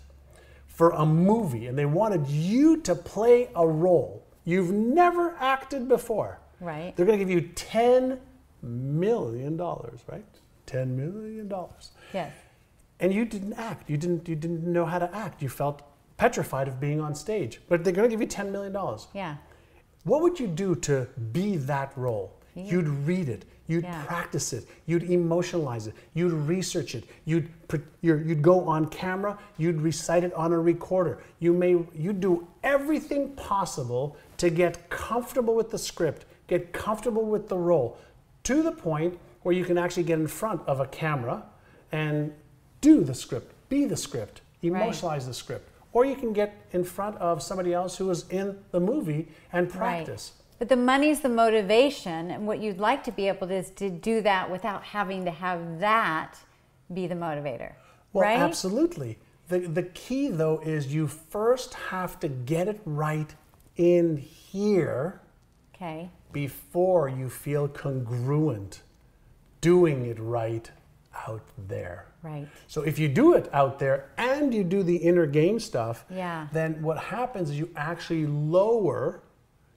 for 0.67 0.91
a 0.91 1.05
movie 1.07 1.65
and 1.65 1.77
they 1.77 1.85
wanted 1.87 2.27
you 2.27 2.77
to 2.81 2.93
play 2.93 3.49
a 3.55 3.67
role 3.67 4.27
you've 4.45 4.71
never 4.71 5.35
acted 5.39 5.87
before. 5.87 6.39
Right. 6.59 6.95
They're 6.95 7.05
going 7.07 7.17
to 7.17 7.25
give 7.25 7.33
you 7.33 7.49
$10 7.49 8.19
million, 8.63 9.57
dollars, 9.57 9.99
right? 10.07 10.25
$10 10.67 10.87
million. 10.87 11.51
yes. 12.13 12.31
And 12.99 13.13
you 13.13 13.25
didn't 13.25 13.53
act. 13.53 13.89
You 13.89 13.97
didn't, 13.97 14.29
you 14.29 14.35
didn't 14.35 14.63
know 14.63 14.85
how 14.85 14.97
to 14.97 15.13
act. 15.13 15.41
You 15.41 15.49
felt 15.49 15.81
petrified 16.15 16.67
of 16.69 16.79
being 16.79 17.01
on 17.01 17.13
stage. 17.15 17.59
But 17.67 17.83
they're 17.83 17.91
going 17.91 18.09
to 18.09 18.13
give 18.15 18.21
you 18.21 18.27
$10 18.27 18.49
million. 18.51 18.73
Yeah. 19.13 19.35
What 20.05 20.21
would 20.21 20.39
you 20.39 20.47
do 20.47 20.75
to 20.75 21.07
be 21.33 21.57
that 21.57 21.91
role? 21.97 22.31
You'd 22.55 22.87
read 22.87 23.29
it. 23.29 23.45
You'd 23.67 23.83
Yeah. 23.83 24.03
practice 24.05 24.53
it. 24.53 24.67
You'd 24.85 25.03
emotionalize 25.03 25.87
it. 25.87 25.95
You'd 26.13 26.33
research 26.33 26.93
it. 26.95 27.05
You'd 27.25 27.49
you'd 28.01 28.41
go 28.41 28.59
on 28.67 28.87
camera. 28.87 29.39
You'd 29.57 29.81
recite 29.81 30.23
it 30.23 30.33
on 30.33 30.51
a 30.53 30.59
recorder. 30.59 31.23
You 31.39 31.53
may 31.53 31.71
you'd 31.95 32.19
do 32.19 32.45
everything 32.63 33.29
possible 33.35 34.17
to 34.37 34.49
get 34.49 34.89
comfortable 34.89 35.55
with 35.55 35.71
the 35.71 35.77
script, 35.79 36.25
get 36.47 36.73
comfortable 36.73 37.25
with 37.25 37.47
the 37.49 37.57
role, 37.57 37.97
to 38.43 38.61
the 38.61 38.71
point 38.71 39.19
where 39.41 39.53
you 39.53 39.65
can 39.65 39.77
actually 39.77 40.03
get 40.03 40.19
in 40.19 40.27
front 40.27 40.61
of 40.67 40.79
a 40.79 40.87
camera 40.87 41.43
and 41.91 42.33
do 42.81 43.03
the 43.03 43.13
script, 43.13 43.53
be 43.69 43.85
the 43.85 43.97
script, 43.97 44.41
emotionalize 44.63 45.25
the 45.25 45.33
script. 45.33 45.69
Or 45.91 46.05
you 46.05 46.15
can 46.15 46.33
get 46.33 46.65
in 46.71 46.83
front 46.83 47.17
of 47.17 47.43
somebody 47.43 47.73
else 47.73 47.97
who 47.97 48.09
is 48.09 48.27
in 48.29 48.57
the 48.71 48.79
movie 48.79 49.27
and 49.51 49.69
practice. 49.69 50.33
Right. 50.33 50.59
But 50.59 50.69
the 50.69 50.75
money's 50.75 51.21
the 51.21 51.29
motivation, 51.29 52.31
and 52.31 52.47
what 52.47 52.59
you'd 52.59 52.79
like 52.79 53.03
to 53.03 53.11
be 53.11 53.27
able 53.27 53.47
to 53.47 53.53
is 53.53 53.69
to 53.71 53.89
do 53.89 54.21
that 54.21 54.49
without 54.49 54.83
having 54.83 55.25
to 55.25 55.31
have 55.31 55.79
that 55.79 56.35
be 56.93 57.05
the 57.05 57.15
motivator. 57.15 57.73
Well, 58.11 58.23
right? 58.23 58.39
absolutely. 58.39 59.17
The, 59.49 59.59
the 59.59 59.83
key, 59.83 60.29
though, 60.29 60.59
is 60.59 60.93
you 60.93 61.07
first 61.07 61.73
have 61.73 62.19
to 62.21 62.27
get 62.27 62.67
it 62.67 62.81
right 62.85 63.33
in 63.75 64.17
here 64.17 65.21
Okay. 65.75 66.09
before 66.31 67.09
you 67.09 67.29
feel 67.29 67.67
congruent 67.67 68.81
doing 69.61 70.05
it 70.05 70.19
right 70.19 70.69
out 71.27 71.41
there. 71.67 72.07
Right. 72.21 72.47
So 72.67 72.81
if 72.83 72.97
you 72.99 73.07
do 73.07 73.33
it 73.33 73.49
out 73.53 73.79
there 73.79 74.09
and 74.17 74.53
you 74.53 74.63
do 74.63 74.83
the 74.83 74.95
inner 74.97 75.25
game 75.25 75.59
stuff, 75.59 76.05
Yeah. 76.09 76.47
then 76.51 76.81
what 76.81 76.97
happens 76.97 77.49
is 77.49 77.57
you 77.59 77.69
actually 77.75 78.25
lower 78.25 79.21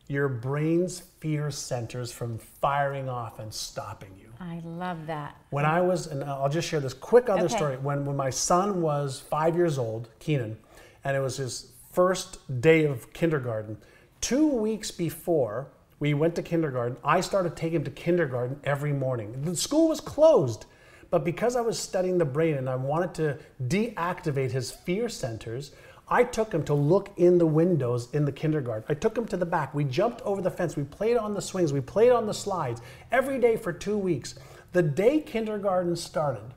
your 0.08 0.28
brain's 0.28 1.00
fear 1.00 1.50
centers 1.50 2.12
from 2.12 2.38
firing 2.38 3.08
off 3.08 3.38
and 3.38 3.52
stopping 3.52 4.14
you. 4.18 4.32
I 4.40 4.60
love 4.64 5.06
that. 5.06 5.34
When 5.50 5.64
I 5.64 5.80
was, 5.80 6.06
and 6.06 6.22
I'll 6.22 6.48
just 6.48 6.68
share 6.68 6.78
this 6.80 6.94
quick 6.94 7.28
other 7.28 7.46
Okay. 7.46 7.56
story. 7.56 7.76
When, 7.78 8.04
when 8.04 8.16
my 8.16 8.30
son 8.30 8.80
was 8.82 9.18
five 9.20 9.56
years 9.56 9.78
old, 9.78 10.08
Keenan, 10.20 10.58
and 11.04 11.16
it 11.16 11.20
was 11.20 11.36
his 11.38 11.72
first 11.92 12.60
day 12.60 12.84
of 12.84 13.12
kindergarten, 13.12 13.78
two 14.20 14.46
weeks 14.46 14.90
before 14.90 15.68
we 15.98 16.14
went 16.14 16.34
to 16.34 16.42
kindergarten, 16.42 16.96
I 17.02 17.20
started 17.20 17.56
taking 17.56 17.76
him 17.76 17.84
to 17.84 17.90
kindergarten 17.90 18.60
every 18.64 18.92
morning. 18.92 19.42
The 19.42 19.56
school 19.56 19.88
was 19.88 20.00
closed, 20.00 20.66
but 21.10 21.24
because 21.24 21.56
I 21.56 21.62
was 21.62 21.78
studying 21.78 22.18
the 22.18 22.24
brain 22.24 22.56
and 22.56 22.68
I 22.68 22.76
wanted 22.76 23.14
to 23.14 23.38
deactivate 23.66 24.50
his 24.50 24.70
fear 24.70 25.08
centers, 25.08 25.72
I 26.08 26.22
took 26.22 26.52
him 26.52 26.64
to 26.64 26.74
look 26.74 27.10
in 27.16 27.38
the 27.38 27.46
windows 27.46 28.08
in 28.12 28.26
the 28.26 28.32
kindergarten. 28.32 28.84
I 28.88 28.94
took 28.94 29.16
him 29.16 29.26
to 29.26 29.36
the 29.36 29.46
back. 29.46 29.74
We 29.74 29.84
jumped 29.84 30.20
over 30.22 30.40
the 30.40 30.50
fence. 30.50 30.76
We 30.76 30.84
played 30.84 31.16
on 31.16 31.34
the 31.34 31.42
swings. 31.42 31.72
We 31.72 31.80
played 31.80 32.12
on 32.12 32.26
the 32.26 32.34
slides 32.34 32.80
every 33.10 33.40
day 33.40 33.56
for 33.56 33.72
two 33.72 33.98
weeks. 33.98 34.34
The 34.72 34.82
day 34.82 35.20
kindergarten 35.20 35.96
started, 35.96 36.54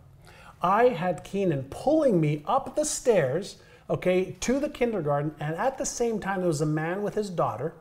I 0.61 0.89
had 0.89 1.23
Keenan 1.23 1.63
pulling 1.69 2.19
me 2.19 2.43
up 2.45 2.75
the 2.75 2.83
stairs, 2.83 3.57
okay, 3.89 4.35
to 4.41 4.59
the 4.59 4.69
kindergarten. 4.69 5.33
And 5.39 5.55
at 5.55 5.77
the 5.77 5.85
same 5.85 6.19
time, 6.19 6.39
there 6.39 6.47
was 6.47 6.61
a 6.61 6.65
man 6.65 7.01
with 7.01 7.15
his 7.15 7.29
daughter 7.29 7.73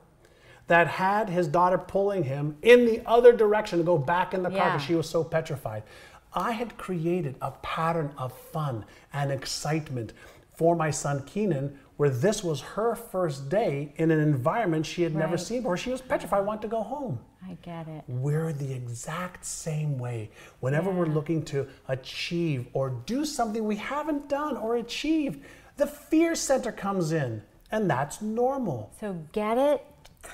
that 0.69 0.87
had 0.87 1.29
his 1.29 1.49
daughter 1.49 1.79
pulling 1.79 2.23
him 2.25 2.57
in 2.63 2.85
the 2.87 3.03
other 3.07 3.33
direction 3.33 3.79
to 3.79 3.85
go 3.85 3.99
back 3.99 4.33
in 4.35 4.43
the 4.43 4.51
car 4.51 4.59
Yeah. 4.59 4.73
because 4.75 4.87
she 4.87 4.95
was 4.95 5.09
so 5.09 5.25
petrified. 5.25 5.83
I 6.33 6.53
had 6.53 6.77
created 6.77 7.37
a 7.43 7.51
pattern 7.51 8.13
of 8.19 8.33
fun 8.33 8.85
and 9.13 9.33
excitement 9.33 10.13
for 10.55 10.77
my 10.77 10.91
son 10.91 11.23
Keenan, 11.25 11.79
where 11.97 12.11
this 12.11 12.45
was 12.45 12.61
her 12.61 12.95
first 12.95 13.49
day 13.49 13.93
in 13.97 14.11
an 14.11 14.21
environment 14.21 14.85
she 14.87 15.03
had 15.03 15.15
never 15.15 15.39
seen 15.39 15.63
before. 15.63 15.77
She 15.77 15.91
was 15.91 16.01
petrified, 16.01 16.45
wanted 16.45 16.63
to 16.63 16.69
go 16.69 16.83
home. 16.83 17.19
I 17.45 17.57
get 17.63 17.89
it. 17.89 18.03
We're 18.09 18.53
the 18.53 18.73
exact 18.73 19.45
same 19.47 19.99
way. 19.99 20.31
Whenever 20.61 20.91
we're 20.91 21.07
looking 21.07 21.43
to 21.47 21.67
achieve 21.89 22.67
or 22.73 22.91
do 22.91 23.25
something 23.25 23.65
we 23.65 23.77
haven't 23.77 24.29
done 24.29 24.57
or 24.57 24.77
achieved, 24.77 25.43
the 25.77 25.87
fear 25.87 26.35
center 26.35 26.73
comes 26.73 27.13
in, 27.13 27.43
and 27.71 27.89
that's 27.89 28.21
normal. 28.21 28.93
So 29.01 29.15
get 29.33 29.57
it 29.59 29.85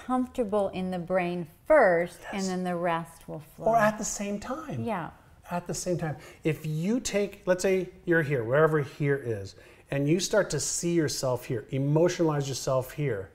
comfortable 0.06 0.68
in 0.70 0.90
the 0.90 0.98
brain 0.98 1.46
first, 1.66 2.18
and 2.32 2.44
then 2.44 2.64
the 2.64 2.76
rest 2.76 3.28
will 3.28 3.42
flow. 3.56 3.66
Or 3.66 3.76
at 3.76 3.98
the 3.98 4.04
same 4.04 4.38
time. 4.38 4.82
yeah. 4.82 5.10
At 5.50 5.66
the 5.66 5.74
same 5.74 5.98
time. 5.98 6.16
If 6.42 6.64
you 6.64 7.00
take, 7.00 7.42
let's 7.44 7.62
say 7.62 7.90
you're 8.06 8.22
here, 8.22 8.44
wherever 8.44 8.80
here 8.80 9.20
is, 9.22 9.56
and 9.90 10.08
you 10.08 10.18
start 10.18 10.48
to 10.50 10.60
see 10.60 10.94
yourself 10.94 11.44
here, 11.44 11.66
emotionalize 11.70 12.48
yourself 12.48 12.92
here, 12.92 13.30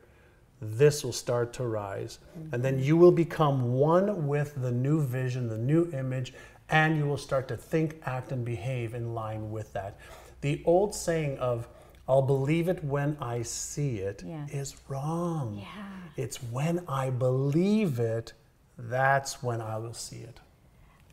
this 0.62 1.04
will 1.04 1.14
start 1.14 1.54
to 1.54 1.66
rise. 1.66 2.20
Mm-hmm. 2.38 2.56
And 2.56 2.64
then 2.64 2.80
you 2.80 2.98
will 2.98 3.12
become 3.12 3.74
one 3.74 4.28
with 4.28 4.62
the 4.62 4.72
new 4.72 5.02
vision, 5.02 5.48
the 5.48 5.58
new 5.58 5.90
image, 5.94 6.34
and 6.70 6.98
you 6.98 7.06
will 7.06 7.18
start 7.18 7.48
to 7.48 7.58
think, 7.58 8.02
act, 8.06 8.32
and 8.32 8.44
behave 8.44 8.94
in 8.94 9.14
line 9.14 9.52
with 9.52 9.72
that. 9.74 9.98
The 10.42 10.62
old 10.66 10.94
saying 10.94 11.38
of, 11.38 11.68
I'll 12.10 12.24
believe 12.24 12.68
it 12.70 12.84
when 12.84 13.16
I 13.22 13.44
see 13.44 14.00
it 14.00 14.24
yes. 14.26 14.50
is 14.52 14.76
wrong. 14.88 15.60
Yeah. 15.60 16.24
It's 16.24 16.38
when 16.38 16.84
I 16.88 17.12
believe 17.12 18.00
it, 18.00 18.34
that's 18.80 19.44
when 19.44 19.62
I 19.62 19.78
will 19.78 19.94
see 19.94 20.18
it. 20.18 20.40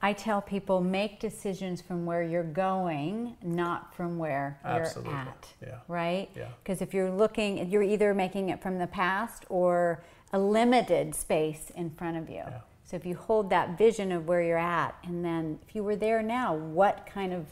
I 0.00 0.14
tell 0.14 0.40
people 0.40 0.80
make 0.80 1.20
decisions 1.20 1.82
from 1.82 2.06
where 2.06 2.22
you're 2.22 2.42
going, 2.42 3.36
not 3.42 3.94
from 3.94 4.16
where 4.18 4.58
Absolutely. 4.64 5.12
you're 5.12 5.20
at. 5.20 5.52
Yeah. 5.60 5.78
Right? 5.86 6.30
Yeah. 6.34 6.48
Because 6.62 6.80
if 6.80 6.94
you're 6.94 7.10
looking, 7.10 7.70
you're 7.70 7.82
either 7.82 8.14
making 8.14 8.48
it 8.48 8.62
from 8.62 8.78
the 8.78 8.86
past 8.86 9.44
or 9.50 10.02
a 10.32 10.38
limited 10.38 11.14
space 11.14 11.70
in 11.76 11.90
front 11.90 12.16
of 12.16 12.30
you. 12.30 12.36
Yeah. 12.36 12.60
So 12.84 12.96
if 12.96 13.04
you 13.04 13.16
hold 13.16 13.50
that 13.50 13.76
vision 13.76 14.12
of 14.12 14.28
where 14.28 14.42
you're 14.42 14.56
at, 14.56 14.94
and 15.04 15.22
then 15.24 15.58
if 15.68 15.74
you 15.74 15.82
were 15.82 15.96
there 15.96 16.22
now, 16.22 16.54
what 16.54 17.06
kind 17.06 17.34
of 17.34 17.46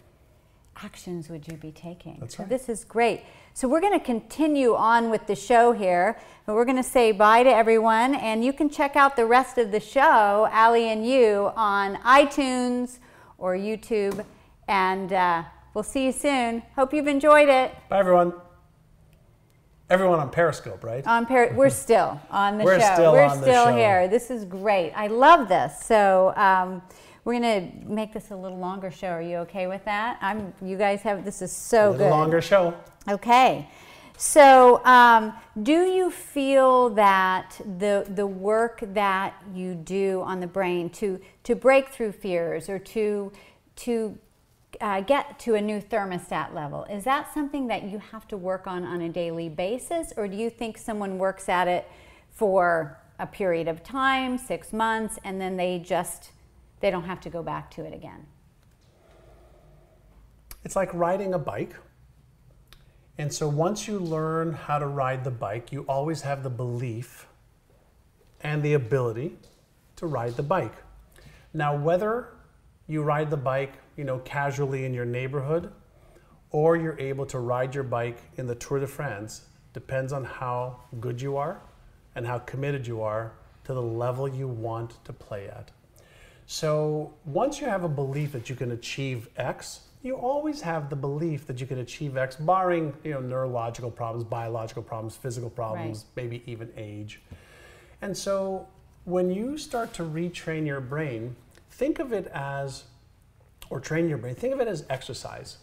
actions 0.83 1.29
would 1.29 1.47
you 1.47 1.57
be 1.57 1.71
taking? 1.73 2.19
That's 2.21 2.39
right. 2.39 2.49
So 2.49 2.49
this 2.49 2.69
is 2.69 2.85
great. 2.85 3.23
So 3.53 3.69
we're 3.69 3.81
going 3.81 3.99
to 3.99 4.05
continue 4.05 4.75
on 4.75 5.11
with 5.11 5.27
the 5.27 5.37
show 5.37 5.73
here, 5.73 6.19
but 6.47 6.55
we're 6.55 6.65
going 6.65 6.77
to 6.77 6.83
say 6.83 7.13
bye 7.13 7.43
to 7.43 7.51
everyone, 7.51 8.15
and 8.15 8.45
you 8.45 8.53
can 8.53 8.69
check 8.69 8.97
out 8.97 9.17
the 9.17 9.27
rest 9.27 9.59
of 9.59 9.71
the 9.71 9.81
show, 9.81 10.49
Ali 10.53 10.89
and 10.89 11.07
you, 11.07 11.53
on 11.57 11.97
iTunes 11.97 12.99
or 13.39 13.55
YouTube, 13.55 14.25
and 14.69 15.13
uh, 15.13 15.45
we'll 15.75 15.85
see 15.85 16.07
you 16.07 16.13
soon. 16.13 16.63
Hope 16.75 16.93
you've 16.93 17.07
enjoyed 17.07 17.49
it. 17.49 17.75
Bye, 17.89 17.99
everyone. 17.99 18.33
Everyone 19.91 20.19
on 20.19 20.31
Periscope, 20.31 20.83
right? 20.83 21.07
On 21.07 21.27
per- 21.27 21.53
we're 21.55 21.69
still 21.87 22.19
on 22.31 22.59
the 22.59 22.65
we're 22.65 22.81
show. 22.81 22.95
Still 22.95 23.13
we're 23.13 23.23
on 23.25 23.43
still 23.43 23.67
the 23.67 23.71
show. 23.73 23.77
here. 23.77 24.09
This 24.09 24.31
is 24.31 24.45
great. 24.45 24.93
I 24.93 25.09
love 25.09 25.49
this. 25.49 25.79
So 25.81 26.33
um, 26.37 26.83
we're 27.25 27.35
gonna 27.35 27.69
make 27.87 28.13
this 28.13 28.31
a 28.31 28.37
little 28.37 28.59
longer 28.59 28.91
show. 28.91 29.09
Are 29.09 29.23
you 29.23 29.39
okay 29.39 29.67
with 29.67 29.85
that? 29.85 30.19
I'm. 30.21 30.53
You 30.63 30.77
guys 30.77 31.01
have. 31.03 31.25
This 31.25 31.43
is 31.43 31.53
so 31.53 31.95
a 31.95 31.99
good. 31.99 32.11
longer 32.11 32.41
show. 32.41 32.75
Okay. 33.09 33.69
So, 34.17 34.85
um, 34.85 35.33
do 35.63 35.85
you 35.87 36.11
feel 36.11 36.91
that 36.91 37.61
the 37.79 38.07
the 38.09 38.27
work 38.27 38.81
that 38.93 39.35
you 39.53 39.75
do 39.75 40.23
on 40.25 40.41
the 40.41 40.47
brain 40.47 40.89
to 40.91 41.21
to 41.45 41.57
break 41.57 41.89
through 41.89 42.13
fears 42.13 42.69
or 42.69 42.79
to 42.79 43.33
to 43.77 44.19
uh, 44.81 45.01
get 45.01 45.39
to 45.41 45.55
a 45.55 45.61
new 45.61 45.81
thermostat 45.81 46.55
level. 46.55 46.85
Is 46.85 47.05
that 47.05 47.33
something 47.33 47.69
that 47.69 47.85
you 47.85 47.99
have 47.99 48.27
to 48.29 48.37
work 48.37 48.67
on 48.67 48.85
on 48.85 49.01
a 49.01 49.09
daily 49.09 49.49
basis, 49.49 50.13
or 50.17 50.29
do 50.29 50.37
you 50.37 50.51
think 50.51 50.79
someone 50.79 51.19
works 51.19 51.49
at 51.49 51.69
it 51.69 51.89
for 52.31 52.99
a 53.19 53.27
period 53.27 53.69
of 53.69 53.83
time, 53.85 54.37
six 54.37 54.73
months, 54.73 55.19
and 55.25 55.41
then 55.41 55.57
they 55.57 55.79
just 55.79 56.33
they 56.81 56.91
don't 56.91 57.05
have 57.05 57.21
to 57.23 57.31
go 57.31 57.43
back 57.43 57.71
to 57.73 57.85
it 57.85 57.95
again? 57.95 58.27
It's 60.65 60.77
like 60.77 60.93
riding 60.95 61.35
a 61.35 61.39
bike. 61.39 61.75
And 63.17 63.33
so 63.33 63.49
once 63.49 63.87
you 63.87 63.99
learn 63.99 64.53
how 64.53 64.79
to 64.79 64.87
ride 64.87 65.25
the 65.25 65.31
bike, 65.31 65.71
you 65.73 65.83
always 65.83 66.23
have 66.23 66.43
the 66.43 66.51
belief 66.51 67.27
and 68.41 68.63
the 68.63 68.75
ability 68.75 69.37
to 69.97 70.07
ride 70.07 70.37
the 70.37 70.43
bike. 70.43 70.75
Now, 71.53 71.77
whether 71.77 72.31
you 72.89 73.03
ride 73.03 73.31
the 73.31 73.37
bike 73.37 73.75
you 73.97 74.05
know, 74.05 74.19
casually 74.21 74.85
in 74.85 74.95
your 74.95 75.05
neighborhood, 75.05 75.71
or 76.51 76.77
you're 76.77 76.99
able 76.99 77.27
to 77.27 77.39
ride 77.39 77.75
your 77.75 77.85
bike 77.85 78.19
in 78.37 78.47
the 78.47 78.55
Tour 78.55 78.81
de 78.81 78.87
France. 78.87 79.43
Depends 79.73 80.13
on 80.13 80.25
how 80.25 80.81
good 81.01 81.21
you 81.21 81.37
are 81.37 81.61
and 82.15 82.27
how 82.27 82.39
committed 82.39 82.87
you 82.87 83.03
are 83.03 83.33
to 83.65 83.75
the 83.75 83.83
level 83.83 84.29
you 84.29 84.47
want 84.47 85.05
to 85.05 85.13
play 85.13 85.49
at. 85.49 85.71
So 86.47 87.15
once 87.25 87.61
you 87.61 87.67
have 87.67 87.85
a 87.85 87.89
belief 87.89 88.33
that 88.33 88.51
you 88.51 88.57
can 88.57 88.73
achieve 88.73 89.29
X, 89.37 89.81
you 90.03 90.17
always 90.17 90.61
have 90.61 90.91
the 90.91 90.97
belief 90.97 91.47
that 91.47 91.61
you 91.61 91.67
can 91.67 91.79
achieve 91.79 92.17
X, 92.17 92.37
barring 92.37 92.93
you 93.03 93.13
know 93.13 93.21
neurological 93.21 93.91
problems, 93.91 94.25
biological 94.25 94.83
problems, 94.83 95.17
physical 95.17 95.49
problems, 95.49 96.05
right. 96.15 96.25
maybe 96.25 96.43
even 96.47 96.71
age. 96.77 97.23
And 98.03 98.15
so 98.15 98.69
when 99.05 99.31
you 99.31 99.57
start 99.57 99.95
to 99.95 100.03
retrain 100.03 100.67
your 100.67 100.81
brain, 100.81 101.35
think 101.71 101.99
of 101.99 102.13
it 102.13 102.27
as 102.35 102.85
or 103.71 103.81
train 103.81 104.09
your 104.09 104.19
brain, 104.19 104.35
think 104.35 104.53
of 104.53 104.61
it 104.61 104.69
as 104.69 104.85
exercise. 104.91 105.59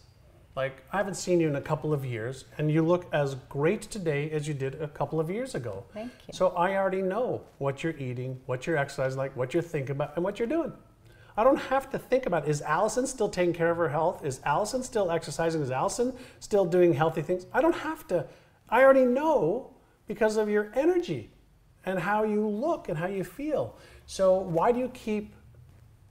Like, 0.54 0.82
I 0.92 0.98
haven't 0.98 1.14
seen 1.14 1.40
you 1.40 1.48
in 1.48 1.56
a 1.56 1.60
couple 1.62 1.94
of 1.94 2.04
years, 2.04 2.44
and 2.58 2.70
you 2.70 2.82
look 2.82 3.06
as 3.12 3.36
great 3.48 3.82
today 3.82 4.30
as 4.30 4.46
you 4.46 4.52
did 4.52 4.80
a 4.82 4.88
couple 4.88 5.18
of 5.18 5.30
years 5.30 5.54
ago. 5.54 5.84
Thank 5.94 6.12
you. 6.26 6.34
So, 6.34 6.48
I 6.48 6.76
already 6.76 7.00
know 7.00 7.42
what 7.58 7.82
you're 7.82 7.96
eating, 7.96 8.38
what 8.44 8.66
you're 8.66 8.76
exercising 8.76 9.18
like, 9.18 9.34
what 9.34 9.54
you're 9.54 9.62
thinking 9.62 9.92
about, 9.92 10.12
and 10.16 10.24
what 10.24 10.38
you're 10.38 10.48
doing. 10.48 10.72
I 11.36 11.44
don't 11.44 11.56
have 11.56 11.90
to 11.90 11.98
think 11.98 12.26
about 12.26 12.46
is 12.46 12.60
Allison 12.60 13.06
still 13.06 13.28
taking 13.28 13.54
care 13.54 13.70
of 13.70 13.78
her 13.78 13.88
health? 13.88 14.24
Is 14.24 14.40
Allison 14.44 14.82
still 14.82 15.10
exercising? 15.10 15.62
Is 15.62 15.70
Allison 15.70 16.12
still 16.40 16.66
doing 16.66 16.92
healthy 16.92 17.22
things? 17.22 17.46
I 17.52 17.62
don't 17.62 17.76
have 17.76 18.06
to. 18.08 18.26
I 18.68 18.82
already 18.82 19.06
know 19.06 19.70
because 20.06 20.36
of 20.36 20.50
your 20.50 20.70
energy 20.74 21.30
and 21.86 21.98
how 21.98 22.24
you 22.24 22.46
look 22.46 22.88
and 22.88 22.98
how 22.98 23.06
you 23.06 23.24
feel. 23.24 23.76
So, 24.06 24.38
why 24.38 24.72
do 24.72 24.78
you 24.78 24.88
keep 24.88 25.34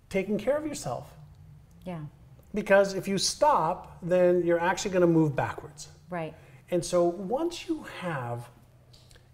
taking 0.09 0.37
care 0.37 0.57
of 0.57 0.65
yourself? 0.65 1.13
Yeah. 1.85 1.99
Because 2.53 2.93
if 2.93 3.07
you 3.07 3.17
stop, 3.17 3.97
then 4.01 4.43
you're 4.45 4.59
actually 4.59 4.91
going 4.91 5.01
to 5.01 5.07
move 5.07 5.35
backwards. 5.35 5.89
Right. 6.09 6.33
And 6.69 6.83
so 6.83 7.03
once 7.03 7.67
you 7.67 7.85
have 7.99 8.49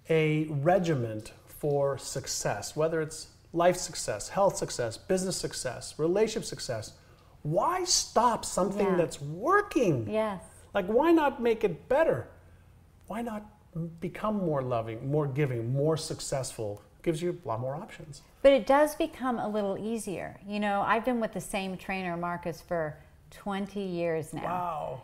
a 0.09 0.45
regiment 0.45 1.33
for 1.47 1.97
success, 1.97 2.75
whether 2.75 3.01
it's 3.01 3.27
life 3.53 3.77
success, 3.77 4.29
health 4.29 4.57
success, 4.57 4.97
business 4.97 5.35
success, 5.37 5.95
relationship 5.97 6.45
success, 6.45 6.93
why 7.43 7.83
stop 7.83 8.45
something 8.45 8.85
yeah. 8.85 8.95
that's 8.95 9.21
working? 9.21 10.09
Yes. 10.09 10.41
Like, 10.73 10.85
why 10.87 11.11
not 11.11 11.41
make 11.41 11.63
it 11.63 11.87
better? 11.87 12.27
Why 13.07 13.21
not 13.21 13.45
become 13.99 14.37
more 14.37 14.61
loving, 14.61 15.09
more 15.09 15.27
giving, 15.27 15.71
more 15.71 15.97
successful? 15.97 16.81
Gives 17.03 17.21
you 17.21 17.39
a 17.43 17.47
lot 17.47 17.61
more 17.61 17.75
options. 17.75 18.21
But 18.41 18.51
it 18.51 18.65
does 18.67 18.95
become 18.95 19.39
a 19.39 19.47
little 19.47 19.77
easier. 19.77 20.39
You 20.45 20.59
know, 20.59 20.81
I've 20.81 21.05
been 21.05 21.19
with 21.19 21.33
the 21.33 21.41
same 21.41 21.77
trainer, 21.77 22.17
Marcus, 22.17 22.61
for 22.61 22.97
20 23.31 23.81
years 23.81 24.33
now. 24.33 24.43
Wow. 24.43 25.01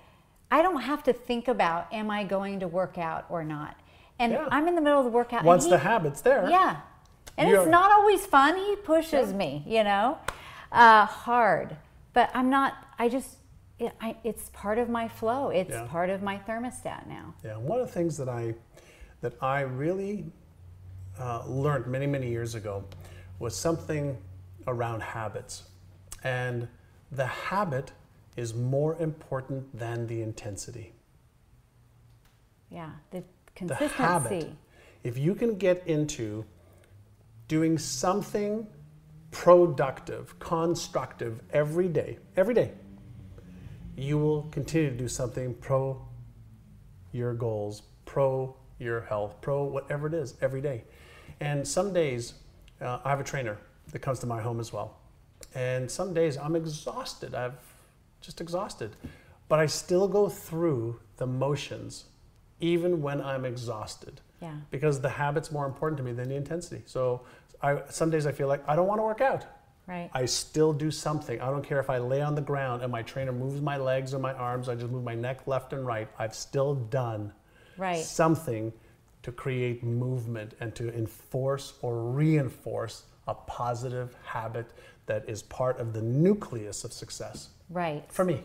I 0.51 0.61
don't 0.61 0.81
have 0.81 1.03
to 1.03 1.13
think 1.13 1.47
about 1.47 1.91
am 1.91 2.11
I 2.11 2.23
going 2.23 2.59
to 2.59 2.67
work 2.67 2.97
out 2.97 3.25
or 3.29 3.43
not. 3.43 3.75
And 4.19 4.33
yeah. 4.33 4.47
I'm 4.51 4.67
in 4.67 4.75
the 4.75 4.81
middle 4.81 4.99
of 4.99 5.05
the 5.05 5.11
workout. 5.11 5.43
Once 5.43 5.63
he, 5.63 5.71
the 5.71 5.79
habit's 5.79 6.21
there. 6.21 6.47
Yeah. 6.49 6.77
And 7.37 7.49
it's 7.49 7.67
not 7.67 7.91
always 7.91 8.25
fun. 8.25 8.57
He 8.57 8.75
pushes 8.75 9.31
yeah. 9.31 9.37
me, 9.37 9.63
you 9.65 9.83
know, 9.83 10.19
uh, 10.71 11.05
hard. 11.05 11.75
But 12.13 12.29
I'm 12.35 12.49
not, 12.49 12.75
I 12.99 13.09
just, 13.09 13.37
it, 13.79 13.91
I, 13.99 14.15
it's 14.23 14.49
part 14.49 14.77
of 14.77 14.89
my 14.89 15.07
flow. 15.07 15.49
It's 15.49 15.71
yeah. 15.71 15.87
part 15.87 16.11
of 16.11 16.21
my 16.21 16.37
thermostat 16.47 17.07
now. 17.07 17.33
Yeah. 17.43 17.57
One 17.57 17.79
of 17.79 17.87
the 17.87 17.93
things 17.93 18.15
that 18.17 18.29
I, 18.29 18.53
that 19.21 19.33
I 19.41 19.61
really 19.61 20.25
uh, 21.19 21.43
learned 21.47 21.87
many, 21.87 22.05
many 22.05 22.29
years 22.29 22.53
ago 22.53 22.83
was 23.39 23.55
something 23.55 24.15
around 24.67 25.01
habits. 25.01 25.63
And 26.23 26.67
the 27.11 27.25
habit 27.25 27.91
is 28.35 28.53
more 28.53 28.95
important 28.99 29.77
than 29.77 30.07
the 30.07 30.21
intensity. 30.21 30.93
Yeah, 32.69 32.89
the 33.11 33.23
consistency. 33.55 33.95
The 33.95 34.03
habit, 34.03 34.53
if 35.03 35.17
you 35.17 35.35
can 35.35 35.55
get 35.57 35.85
into 35.85 36.45
doing 37.47 37.77
something 37.77 38.65
productive, 39.31 40.37
constructive 40.39 41.41
every 41.51 41.87
day, 41.87 42.17
every 42.35 42.53
day, 42.53 42.71
you 43.95 44.17
will 44.17 44.43
continue 44.43 44.89
to 44.89 44.95
do 44.95 45.07
something 45.07 45.53
pro 45.55 46.01
your 47.11 47.33
goals, 47.33 47.83
pro 48.05 48.55
your 48.79 49.01
health, 49.01 49.39
pro 49.41 49.63
whatever 49.63 50.07
it 50.07 50.13
is 50.13 50.35
every 50.41 50.61
day. 50.61 50.83
And 51.39 51.67
some 51.67 51.93
days 51.93 52.33
uh, 52.81 52.99
I 53.03 53.09
have 53.09 53.19
a 53.19 53.23
trainer 53.23 53.59
that 53.91 53.99
comes 53.99 54.19
to 54.19 54.25
my 54.25 54.41
home 54.41 54.59
as 54.59 54.73
well. 54.73 54.97
And 55.53 55.89
some 55.89 56.13
days 56.13 56.37
I'm 56.37 56.55
exhausted. 56.55 57.35
I'm 57.35 57.53
just 58.23 58.41
exhausted. 58.41 58.95
But 59.49 59.59
I 59.59 59.67
still 59.67 60.07
go 60.07 60.29
through 60.29 60.99
the 61.17 61.27
motions 61.27 62.05
even 62.59 63.01
when 63.01 63.21
I'm 63.21 63.45
exhausted. 63.45 64.21
Yeah. 64.41 64.55
Because 64.71 64.99
the 65.01 65.09
habit's 65.09 65.51
more 65.51 65.65
important 65.65 65.97
to 65.97 66.03
me 66.03 66.13
than 66.13 66.29
the 66.29 66.35
intensity. 66.35 66.81
So 66.85 67.21
I, 67.61 67.81
some 67.89 68.09
days 68.09 68.25
I 68.25 68.31
feel 68.31 68.47
like 68.47 68.63
I 68.67 68.75
don't 68.75 68.87
want 68.87 68.99
to 68.99 69.03
work 69.03 69.21
out. 69.21 69.45
Right. 69.85 70.09
I 70.13 70.25
still 70.25 70.71
do 70.71 70.89
something. 70.89 71.41
I 71.41 71.49
don't 71.49 71.63
care 71.63 71.79
if 71.79 71.89
I 71.89 71.97
lay 71.97 72.21
on 72.21 72.35
the 72.35 72.41
ground 72.41 72.83
and 72.83 72.91
my 72.91 73.01
trainer 73.01 73.33
moves 73.33 73.61
my 73.61 73.77
legs 73.77 74.13
or 74.13 74.19
my 74.19 74.33
arms, 74.33 74.69
I 74.69 74.75
just 74.75 74.89
move 74.89 75.03
my 75.03 75.15
neck 75.15 75.45
left 75.45 75.73
and 75.73 75.85
right. 75.85 76.07
I've 76.17 76.33
still 76.33 76.75
done 76.75 77.33
right. 77.77 77.99
something 77.99 78.71
to 79.23 79.31
create 79.31 79.83
movement 79.83 80.53
and 80.61 80.73
to 80.75 80.93
enforce 80.93 81.73
or 81.81 82.11
reinforce 82.11 83.03
a 83.27 83.33
positive 83.33 84.15
habit 84.23 84.67
that 85.05 85.27
is 85.27 85.43
part 85.43 85.79
of 85.79 85.93
the 85.93 86.01
nucleus 86.01 86.83
of 86.83 86.93
success. 86.93 87.49
Right. 87.69 88.03
For 88.11 88.25
me. 88.25 88.41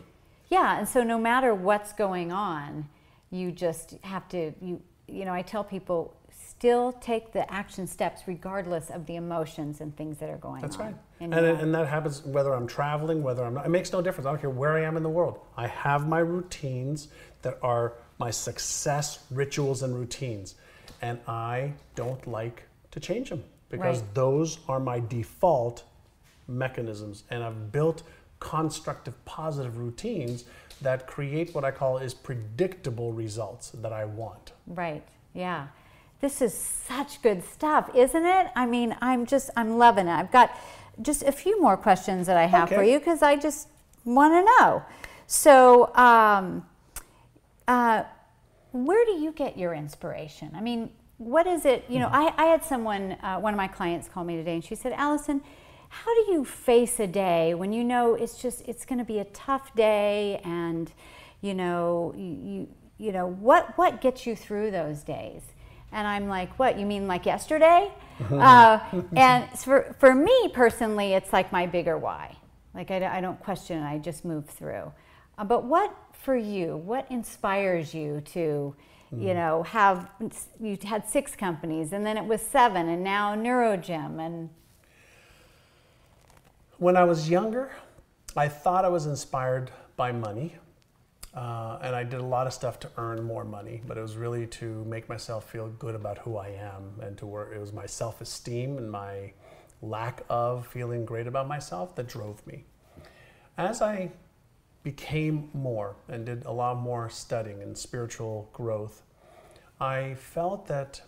Yeah, 0.49 0.79
and 0.79 0.87
so 0.87 1.03
no 1.03 1.17
matter 1.17 1.53
what's 1.53 1.93
going 1.93 2.31
on, 2.31 2.87
you 3.29 3.51
just 3.51 3.95
have 4.01 4.27
to 4.29 4.53
you 4.61 4.81
you 5.07 5.25
know 5.25 5.33
I 5.33 5.41
tell 5.41 5.63
people 5.63 6.15
still 6.31 6.93
take 6.93 7.31
the 7.31 7.51
action 7.51 7.85
steps 7.87 8.23
regardless 8.27 8.89
of 8.89 9.05
the 9.05 9.15
emotions 9.15 9.81
and 9.81 9.95
things 9.95 10.17
that 10.17 10.29
are 10.29 10.37
going 10.37 10.61
That's 10.61 10.77
on. 10.77 10.85
right. 10.85 10.95
in 11.19 11.33
And, 11.33 11.41
your 11.41 11.49
it- 11.49 11.53
life. 11.53 11.63
and 11.63 11.75
that 11.75 11.87
happens 11.87 12.25
whether 12.25 12.53
I'm 12.53 12.67
traveling, 12.67 13.21
whether 13.23 13.43
I'm 13.45 13.53
not. 13.53 13.65
It 13.65 13.69
makes 13.69 13.91
no 13.93 14.01
difference. 14.01 14.25
I 14.25 14.31
don't 14.31 14.41
care 14.41 14.49
where 14.49 14.73
I 14.73 14.81
am 14.81 14.97
in 14.97 15.03
the 15.03 15.09
world. 15.09 15.39
I 15.57 15.67
have 15.67 16.07
my 16.07 16.19
routines 16.19 17.07
that 17.43 17.57
are 17.61 17.93
my 18.19 18.31
success 18.31 19.19
rituals 19.31 19.83
and 19.83 19.95
routines. 19.95 20.55
And 21.01 21.19
I 21.27 21.73
don't 21.95 22.25
like 22.27 22.63
to 22.91 22.99
change 22.99 23.29
them 23.29 23.43
because 23.69 23.99
Right. 24.01 24.13
those 24.15 24.59
are 24.67 24.79
my 24.79 24.99
default 24.99 25.83
mechanisms. 26.47 27.23
And 27.29 27.43
I've 27.43 27.71
built 27.71 28.03
constructive, 28.39 29.23
positive 29.25 29.77
routines 29.77 30.45
that 30.81 31.07
create 31.07 31.53
what 31.53 31.65
I 31.65 31.71
call 31.71 31.97
is 31.97 32.13
predictable 32.13 33.11
results 33.11 33.71
that 33.71 33.91
I 33.91 34.05
want. 34.05 34.53
Right. 34.67 35.03
Yeah. 35.33 35.67
This 36.21 36.41
is 36.41 36.53
such 36.53 37.21
good 37.21 37.43
stuff, 37.43 37.89
isn't 37.95 38.25
it? 38.25 38.47
I 38.55 38.65
mean, 38.65 38.95
I'm 39.01 39.25
just, 39.25 39.49
I'm 39.55 39.77
loving 39.77 40.07
it. 40.07 40.11
I've 40.11 40.31
got 40.31 40.55
just 41.01 41.23
a 41.23 41.31
few 41.31 41.61
more 41.61 41.77
questions 41.77 42.27
that 42.27 42.37
I 42.37 42.45
have 42.45 42.69
for 42.69 42.83
you 42.83 42.99
because 42.99 43.21
I 43.21 43.35
just 43.37 43.69
want 44.03 44.33
to 44.33 44.43
know. 44.43 44.83
So, 45.27 45.95
um, 45.95 46.65
uh, 47.67 48.03
where 48.71 49.05
do 49.05 49.11
you 49.13 49.31
get 49.31 49.57
your 49.57 49.73
inspiration? 49.73 50.51
I 50.55 50.61
mean, 50.61 50.91
what 51.17 51.47
is 51.47 51.65
it? 51.65 51.85
You 51.87 51.99
know, 51.99 52.09
I, 52.11 52.33
I 52.37 52.45
had 52.45 52.63
someone, 52.63 53.13
uh, 53.23 53.39
one 53.39 53.53
of 53.53 53.57
my 53.57 53.67
clients 53.67 54.09
call 54.09 54.23
me 54.23 54.35
today 54.35 54.55
and 54.55 54.63
she 54.63 54.75
said, 54.75 54.93
Allison, 54.93 55.41
how 55.89 56.13
do 56.13 56.31
you 56.31 56.45
face 56.45 56.99
a 56.99 57.07
day 57.07 57.53
when 57.55 57.73
you 57.73 57.83
know 57.83 58.13
it's 58.13 58.39
just, 58.41 58.61
it's 58.67 58.85
going 58.85 58.99
to 58.99 59.05
be 59.05 59.19
a 59.19 59.25
tough 59.25 59.75
day 59.75 60.39
and, 60.43 60.91
you 61.41 61.53
know, 61.53 62.13
you, 62.15 62.67
you, 62.97 63.11
know, 63.11 63.27
what, 63.27 63.75
what 63.77 63.99
gets 63.99 64.25
you 64.25 64.35
through 64.35 64.71
those 64.71 65.01
days? 65.01 65.41
And 65.91 66.07
I'm 66.07 66.27
like, 66.27 66.57
what, 66.59 66.79
you 66.79 66.85
mean 66.85 67.07
like 67.07 67.25
yesterday? 67.25 67.91
uh, 68.31 68.79
and 69.15 69.49
for, 69.57 69.95
for 69.99 70.13
me 70.13 70.49
personally, 70.53 71.13
it's 71.13 71.33
like 71.33 71.51
my 71.51 71.65
bigger 71.65 71.97
why. 71.97 72.37
Like 72.75 72.91
I, 72.91 73.17
I 73.17 73.21
don't 73.21 73.39
question 73.39 73.81
it, 73.81 73.85
I 73.85 73.97
just 73.97 74.23
move 74.23 74.45
through. 74.45 74.91
Uh, 75.39 75.43
but 75.43 75.65
what 75.65 75.95
for 76.13 76.35
you, 76.35 76.77
what 76.77 77.09
inspires 77.09 77.95
you 77.95 78.21
to, 78.33 78.75
you 79.11 79.33
know, 79.33 79.63
have, 79.63 80.07
you 80.59 80.77
had 80.83 81.07
six 81.09 81.35
companies 81.35 81.93
and 81.93 82.05
then 82.05 82.15
it 82.15 82.25
was 82.25 82.41
seven 82.41 82.89
and 82.89 83.03
now 83.03 83.35
NeuroGym 83.35 84.23
and 84.23 84.49
When 86.79 86.95
I 86.95 87.03
was 87.03 87.29
younger, 87.29 87.71
I 88.37 88.47
thought 88.47 88.85
I 88.85 88.87
was 88.87 89.05
inspired 89.05 89.69
by 89.97 90.13
money. 90.13 90.55
Uh, 91.33 91.77
and 91.81 91.93
I 91.93 92.05
did 92.05 92.21
a 92.21 92.25
lot 92.25 92.47
of 92.47 92.53
stuff 92.53 92.79
to 92.79 92.89
earn 92.95 93.21
more 93.21 93.43
money, 93.43 93.81
but 93.85 93.97
it 93.97 94.01
was 94.01 94.15
really 94.15 94.47
to 94.47 94.85
make 94.85 95.09
myself 95.09 95.49
feel 95.51 95.67
good 95.67 95.93
about 95.93 96.19
who 96.19 96.37
I 96.37 96.47
am 96.47 96.93
and 97.01 97.17
to. 97.17 97.37
It 97.53 97.59
was 97.59 97.73
my 97.73 97.85
self 97.85 98.21
esteem 98.21 98.77
and 98.77 98.89
my 98.89 99.33
lack 99.81 100.23
of 100.29 100.67
feeling 100.67 101.03
great 101.03 101.27
about 101.27 101.49
myself 101.49 101.97
that 101.97 102.07
drove 102.07 102.47
me. 102.47 102.63
As 103.57 103.81
I 103.81 104.11
became 104.81 105.49
more 105.53 105.97
and 106.07 106.25
did 106.25 106.45
a 106.45 106.51
lot 106.51 106.77
more 106.77 107.09
studying 107.09 107.61
and 107.61 107.77
spiritual 107.77 108.49
growth, 108.53 109.01
I 109.81 110.13
felt 110.13 110.65
that 110.67 111.01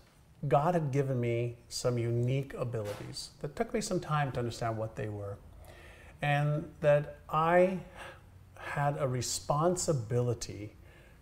God 0.49 0.73
had 0.73 0.91
given 0.91 1.21
me 1.21 1.55
some 1.69 1.97
unique 1.97 2.53
abilities 2.55 3.29
that 3.39 3.55
took 3.55 3.73
me 3.73 3.79
some 3.79 4.01
time 4.01 4.33
to 4.33 4.39
understand 4.39 4.77
what 4.77 4.97
they 4.97 5.07
were. 5.07 5.37
And 6.21 6.69
that 6.81 7.17
I 7.29 7.79
had 8.55 8.95
a 8.99 9.07
responsibility 9.07 10.75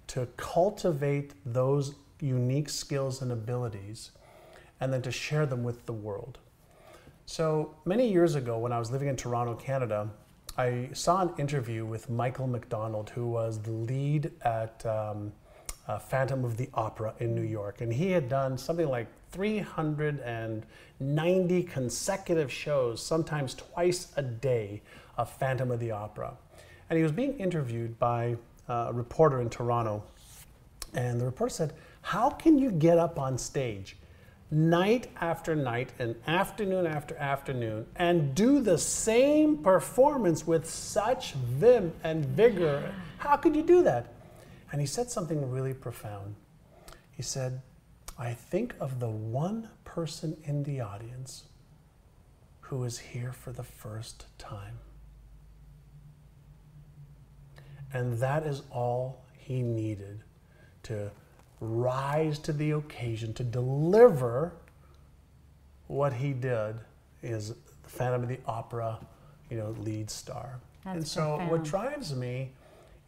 to 0.07 0.27
cultivate 0.37 1.33
those 1.45 1.95
unique 2.19 2.69
skills 2.69 3.21
and 3.21 3.31
abilities 3.31 4.11
and 4.79 4.91
then 4.91 5.01
to 5.01 5.11
share 5.11 5.45
them 5.45 5.63
with 5.63 5.85
the 5.85 5.93
world. 5.93 6.39
So 7.25 7.75
many 7.85 8.11
years 8.11 8.35
ago, 8.35 8.57
when 8.57 8.71
I 8.71 8.79
was 8.79 8.91
living 8.91 9.07
in 9.07 9.15
Toronto, 9.15 9.53
Canada, 9.55 10.09
I 10.57 10.89
saw 10.93 11.21
an 11.21 11.31
interview 11.37 11.85
with 11.85 12.09
Michael 12.09 12.47
McDonald, 12.47 13.11
who 13.11 13.27
was 13.27 13.61
the 13.61 13.71
lead 13.71 14.31
at 14.41 14.85
um, 14.85 15.31
uh, 15.89 15.97
Phantom 15.97 16.45
of 16.45 16.55
the 16.55 16.69
Opera 16.75 17.15
in 17.19 17.33
New 17.33 17.41
York. 17.41 17.81
And 17.81 17.91
he 17.91 18.11
had 18.11 18.29
done 18.29 18.59
something 18.59 18.87
like 18.87 19.07
390 19.31 21.63
consecutive 21.63 22.51
shows, 22.51 23.03
sometimes 23.03 23.55
twice 23.55 24.13
a 24.15 24.21
day, 24.21 24.83
of 25.17 25.31
Phantom 25.31 25.71
of 25.71 25.79
the 25.79 25.89
Opera. 25.89 26.33
And 26.89 26.97
he 26.97 27.03
was 27.03 27.11
being 27.11 27.39
interviewed 27.39 27.97
by 27.97 28.35
uh, 28.69 28.89
a 28.89 28.93
reporter 28.93 29.41
in 29.41 29.49
Toronto. 29.49 30.03
And 30.93 31.19
the 31.19 31.25
reporter 31.25 31.53
said, 31.53 31.73
How 32.01 32.29
can 32.29 32.59
you 32.59 32.69
get 32.71 32.99
up 32.99 33.19
on 33.19 33.39
stage 33.39 33.97
night 34.51 35.07
after 35.21 35.55
night 35.55 35.91
and 35.99 36.15
afternoon 36.27 36.87
after 36.87 37.15
afternoon 37.17 37.85
and 37.95 38.33
do 38.33 38.59
the 38.61 38.77
same 38.77 39.57
performance 39.57 40.45
with 40.45 40.69
such 40.69 41.31
vim 41.33 41.93
and 42.03 42.25
vigor? 42.25 42.93
How 43.17 43.37
could 43.37 43.55
you 43.55 43.63
do 43.63 43.81
that? 43.83 44.13
And 44.71 44.81
he 44.81 44.87
said 44.87 45.09
something 45.09 45.49
really 45.49 45.73
profound. 45.73 46.35
He 47.11 47.23
said, 47.23 47.61
I 48.17 48.33
think 48.33 48.75
of 48.79 48.99
the 48.99 49.09
one 49.09 49.69
person 49.83 50.37
in 50.43 50.63
the 50.63 50.81
audience 50.81 51.45
who 52.61 52.83
is 52.83 52.99
here 52.99 53.31
for 53.31 53.51
the 53.51 53.63
first 53.63 54.25
time. 54.37 54.79
And 57.93 58.19
that 58.19 58.45
is 58.45 58.61
all 58.71 59.25
he 59.37 59.61
needed 59.61 60.23
to 60.83 61.09
rise 61.59 62.37
to 62.39 62.53
the 62.53 62.71
occasion, 62.71 63.33
to 63.33 63.43
deliver 63.43 64.53
what 65.87 66.13
he 66.13 66.33
did 66.33 66.75
is 67.23 67.49
the 67.49 67.89
Phantom 67.89 68.23
of 68.23 68.29
the 68.29 68.39
Opera, 68.45 68.99
you 69.49 69.57
know, 69.57 69.75
lead 69.79 70.09
star. 70.09 70.59
That's 70.85 70.95
and 70.95 71.07
so 71.07 71.37
what 71.49 71.63
drives 71.63 72.13
me 72.13 72.51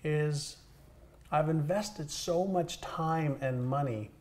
is 0.04 0.58
I've 1.32 1.48
invested 1.48 2.12
so 2.12 2.46
much 2.46 2.82
time 2.82 3.38
and 3.40 3.66
money 3.66 4.12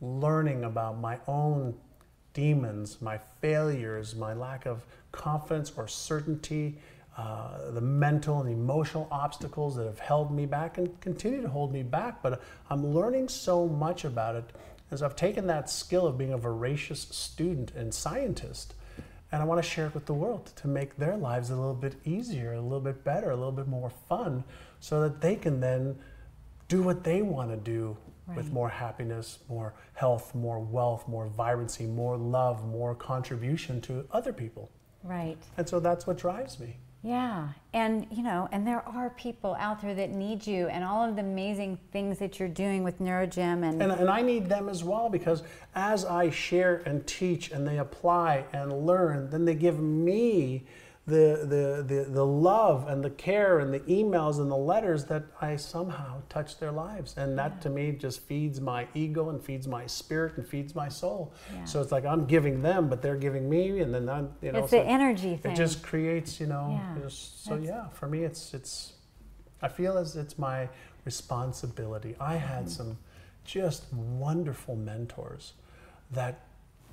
learning 0.00 0.64
about 0.64 0.98
my 0.98 1.18
own 1.26 1.74
demons, 2.32 3.02
my 3.02 3.18
failures, 3.40 4.14
my 4.14 4.34
lack 4.34 4.66
of 4.66 4.84
confidence 5.10 5.72
or 5.76 5.88
certainty, 5.88 6.78
uh, 7.16 7.72
the 7.72 7.80
mental 7.80 8.40
and 8.40 8.48
emotional 8.48 9.08
obstacles 9.10 9.74
that 9.76 9.84
have 9.84 9.98
held 9.98 10.32
me 10.32 10.46
back 10.46 10.78
and 10.78 11.00
continue 11.00 11.42
to 11.42 11.48
hold 11.48 11.72
me 11.72 11.82
back. 11.82 12.22
But 12.22 12.40
I'm 12.70 12.86
learning 12.86 13.28
so 13.28 13.66
much 13.66 14.04
about 14.04 14.36
it 14.36 14.44
as 14.92 15.02
I've 15.02 15.16
taken 15.16 15.48
that 15.48 15.68
skill 15.68 16.06
of 16.06 16.16
being 16.16 16.32
a 16.32 16.38
voracious 16.38 17.00
student 17.10 17.72
and 17.74 17.92
scientist. 17.92 18.74
And 19.32 19.42
I 19.42 19.44
want 19.44 19.62
to 19.62 19.68
share 19.68 19.86
it 19.86 19.94
with 19.94 20.06
the 20.06 20.14
world 20.14 20.52
to 20.56 20.68
make 20.68 20.96
their 20.96 21.16
lives 21.16 21.50
a 21.50 21.56
little 21.56 21.74
bit 21.74 21.96
easier, 22.04 22.52
a 22.52 22.60
little 22.60 22.80
bit 22.80 23.04
better, 23.04 23.30
a 23.30 23.36
little 23.36 23.52
bit 23.52 23.68
more 23.68 23.90
fun, 24.08 24.44
so 24.78 25.00
that 25.02 25.20
they 25.20 25.36
can 25.36 25.60
then 25.60 25.98
do 26.70 26.80
what 26.82 27.04
they 27.04 27.20
want 27.20 27.50
to 27.50 27.56
do 27.56 27.96
with 28.36 28.52
more 28.52 28.68
happiness, 28.68 29.40
more 29.48 29.74
health, 29.94 30.36
more 30.36 30.60
wealth, 30.60 31.08
more 31.08 31.26
vibrancy, 31.26 31.84
more 31.84 32.16
love, 32.16 32.64
more 32.64 32.94
contribution 32.94 33.80
to 33.80 34.06
other 34.12 34.32
people. 34.32 34.70
right. 35.02 35.36
And 35.56 35.68
so 35.68 35.80
that's 35.80 36.06
what 36.06 36.16
drives 36.16 36.60
me. 36.60 36.76
Yeah, 37.02 37.48
and 37.72 38.06
you 38.10 38.22
know, 38.22 38.46
and 38.52 38.66
there 38.66 38.86
are 38.86 39.10
people 39.10 39.56
out 39.58 39.80
there 39.80 39.94
that 39.94 40.10
need 40.10 40.46
you, 40.46 40.68
and 40.68 40.84
all 40.84 41.08
of 41.08 41.16
the 41.16 41.22
amazing 41.22 41.78
things 41.92 42.18
that 42.18 42.38
you're 42.38 42.48
doing 42.48 42.84
with 42.84 43.00
NeuroGym, 43.00 43.64
and, 43.66 43.82
And, 43.82 43.90
and 43.90 44.10
I 44.10 44.20
need 44.20 44.50
them 44.50 44.68
as 44.68 44.84
well 44.84 45.08
because 45.08 45.42
as 45.74 46.04
I 46.04 46.28
share 46.28 46.82
and 46.84 47.06
teach 47.06 47.50
and 47.52 47.66
they 47.66 47.78
apply 47.78 48.44
and 48.52 48.86
learn, 48.86 49.30
then 49.30 49.46
they 49.46 49.54
give 49.54 49.80
me 49.80 50.66
the, 51.10 51.44
the, 51.44 51.94
the, 51.94 52.04
the 52.10 52.24
love 52.24 52.88
and 52.88 53.04
the 53.04 53.10
care 53.10 53.58
and 53.58 53.74
the 53.74 53.80
emails 53.80 54.38
and 54.38 54.50
the 54.50 54.56
letters 54.56 55.04
that 55.06 55.24
I 55.40 55.56
somehow 55.56 56.22
touch 56.28 56.58
their 56.58 56.72
lives. 56.72 57.16
And 57.18 57.36
that 57.38 57.60
to 57.62 57.68
me 57.70 57.92
just 57.92 58.20
feeds 58.20 58.60
my 58.60 58.86
ego 58.94 59.28
and 59.30 59.42
feeds 59.42 59.68
my 59.68 59.86
spirit 59.86 60.36
and 60.38 60.46
feeds 60.46 60.74
my 60.74 60.88
soul. 60.88 61.34
Yeah. 61.54 61.64
So 61.64 61.82
it's 61.82 61.92
like 61.92 62.06
I'm 62.06 62.24
giving 62.24 62.62
them, 62.62 62.88
but 62.88 63.02
they're 63.02 63.16
giving 63.16 63.50
me. 63.50 63.80
And 63.80 63.92
then 63.92 64.08
I'm, 64.08 64.30
you 64.40 64.52
know, 64.52 64.60
it's 64.60 64.70
so 64.70 64.78
the 64.78 64.86
energy 64.88 65.36
thing. 65.36 65.52
it 65.52 65.56
just 65.56 65.82
creates, 65.82 66.40
you 66.40 66.46
know, 66.46 66.80
Yeah, 66.96 67.02
just- 67.02 67.44
so 67.44 67.50
that's- 67.50 67.68
yeah, 67.68 67.88
for 67.88 68.06
me, 68.08 68.24
it's, 68.24 68.54
it's, 68.54 68.92
I 69.60 69.68
feel 69.68 69.98
as 69.98 70.16
it's 70.16 70.38
my 70.38 70.68
responsibility. 71.04 72.16
I 72.20 72.36
had 72.36 72.64
Mm-hmm. 72.64 72.68
some 72.68 72.98
just 73.44 73.92
wonderful 73.92 74.76
mentors 74.76 75.54
that 76.12 76.40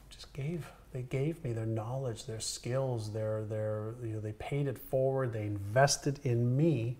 just 0.09 0.32
gave 0.34 0.68
they 0.98 1.04
gave 1.04 1.43
me 1.43 1.54
their 1.54 1.66
knowledge 1.68 2.26
their 2.26 2.39
skills 2.39 3.12
their 3.14 3.43
their 3.45 3.93
you 4.04 4.14
know 4.14 4.20
they 4.20 4.32
paid 4.34 4.68
it 4.68 4.80
forward 4.80 5.32
they 5.32 5.43
invested 5.45 6.20
in 6.24 6.58
me 6.58 6.98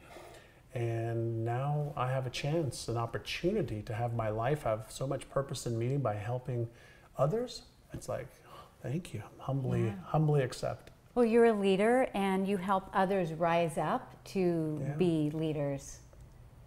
and 0.76 1.44
now 1.44 1.92
i 1.98 2.08
have 2.08 2.28
a 2.28 2.30
chance 2.30 2.88
an 2.90 2.98
opportunity 2.98 3.82
to 3.82 3.94
have 3.94 4.14
my 4.14 4.30
life 4.30 4.64
have 4.64 4.86
so 4.90 5.08
much 5.08 5.28
purpose 5.32 5.66
and 5.66 5.78
meaning 5.80 6.00
by 6.00 6.14
helping 6.14 6.68
others 7.18 7.64
it's 7.92 8.08
like 8.08 8.28
thank 8.84 9.14
you 9.16 9.24
humbly 9.40 9.86
Yeah. 9.86 9.94
humbly 10.06 10.44
accept 10.44 10.92
well, 11.16 11.26
you're 11.26 11.46
a 11.46 11.54
leader, 11.54 12.08
and 12.14 12.48
you 12.48 12.58
help 12.58 12.92
others 12.94 13.34
rise 13.34 13.76
up 13.80 14.24
to 14.36 14.80
Yeah. 14.80 14.94
be 14.98 15.32
leaders. 15.32 16.00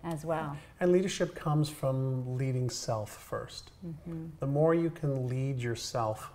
as 0.03 0.25
well. 0.25 0.57
And 0.81 0.91
leadership 0.93 1.35
comes 1.35 1.69
from 1.69 2.37
leading 2.37 2.69
self 2.71 3.11
1st 3.31 3.65
mm-hmm. 3.87 4.27
The 4.41 4.47
more 4.47 4.75
you 4.75 4.89
can 4.91 5.29
lead 5.29 5.59
yourself, 5.61 6.33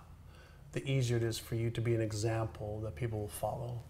the 0.76 0.88
easier 0.90 1.16
it 1.16 1.22
is 1.22 1.38
for 1.38 1.54
you 1.54 1.70
to 1.70 1.80
be 1.80 1.94
an 1.94 2.02
example 2.02 2.80
that 2.84 2.94
people 2.94 3.18
will 3.18 3.28
follow. 3.28 3.80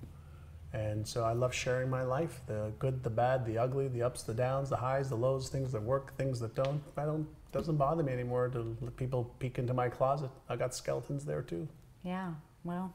And 0.73 1.07
so 1.07 1.25
I 1.25 1.33
love 1.33 1.53
sharing 1.53 1.91
my 1.91 2.03
life 2.03 2.41
the 2.47 2.73
good, 2.79 3.03
the 3.03 3.11
bad, 3.11 3.45
the 3.45 3.59
ugly, 3.59 3.89
the 3.89 4.03
ups, 4.03 4.23
the 4.23 4.35
downs, 4.35 4.69
the 4.69 4.77
highs, 4.77 5.09
the 5.09 5.17
lows, 5.17 5.49
things 5.49 5.73
that 5.73 5.83
work, 5.83 6.17
things 6.17 6.39
that 6.41 6.55
don't. 6.55 6.81
I 6.97 7.05
don't 7.05 7.27
doesn't 7.51 7.77
bother 7.77 8.03
me 8.03 8.13
anymore 8.13 8.49
to 8.49 8.77
let 8.81 8.97
people 8.97 9.35
peek 9.39 9.59
into 9.59 9.75
my 9.75 9.89
closet. 9.89 10.31
I 10.49 10.57
got 10.57 10.75
skeletons 10.75 11.25
there 11.25 11.43
too. 11.43 11.67
Yeah, 12.05 12.33
well, 12.63 12.93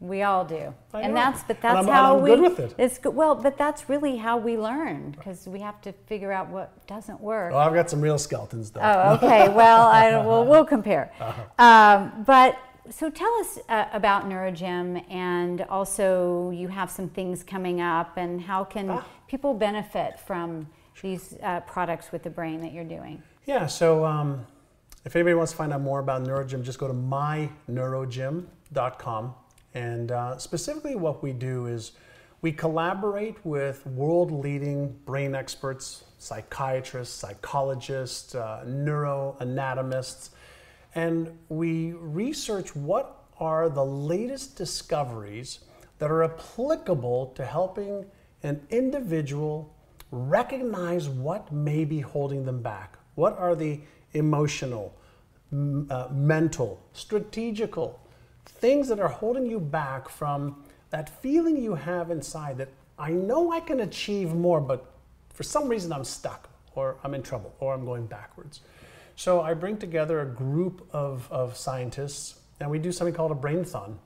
we 0.00 0.22
all 0.22 0.44
do, 0.44 0.74
I 0.92 1.02
and 1.02 1.14
know. 1.14 1.20
that's 1.20 1.42
but 1.44 1.62
that's 1.62 1.86
how 1.86 2.18
we. 2.18 2.30
good 2.30 2.40
with 2.40 2.58
it. 2.58 2.74
It's 2.76 2.98
good. 2.98 3.14
Well, 3.14 3.34
but 3.34 3.56
that's 3.56 3.88
really 3.88 4.16
how 4.16 4.36
we 4.36 4.58
learn 4.58 5.12
because 5.12 5.46
we 5.46 5.60
have 5.60 5.80
to 5.82 5.92
figure 6.06 6.32
out 6.32 6.48
what 6.48 6.86
doesn't 6.86 7.20
work. 7.20 7.52
Well, 7.52 7.60
I've 7.60 7.74
got 7.74 7.88
some 7.88 8.00
real 8.00 8.18
skeletons 8.18 8.70
though. 8.70 8.80
Oh, 8.82 9.14
okay. 9.14 9.48
Well, 9.48 9.86
I 9.86 10.16
well 10.26 10.44
we'll 10.44 10.66
compare. 10.66 11.12
Uh-huh. 11.20 11.64
Um, 11.64 12.24
but 12.24 12.58
so 12.90 13.10
tell 13.10 13.32
us 13.40 13.58
uh, 13.68 13.86
about 13.92 14.28
NeuroGym, 14.28 15.04
and 15.10 15.62
also 15.62 16.50
you 16.50 16.68
have 16.68 16.90
some 16.90 17.08
things 17.08 17.42
coming 17.42 17.80
up, 17.80 18.16
and 18.16 18.40
how 18.40 18.64
can 18.64 18.90
Ah. 18.90 19.04
people 19.28 19.54
benefit 19.54 20.18
from 20.18 20.66
these 21.02 21.36
uh, 21.42 21.60
products 21.60 22.12
with 22.12 22.22
the 22.22 22.30
brain 22.30 22.60
that 22.60 22.72
you're 22.72 22.84
doing? 22.84 23.22
Yeah, 23.46 23.66
so 23.66 24.04
um, 24.04 24.44
if 25.04 25.16
anybody 25.16 25.34
wants 25.34 25.52
to 25.52 25.58
find 25.58 25.72
out 25.72 25.80
more 25.80 26.00
about 26.00 26.22
NeuroGym, 26.24 26.62
just 26.62 26.78
go 26.78 26.86
to 26.88 26.94
myneurogym.com. 26.94 29.34
And 29.74 30.12
uh, 30.12 30.36
specifically, 30.38 30.96
what 30.96 31.22
we 31.22 31.32
do 31.32 31.66
is 31.66 31.92
we 32.42 32.52
collaborate 32.52 33.36
with 33.44 33.86
world 33.86 34.30
leading 34.32 34.88
brain 35.06 35.34
experts, 35.34 36.04
psychiatrists, 36.18 37.14
psychologists, 37.14 38.34
uh, 38.34 38.64
neuroanatomists, 38.66 40.30
and 40.94 41.36
we 41.48 41.92
research 41.92 42.74
what 42.74 43.24
are 43.38 43.68
the 43.68 43.84
latest 43.84 44.56
discoveries 44.56 45.60
that 45.98 46.10
are 46.10 46.24
applicable 46.24 47.32
to 47.36 47.44
helping 47.44 48.04
an 48.42 48.60
individual 48.70 49.74
recognize 50.10 51.08
what 51.08 51.52
may 51.52 51.84
be 51.84 52.00
holding 52.00 52.44
them 52.44 52.62
back. 52.62 52.98
What 53.14 53.38
are 53.38 53.54
the 53.54 53.80
emotional, 54.12 54.94
uh, 55.52 56.08
mental, 56.10 56.80
strategical 56.92 58.00
things 58.44 58.88
that 58.88 58.98
are 58.98 59.08
holding 59.08 59.46
you 59.46 59.60
back 59.60 60.08
from 60.08 60.64
that 60.90 61.22
feeling 61.22 61.56
you 61.56 61.74
have 61.74 62.10
inside 62.10 62.58
that 62.58 62.68
I 62.98 63.12
know 63.12 63.52
I 63.52 63.60
can 63.60 63.80
achieve 63.80 64.34
more, 64.34 64.60
but 64.60 64.92
for 65.32 65.42
some 65.42 65.68
reason 65.68 65.92
I'm 65.92 66.04
stuck 66.04 66.48
or 66.74 66.96
I'm 67.02 67.14
in 67.14 67.22
trouble 67.22 67.54
or 67.60 67.72
I'm 67.72 67.84
going 67.84 68.06
backwards. 68.06 68.60
So 69.20 69.42
I 69.42 69.52
bring 69.52 69.76
together 69.76 70.20
a 70.22 70.24
group 70.24 70.88
of, 70.94 71.28
of 71.30 71.54
scientists 71.54 72.40
and 72.58 72.70
we 72.70 72.78
do 72.78 72.90
something 72.90 73.12
called 73.12 73.32
a 73.32 73.34
brainathon. 73.34 73.96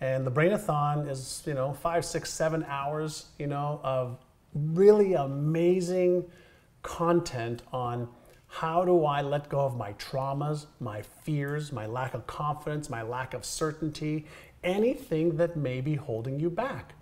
And 0.00 0.26
the 0.26 0.30
brainathon 0.30 1.06
is, 1.06 1.42
you 1.44 1.52
know, 1.52 1.74
five, 1.74 2.02
six, 2.02 2.30
seven 2.30 2.64
hours, 2.66 3.26
you 3.38 3.46
know, 3.46 3.78
of 3.84 4.16
really 4.54 5.12
amazing 5.12 6.24
content 6.82 7.60
on 7.74 8.08
how 8.46 8.86
do 8.86 9.04
I 9.04 9.20
let 9.20 9.50
go 9.50 9.60
of 9.60 9.76
my 9.76 9.92
traumas, 9.92 10.64
my 10.80 11.02
fears, 11.02 11.70
my 11.70 11.84
lack 11.84 12.14
of 12.14 12.26
confidence, 12.26 12.88
my 12.88 13.02
lack 13.02 13.34
of 13.34 13.44
certainty, 13.44 14.24
anything 14.64 15.36
that 15.36 15.58
may 15.58 15.82
be 15.82 15.94
holding 15.94 16.40
you 16.40 16.48
back. 16.48 16.94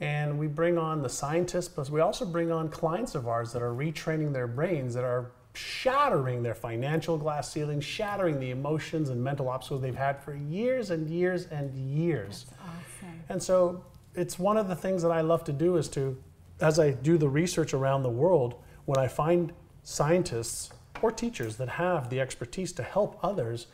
And 0.00 0.36
we 0.36 0.48
bring 0.48 0.78
on 0.78 1.00
the 1.00 1.08
scientists, 1.08 1.68
but 1.68 1.88
we 1.90 2.00
also 2.00 2.24
bring 2.24 2.50
on 2.50 2.70
clients 2.70 3.14
of 3.14 3.28
ours 3.28 3.52
that 3.52 3.62
are 3.62 3.72
retraining 3.72 4.32
their 4.32 4.48
brains, 4.48 4.94
that 4.94 5.04
are 5.04 5.30
shattering 5.56 6.42
their 6.42 6.54
financial 6.54 7.16
glass 7.16 7.50
ceiling, 7.50 7.80
shattering 7.80 8.38
the 8.38 8.50
emotions 8.50 9.08
and 9.08 9.22
mental 9.22 9.48
obstacles 9.48 9.80
they've 9.80 9.94
had 9.96 10.22
for 10.22 10.34
years 10.34 10.90
and 10.90 11.08
years 11.08 11.46
and 11.46 11.74
years. 11.74 12.46
Awesome. 12.60 13.22
And 13.28 13.42
so 13.42 13.84
it's 14.14 14.38
one 14.38 14.56
of 14.56 14.68
the 14.68 14.76
things 14.76 15.02
that 15.02 15.10
I 15.10 15.22
love 15.22 15.44
to 15.44 15.52
do 15.52 15.76
is 15.76 15.88
to, 15.90 16.16
as 16.60 16.78
I 16.78 16.90
do 16.90 17.16
the 17.18 17.28
research 17.28 17.74
around 17.74 18.02
the 18.02 18.10
world, 18.10 18.54
when 18.84 18.98
I 18.98 19.08
find 19.08 19.52
scientists 19.82 20.70
or 21.02 21.10
teachers 21.10 21.56
that 21.56 21.68
have 21.68 22.10
the 22.10 22.20
expertise 22.20 22.72
to 22.72 22.82
help 22.82 23.18
others, 23.22 23.66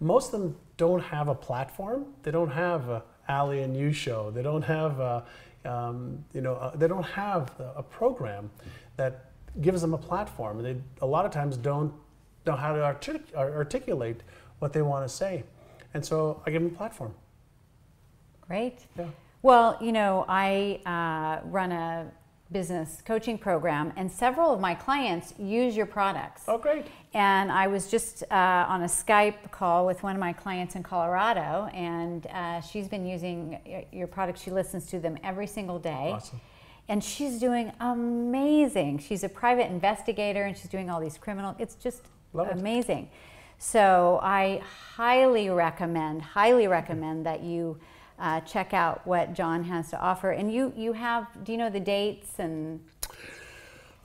most 0.00 0.32
of 0.32 0.40
them 0.40 0.56
don't 0.76 1.02
have 1.02 1.28
a 1.28 1.34
platform. 1.34 2.06
They 2.22 2.30
don't 2.30 2.50
have 2.50 2.88
a 2.88 3.02
Ali 3.28 3.62
and 3.62 3.76
You 3.76 3.92
show. 3.92 4.30
They 4.30 4.42
don't 4.42 4.62
have 4.62 5.00
a, 5.00 5.24
um, 5.64 6.24
you 6.32 6.40
know, 6.40 6.54
uh, 6.54 6.76
they 6.76 6.88
don't 6.88 7.04
have 7.04 7.52
a, 7.60 7.78
a 7.78 7.82
program 7.82 8.50
that 8.96 9.27
gives 9.60 9.80
them 9.80 9.94
a 9.94 9.98
platform. 9.98 10.58
And 10.58 10.66
they 10.66 10.76
a 11.02 11.06
lot 11.06 11.24
of 11.24 11.32
times 11.32 11.56
don't 11.56 11.92
know 12.46 12.56
how 12.56 12.72
to 12.72 12.82
artic- 12.82 13.34
articulate 13.34 14.22
what 14.58 14.72
they 14.72 14.82
want 14.82 15.08
to 15.08 15.14
say. 15.14 15.44
And 15.94 16.04
so 16.04 16.42
I 16.46 16.50
give 16.50 16.62
them 16.62 16.72
a 16.72 16.76
platform. 16.76 17.14
Great. 18.40 18.86
Yeah. 18.98 19.06
Well, 19.42 19.76
you 19.80 19.92
know, 19.92 20.24
I 20.28 20.80
uh, 20.84 21.46
run 21.48 21.70
a 21.72 22.10
business 22.50 23.02
coaching 23.04 23.36
program, 23.36 23.92
and 23.96 24.10
several 24.10 24.52
of 24.52 24.60
my 24.60 24.74
clients 24.74 25.34
use 25.38 25.76
your 25.76 25.86
products. 25.86 26.44
Oh, 26.48 26.56
great. 26.56 26.86
And 27.12 27.52
I 27.52 27.66
was 27.66 27.90
just 27.90 28.22
uh, 28.30 28.64
on 28.68 28.82
a 28.82 28.86
Skype 28.86 29.50
call 29.50 29.84
with 29.86 30.02
one 30.02 30.16
of 30.16 30.20
my 30.20 30.32
clients 30.32 30.74
in 30.74 30.82
Colorado, 30.82 31.68
and 31.74 32.26
uh, 32.26 32.60
she's 32.60 32.88
been 32.88 33.06
using 33.06 33.86
your 33.92 34.06
products. 34.06 34.42
She 34.42 34.50
listens 34.50 34.86
to 34.86 34.98
them 34.98 35.18
every 35.22 35.46
single 35.46 35.78
day. 35.78 36.12
Awesome. 36.14 36.40
And 36.88 37.04
she's 37.04 37.38
doing 37.38 37.72
amazing. 37.80 38.98
She's 38.98 39.22
a 39.24 39.28
private 39.28 39.70
investigator 39.70 40.44
and 40.44 40.56
she's 40.56 40.70
doing 40.70 40.88
all 40.88 41.00
these 41.00 41.18
criminal, 41.18 41.54
it's 41.58 41.74
just 41.74 42.02
Love 42.32 42.48
it. 42.48 42.58
amazing. 42.58 43.10
So 43.58 44.20
I 44.22 44.62
highly 44.94 45.50
recommend, 45.50 46.22
highly 46.22 46.66
recommend 46.66 47.26
that 47.26 47.42
you 47.42 47.78
uh, 48.18 48.40
check 48.40 48.72
out 48.72 49.06
what 49.06 49.34
John 49.34 49.64
has 49.64 49.90
to 49.90 50.00
offer. 50.00 50.30
And 50.30 50.52
you, 50.52 50.72
you 50.76 50.92
have, 50.94 51.26
do 51.44 51.52
you 51.52 51.58
know 51.58 51.70
the 51.70 51.80
dates? 51.80 52.38
And 52.38 52.80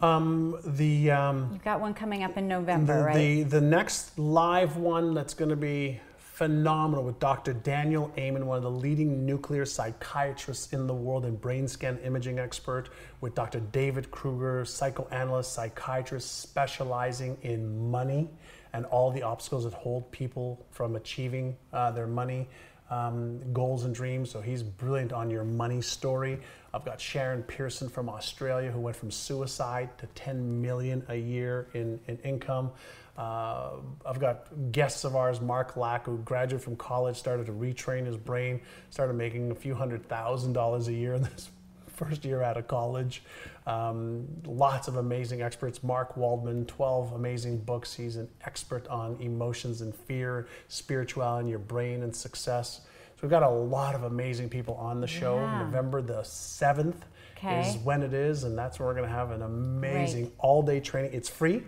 Um, 0.02 0.60
the, 0.66 1.12
um, 1.12 1.50
you've 1.54 1.64
got 1.64 1.80
one 1.80 1.94
coming 1.94 2.24
up 2.24 2.36
in 2.38 2.48
November, 2.48 2.98
the, 2.98 3.04
right? 3.06 3.16
the 3.16 3.44
the 3.44 3.62
next 3.62 4.20
live 4.20 4.76
one 4.76 5.14
that's 5.14 5.34
going 5.34 5.50
to 5.50 5.56
be 5.56 6.00
phenomenal 6.44 7.06
with 7.06 7.18
Dr. 7.22 7.54
Daniel 7.54 8.12
Amen, 8.18 8.46
one 8.46 8.58
of 8.58 8.64
the 8.64 8.70
leading 8.70 9.26
nuclear 9.26 9.64
psychiatrists 9.64 10.74
in 10.74 10.88
the 10.88 10.94
world 10.94 11.24
and 11.24 11.40
brain 11.40 11.70
scan 11.70 11.98
imaging 12.00 12.38
expert, 12.38 12.90
with 13.22 13.34
Dr. 13.34 13.62
David 13.62 14.12
Krueger, 14.12 14.66
psychoanalyst, 14.66 15.54
psychiatrist 15.54 16.42
specializing 16.42 17.38
in 17.44 17.90
money 17.90 18.30
and 18.74 18.86
all 18.88 19.10
the 19.10 19.24
obstacles 19.24 19.64
that 19.64 19.72
hold 19.72 20.12
people 20.12 20.66
from 20.70 20.98
achieving 20.98 21.56
uh, 21.72 21.92
their 21.92 22.08
money 22.08 22.50
um, 22.90 23.40
goals 23.54 23.86
and 23.86 23.96
dreams. 23.96 24.30
So 24.30 24.42
he's 24.42 24.64
brilliant 24.64 25.14
on 25.14 25.30
your 25.30 25.46
money 25.46 25.82
story. 25.82 26.42
I've 26.74 26.84
got 26.84 27.00
Sharon 27.00 27.44
Pearson 27.44 27.88
from 27.88 28.10
Australia 28.10 28.70
who 28.70 28.82
went 28.82 28.98
from 28.98 29.12
suicide 29.12 29.98
to 30.00 30.08
10 30.08 30.62
million 30.62 31.06
a 31.08 31.16
year 31.16 31.70
in, 31.74 32.02
in 32.08 32.18
income. 32.18 32.72
Uh, 33.18 33.74
I've 34.06 34.20
got 34.20 34.48
guests 34.72 35.04
of 35.04 35.16
ours, 35.16 35.40
Mark 35.40 35.78
Lack, 35.78 36.06
who 36.08 36.18
graduated 36.20 36.64
from 36.64 36.76
college, 36.76 37.16
started 37.18 37.46
to 37.46 37.52
retrain 37.52 38.06
his 38.06 38.18
brain, 38.18 38.62
started 38.90 39.14
making 39.14 39.52
a 39.52 39.56
few 39.56 39.76
hundred 39.76 40.08
thousand 40.10 40.54
dollars 40.54 40.88
a 40.88 40.94
year 40.94 41.14
in 41.14 41.22
this 41.22 41.50
first 41.88 42.26
year 42.26 42.42
out 42.42 42.58
of 42.58 42.68
college. 42.68 43.22
Um, 43.68 44.28
lots 44.46 44.88
of 44.88 44.98
amazing 44.98 45.42
experts. 45.44 45.84
Mark 45.84 46.18
Waldman, 46.18 46.66
12 46.66 47.14
amazing 47.14 47.60
books. 47.60 47.94
He's 47.94 48.16
an 48.16 48.28
expert 48.46 48.88
on 48.88 49.16
emotions 49.22 49.82
and 49.82 49.96
fear, 49.96 50.48
spirituality, 50.68 51.50
your 51.50 51.60
brain, 51.60 52.02
and 52.02 52.16
success. 52.16 52.82
So 53.16 53.20
we've 53.22 53.30
got 53.32 53.44
a 53.44 53.50
lot 53.50 53.94
of 53.94 54.04
amazing 54.04 54.50
people 54.50 54.74
on 54.76 55.00
the 55.02 55.08
show. 55.08 55.36
Yeah. 55.38 55.60
November 55.66 56.02
the 56.02 56.22
7th 56.24 56.96
Okay. 57.38 57.62
is 57.70 57.78
when 57.84 58.02
it 58.04 58.14
is, 58.14 58.44
and 58.46 58.58
that's 58.58 58.80
where 58.80 58.88
we're 58.88 58.96
going 58.96 59.08
to 59.08 59.14
have 59.14 59.32
an 59.32 59.42
amazing 59.44 60.24
Great. 60.26 60.36
all 60.40 60.64
day 60.64 60.80
training. 60.80 61.14
It's 61.14 61.30
free. 61.30 61.62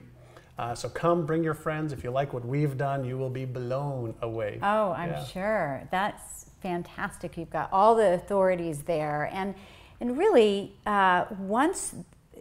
Uh, 0.57 0.73
so 0.73 0.87
come, 0.87 1.25
bring 1.25 1.43
your 1.43 1.53
friends. 1.53 1.91
If 1.91 2.03
you 2.03 2.11
like 2.11 2.31
what 2.33 2.45
we've 2.45 2.77
done, 2.77 3.03
you 3.03 3.17
will 3.17 3.29
be 3.29 3.45
blown 3.45 4.13
away. 4.21 4.59
Oh, 4.61 4.91
I'm 4.91 5.09
Yeah. 5.11 5.23
sure. 5.25 5.83
That's 5.91 6.49
fantastic. 6.61 7.37
You've 7.37 7.49
got 7.49 7.69
all 7.73 7.95
the 7.95 8.13
authorities 8.13 8.83
there. 8.83 9.29
And, 9.33 9.53
and 9.99 10.17
really, 10.17 10.73
uh, 10.85 11.25
once 11.39 11.95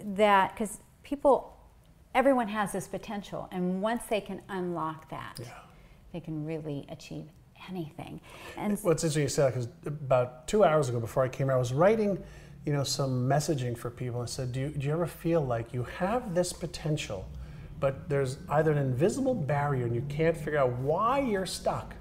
that, 0.04 0.54
because 0.54 0.78
people, 1.02 1.56
everyone 2.14 2.48
has 2.48 2.72
this 2.72 2.86
potential, 2.86 3.48
and 3.50 3.82
once 3.82 4.04
they 4.08 4.20
can 4.20 4.40
unlock 4.48 5.08
that, 5.10 5.38
Yeah. 5.40 5.46
they 6.12 6.20
can 6.20 6.44
really 6.46 6.86
achieve 6.88 7.26
anything. 7.68 8.20
And 8.56 8.78
What's 8.82 9.02
interesting 9.02 9.22
you 9.24 9.28
said 9.28 9.52
because 9.54 9.68
about 9.86 10.46
two 10.46 10.62
hours 10.64 10.88
ago, 10.88 11.00
before 11.00 11.24
I 11.24 11.28
came 11.28 11.48
here, 11.48 11.54
I 11.56 11.58
was 11.58 11.72
writing, 11.72 12.22
you 12.64 12.72
know, 12.72 12.84
some 12.84 13.28
messaging 13.28 13.76
for 13.76 13.90
people. 13.90 14.20
and 14.20 14.30
said, 14.30 14.52
do 14.52 14.60
you, 14.60 14.68
do 14.68 14.86
you 14.86 14.92
ever 14.92 15.06
feel 15.06 15.40
like 15.40 15.72
you 15.74 15.82
have 15.98 16.34
this 16.34 16.52
potential, 16.52 17.26
but 17.84 18.08
there's 18.08 18.38
either 18.48 18.72
an 18.72 18.78
invisible 18.78 19.34
barrier 19.34 19.84
and 19.84 19.94
you 19.94 20.00
can't 20.08 20.34
figure 20.34 20.56
out 20.58 20.72
why 20.78 21.18
you're 21.20 21.44
stuck? 21.44 21.94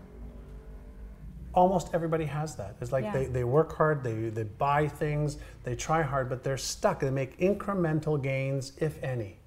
almost 1.55 1.93
everybody 1.93 2.25
has 2.25 2.55
that. 2.55 2.75
It's 2.81 2.91
like 2.91 3.03
Yeah. 3.03 3.11
they, 3.13 3.25
they 3.27 3.43
work 3.43 3.75
hard, 3.77 4.03
they, 4.03 4.29
they 4.29 4.41
buy 4.41 4.87
things, 4.87 5.37
they 5.63 5.75
try 5.75 6.01
hard, 6.01 6.27
but 6.27 6.43
they're 6.43 6.57
stuck. 6.57 6.99
They 6.99 7.11
make 7.11 7.37
incremental 7.37 8.19
gains, 8.19 8.71
if 8.79 8.93
any. 9.03 9.37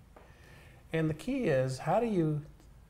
And 0.93 1.11
the 1.11 1.15
key 1.15 1.47
is 1.47 1.79
how 1.79 1.99
do 1.99 2.07
you 2.07 2.43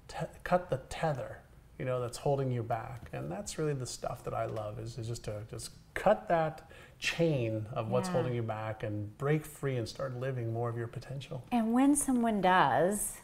t- 0.09 0.17
cut 0.45 0.69
the 0.69 0.77
tether, 0.91 1.39
you 1.79 1.87
know, 1.87 1.99
that's 1.99 2.19
holding 2.19 2.51
you 2.53 2.63
back? 2.63 3.09
And 3.15 3.33
that's 3.33 3.57
really 3.59 3.73
the 3.73 3.87
stuff 3.87 4.23
that 4.25 4.35
I 4.35 4.45
love 4.45 4.79
is, 4.79 4.99
is 4.99 5.07
just 5.09 5.25
to 5.25 5.45
just 5.51 5.71
cut 5.95 6.29
that 6.29 6.71
chain 6.99 7.65
of 7.73 7.89
what's 7.89 8.09
Yeah. 8.09 8.13
holding 8.17 8.35
you 8.35 8.43
back 8.43 8.83
and 8.83 9.17
break 9.17 9.47
free 9.47 9.79
and 9.79 9.89
start 9.89 10.15
living 10.21 10.53
more 10.53 10.69
of 10.69 10.77
your 10.77 10.89
potential. 10.89 11.43
And 11.53 11.73
when 11.73 11.97
someone 11.97 12.43
does, 12.43 13.15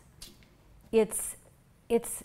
it's 0.92 1.36
it's 1.88 2.22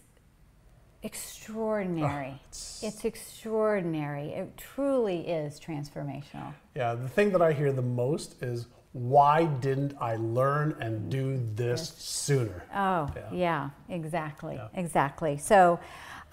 extraordinary. 1.03 2.27
it's- 2.49 2.81
it's 2.83 3.05
extraordinary. 3.05 4.29
It 4.33 4.57
truly 4.57 5.27
is 5.27 5.59
transformational. 5.59 6.53
Yeah, 6.75 6.95
the 6.95 7.07
thing 7.09 7.31
that 7.31 7.41
I 7.41 7.53
hear 7.53 7.71
the 7.71 7.81
most 7.81 8.41
is 8.41 8.67
why 8.93 9.45
didn't 9.45 9.93
I 10.01 10.15
learn 10.15 10.75
and 10.81 11.09
do 11.09 11.37
this 11.55 11.89
sooner? 11.97 12.63
Oh, 12.73 13.09
Yeah. 13.15 13.31
yeah, 13.31 13.69
exactly, 13.89 14.55
Yeah. 14.55 14.67
exactly. 14.73 15.37
So, 15.37 15.79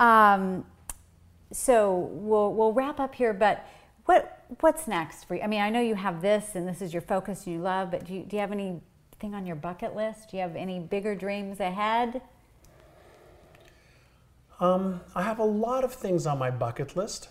um, 0.00 0.64
so 1.52 1.94
we'll 2.12 2.52
we'll 2.54 2.72
wrap 2.72 2.98
up 3.00 3.14
here. 3.14 3.32
But 3.34 3.64
what 4.06 4.44
what's 4.60 4.88
next 4.88 5.24
for 5.24 5.34
you? 5.34 5.42
I 5.42 5.46
mean, 5.46 5.60
I 5.60 5.70
know 5.70 5.80
you 5.80 5.94
have 5.94 6.20
this, 6.22 6.54
and 6.54 6.66
this 6.66 6.80
is 6.80 6.92
your 6.92 7.02
focus, 7.02 7.46
and 7.46 7.54
you 7.56 7.60
love. 7.62 7.90
But 7.90 8.04
do 8.04 8.14
you, 8.14 8.22
do 8.24 8.36
you 8.36 8.40
have 8.40 8.52
anything 9.24 9.34
on 9.34 9.46
your 9.46 9.56
bucket 9.56 9.96
list? 9.96 10.30
Do 10.30 10.36
you 10.36 10.42
have 10.42 10.54
any 10.54 10.78
bigger 10.78 11.14
dreams 11.14 11.60
ahead? 11.60 12.20
Um, 14.60 15.00
I 15.14 15.22
have 15.22 15.38
a 15.38 15.44
lot 15.44 15.82
of 15.82 15.92
things 15.92 16.26
on 16.26 16.38
my 16.38 16.50
bucket 16.50 16.94
list. 16.94 17.30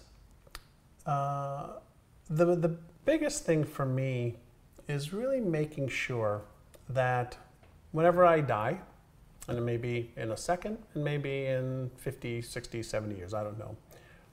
Uh, 1.05 1.67
the, 2.29 2.55
the 2.55 2.75
biggest 3.05 3.45
thing 3.45 3.63
for 3.63 3.85
me 3.85 4.35
is 4.87 5.13
really 5.13 5.39
making 5.39 5.87
sure 5.87 6.41
that 6.89 7.37
whenever 7.91 8.25
I 8.25 8.41
die, 8.41 8.79
and 9.47 9.57
it 9.57 9.61
may 9.61 9.77
be 9.77 10.11
in 10.17 10.31
a 10.31 10.37
second, 10.37 10.77
and 10.95 11.03
maybe 11.03 11.45
in 11.45 11.91
50, 11.97 12.41
60, 12.41 12.83
70 12.83 13.15
years, 13.15 13.33
I 13.33 13.43
don't 13.43 13.59
know, 13.59 13.75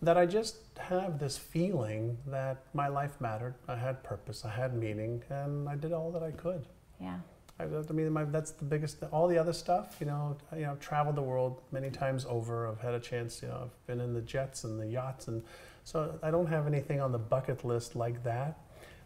that 0.02 0.16
I 0.16 0.24
just 0.24 0.56
have 0.78 1.18
this 1.18 1.36
feeling 1.36 2.16
that 2.26 2.62
my 2.72 2.88
life 2.88 3.20
mattered. 3.20 3.54
I 3.68 3.76
had 3.76 4.02
purpose, 4.02 4.44
I 4.44 4.50
had 4.50 4.74
meaning, 4.74 5.22
and 5.28 5.68
I 5.68 5.76
did 5.76 5.92
all 5.92 6.10
that 6.12 6.22
I 6.22 6.30
could. 6.30 6.64
Yeah, 7.00 7.18
I, 7.64 7.92
mean, 7.92 8.10
my, 8.12 8.24
that's 8.24 8.52
the 8.52 8.64
biggest. 8.64 9.02
All 9.12 9.26
the 9.26 9.38
other 9.38 9.52
stuff, 9.52 9.96
you 10.00 10.06
know, 10.06 10.36
you 10.54 10.62
know, 10.62 10.72
I've 10.72 10.80
traveled 10.80 11.16
the 11.16 11.22
world 11.22 11.60
many 11.72 11.90
times 11.90 12.24
over. 12.28 12.68
I've 12.68 12.80
had 12.80 12.94
a 12.94 13.00
chance, 13.00 13.42
you 13.42 13.48
know, 13.48 13.62
I've 13.64 13.86
been 13.86 14.00
in 14.00 14.14
the 14.14 14.20
jets 14.20 14.64
and 14.64 14.78
the 14.78 14.86
yachts, 14.86 15.28
and 15.28 15.42
so 15.84 16.18
I 16.22 16.30
don't 16.30 16.46
have 16.46 16.66
anything 16.66 17.00
on 17.00 17.12
the 17.12 17.18
bucket 17.18 17.64
list 17.64 17.96
like 17.96 18.22
that. 18.24 18.58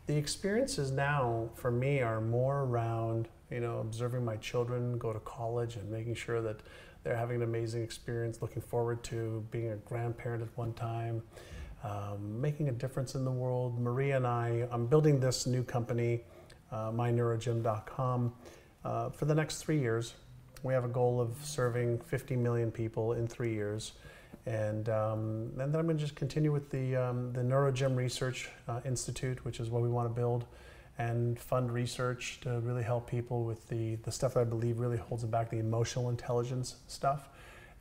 The 0.06 0.16
experiences 0.16 0.90
now 0.90 1.48
for 1.54 1.70
me 1.70 2.00
are 2.00 2.20
more 2.20 2.64
around, 2.64 3.28
you 3.50 3.60
know, 3.60 3.78
observing 3.78 4.24
my 4.24 4.36
children 4.36 4.98
go 4.98 5.12
to 5.12 5.20
college 5.20 5.76
and 5.76 5.90
making 5.90 6.14
sure 6.14 6.42
that 6.42 6.60
they're 7.02 7.16
having 7.16 7.36
an 7.36 7.42
amazing 7.42 7.82
experience. 7.82 8.42
Looking 8.42 8.62
forward 8.62 9.02
to 9.04 9.44
being 9.50 9.70
a 9.70 9.76
grandparent 9.76 10.42
at 10.42 10.48
one 10.56 10.72
time. 10.74 11.22
Um, 11.82 12.40
making 12.40 12.70
a 12.70 12.72
difference 12.72 13.14
in 13.14 13.26
the 13.26 13.30
world. 13.30 13.78
Maria 13.78 14.16
and 14.16 14.26
I, 14.26 14.66
I'm 14.70 14.86
building 14.86 15.20
this 15.20 15.46
new 15.46 15.62
company 15.62 16.22
uh, 16.74 16.90
myneurogym.com. 16.90 18.32
Uh, 18.84 19.08
for 19.10 19.24
the 19.24 19.34
next 19.34 19.62
three 19.62 19.78
years, 19.78 20.14
we 20.62 20.74
have 20.74 20.84
a 20.84 20.88
goal 20.88 21.20
of 21.20 21.36
serving 21.44 22.00
50 22.00 22.36
million 22.36 22.70
people 22.70 23.12
in 23.12 23.28
three 23.28 23.54
years. 23.54 23.92
And, 24.46 24.88
um, 24.88 25.52
and 25.58 25.72
then 25.72 25.76
I'm 25.76 25.86
going 25.86 25.96
to 25.96 26.02
just 26.02 26.16
continue 26.16 26.52
with 26.52 26.70
the, 26.70 26.96
um, 26.96 27.32
the 27.32 27.42
Neurogym 27.42 27.96
Research 27.96 28.50
uh, 28.68 28.80
Institute, 28.84 29.44
which 29.44 29.60
is 29.60 29.70
what 29.70 29.82
we 29.82 29.88
want 29.88 30.08
to 30.08 30.14
build, 30.14 30.46
and 30.98 31.38
fund 31.38 31.72
research 31.72 32.40
to 32.42 32.60
really 32.60 32.82
help 32.82 33.08
people 33.08 33.44
with 33.44 33.68
the, 33.68 33.94
the 33.96 34.12
stuff 34.12 34.34
that 34.34 34.40
I 34.40 34.44
believe 34.44 34.80
really 34.80 34.98
holds 34.98 35.22
them 35.22 35.30
back, 35.30 35.50
the 35.50 35.60
emotional 35.60 36.10
intelligence 36.10 36.76
stuff. 36.88 37.28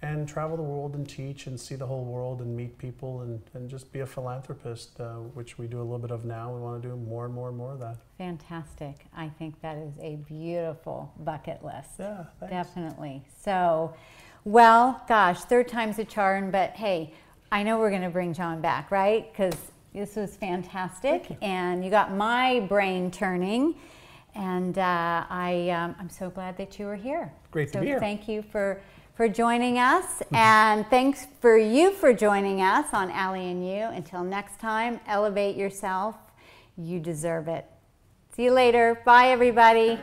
And 0.03 0.27
travel 0.27 0.57
the 0.57 0.63
world 0.63 0.95
and 0.95 1.07
teach 1.07 1.47
and 1.47 1.57
see 1.57 1.75
the 1.75 1.87
whole 1.87 2.03
world 2.03 2.41
and 2.41 2.55
meet 2.55 2.77
people 2.77 3.21
and, 3.21 3.41
and 3.53 3.69
just 3.69 3.89
be 3.93 4.01
a 4.01 4.05
philanthropist, 4.05 4.99
uh, 4.99 5.13
which 5.33 5.57
we 5.57 5.65
do 5.65 5.79
a 5.79 5.81
little 5.81 5.97
bit 5.97 6.11
of 6.11 6.25
now. 6.25 6.53
We 6.53 6.59
want 6.59 6.81
to 6.81 6.89
do 6.89 6.95
more 6.97 7.23
and 7.23 7.33
more 7.33 7.47
and 7.47 7.57
more 7.57 7.71
of 7.71 7.79
that. 7.79 7.97
fantastic. 8.17 9.05
I 9.15 9.29
think 9.29 9.61
that 9.61 9.77
is 9.77 9.93
a 10.01 10.17
beautiful 10.27 11.13
bucket 11.19 11.63
list. 11.63 11.91
Yeah, 11.99 12.25
thanks. 12.39 12.51
Definitely. 12.51 13.23
So, 13.41 13.95
well, 14.43 15.01
gosh, 15.07 15.39
third 15.41 15.69
time's 15.69 15.97
a 15.99 16.05
charm, 16.05 16.51
but 16.51 16.71
hey, 16.71 17.13
I 17.49 17.63
know 17.63 17.79
we're 17.79 17.89
going 17.89 18.01
to 18.01 18.09
bring 18.09 18.33
John 18.33 18.59
back, 18.59 18.91
right? 18.91 19.31
Because 19.31 19.55
this 19.93 20.17
was 20.17 20.35
fantastic, 20.35 21.29
you. 21.29 21.37
and 21.41 21.85
you 21.85 21.89
got 21.89 22.13
my 22.13 22.59
brain 22.61 23.09
turning, 23.09 23.75
and 24.35 24.77
uh, 24.77 25.23
I, 25.29 25.69
um, 25.69 25.95
I'm 25.97 26.09
so 26.09 26.29
glad 26.29 26.57
that 26.57 26.77
you 26.77 26.87
were 26.87 26.95
here. 26.95 27.31
Great 27.51 27.67
to 27.67 27.73
so 27.73 27.79
be 27.81 27.85
here. 27.85 27.99
Thank 27.99 28.27
you 28.27 28.41
for 28.41 28.81
for 29.15 29.27
joining 29.27 29.77
us, 29.77 30.05
mm-hmm. 30.05 30.35
and 30.35 30.87
thanks 30.89 31.27
for 31.39 31.57
you 31.57 31.91
for 31.91 32.13
joining 32.13 32.61
us 32.61 32.87
on 32.93 33.11
Allie 33.11 33.49
and 33.51 33.65
You. 33.65 33.83
Until 33.83 34.23
next 34.23 34.59
time, 34.59 34.99
elevate 35.07 35.55
yourself. 35.55 36.15
You 36.77 36.99
deserve 36.99 37.47
it. 37.47 37.65
See 38.35 38.45
you 38.45 38.51
later. 38.51 38.99
Bye, 39.05 39.27
everybody. 39.27 39.99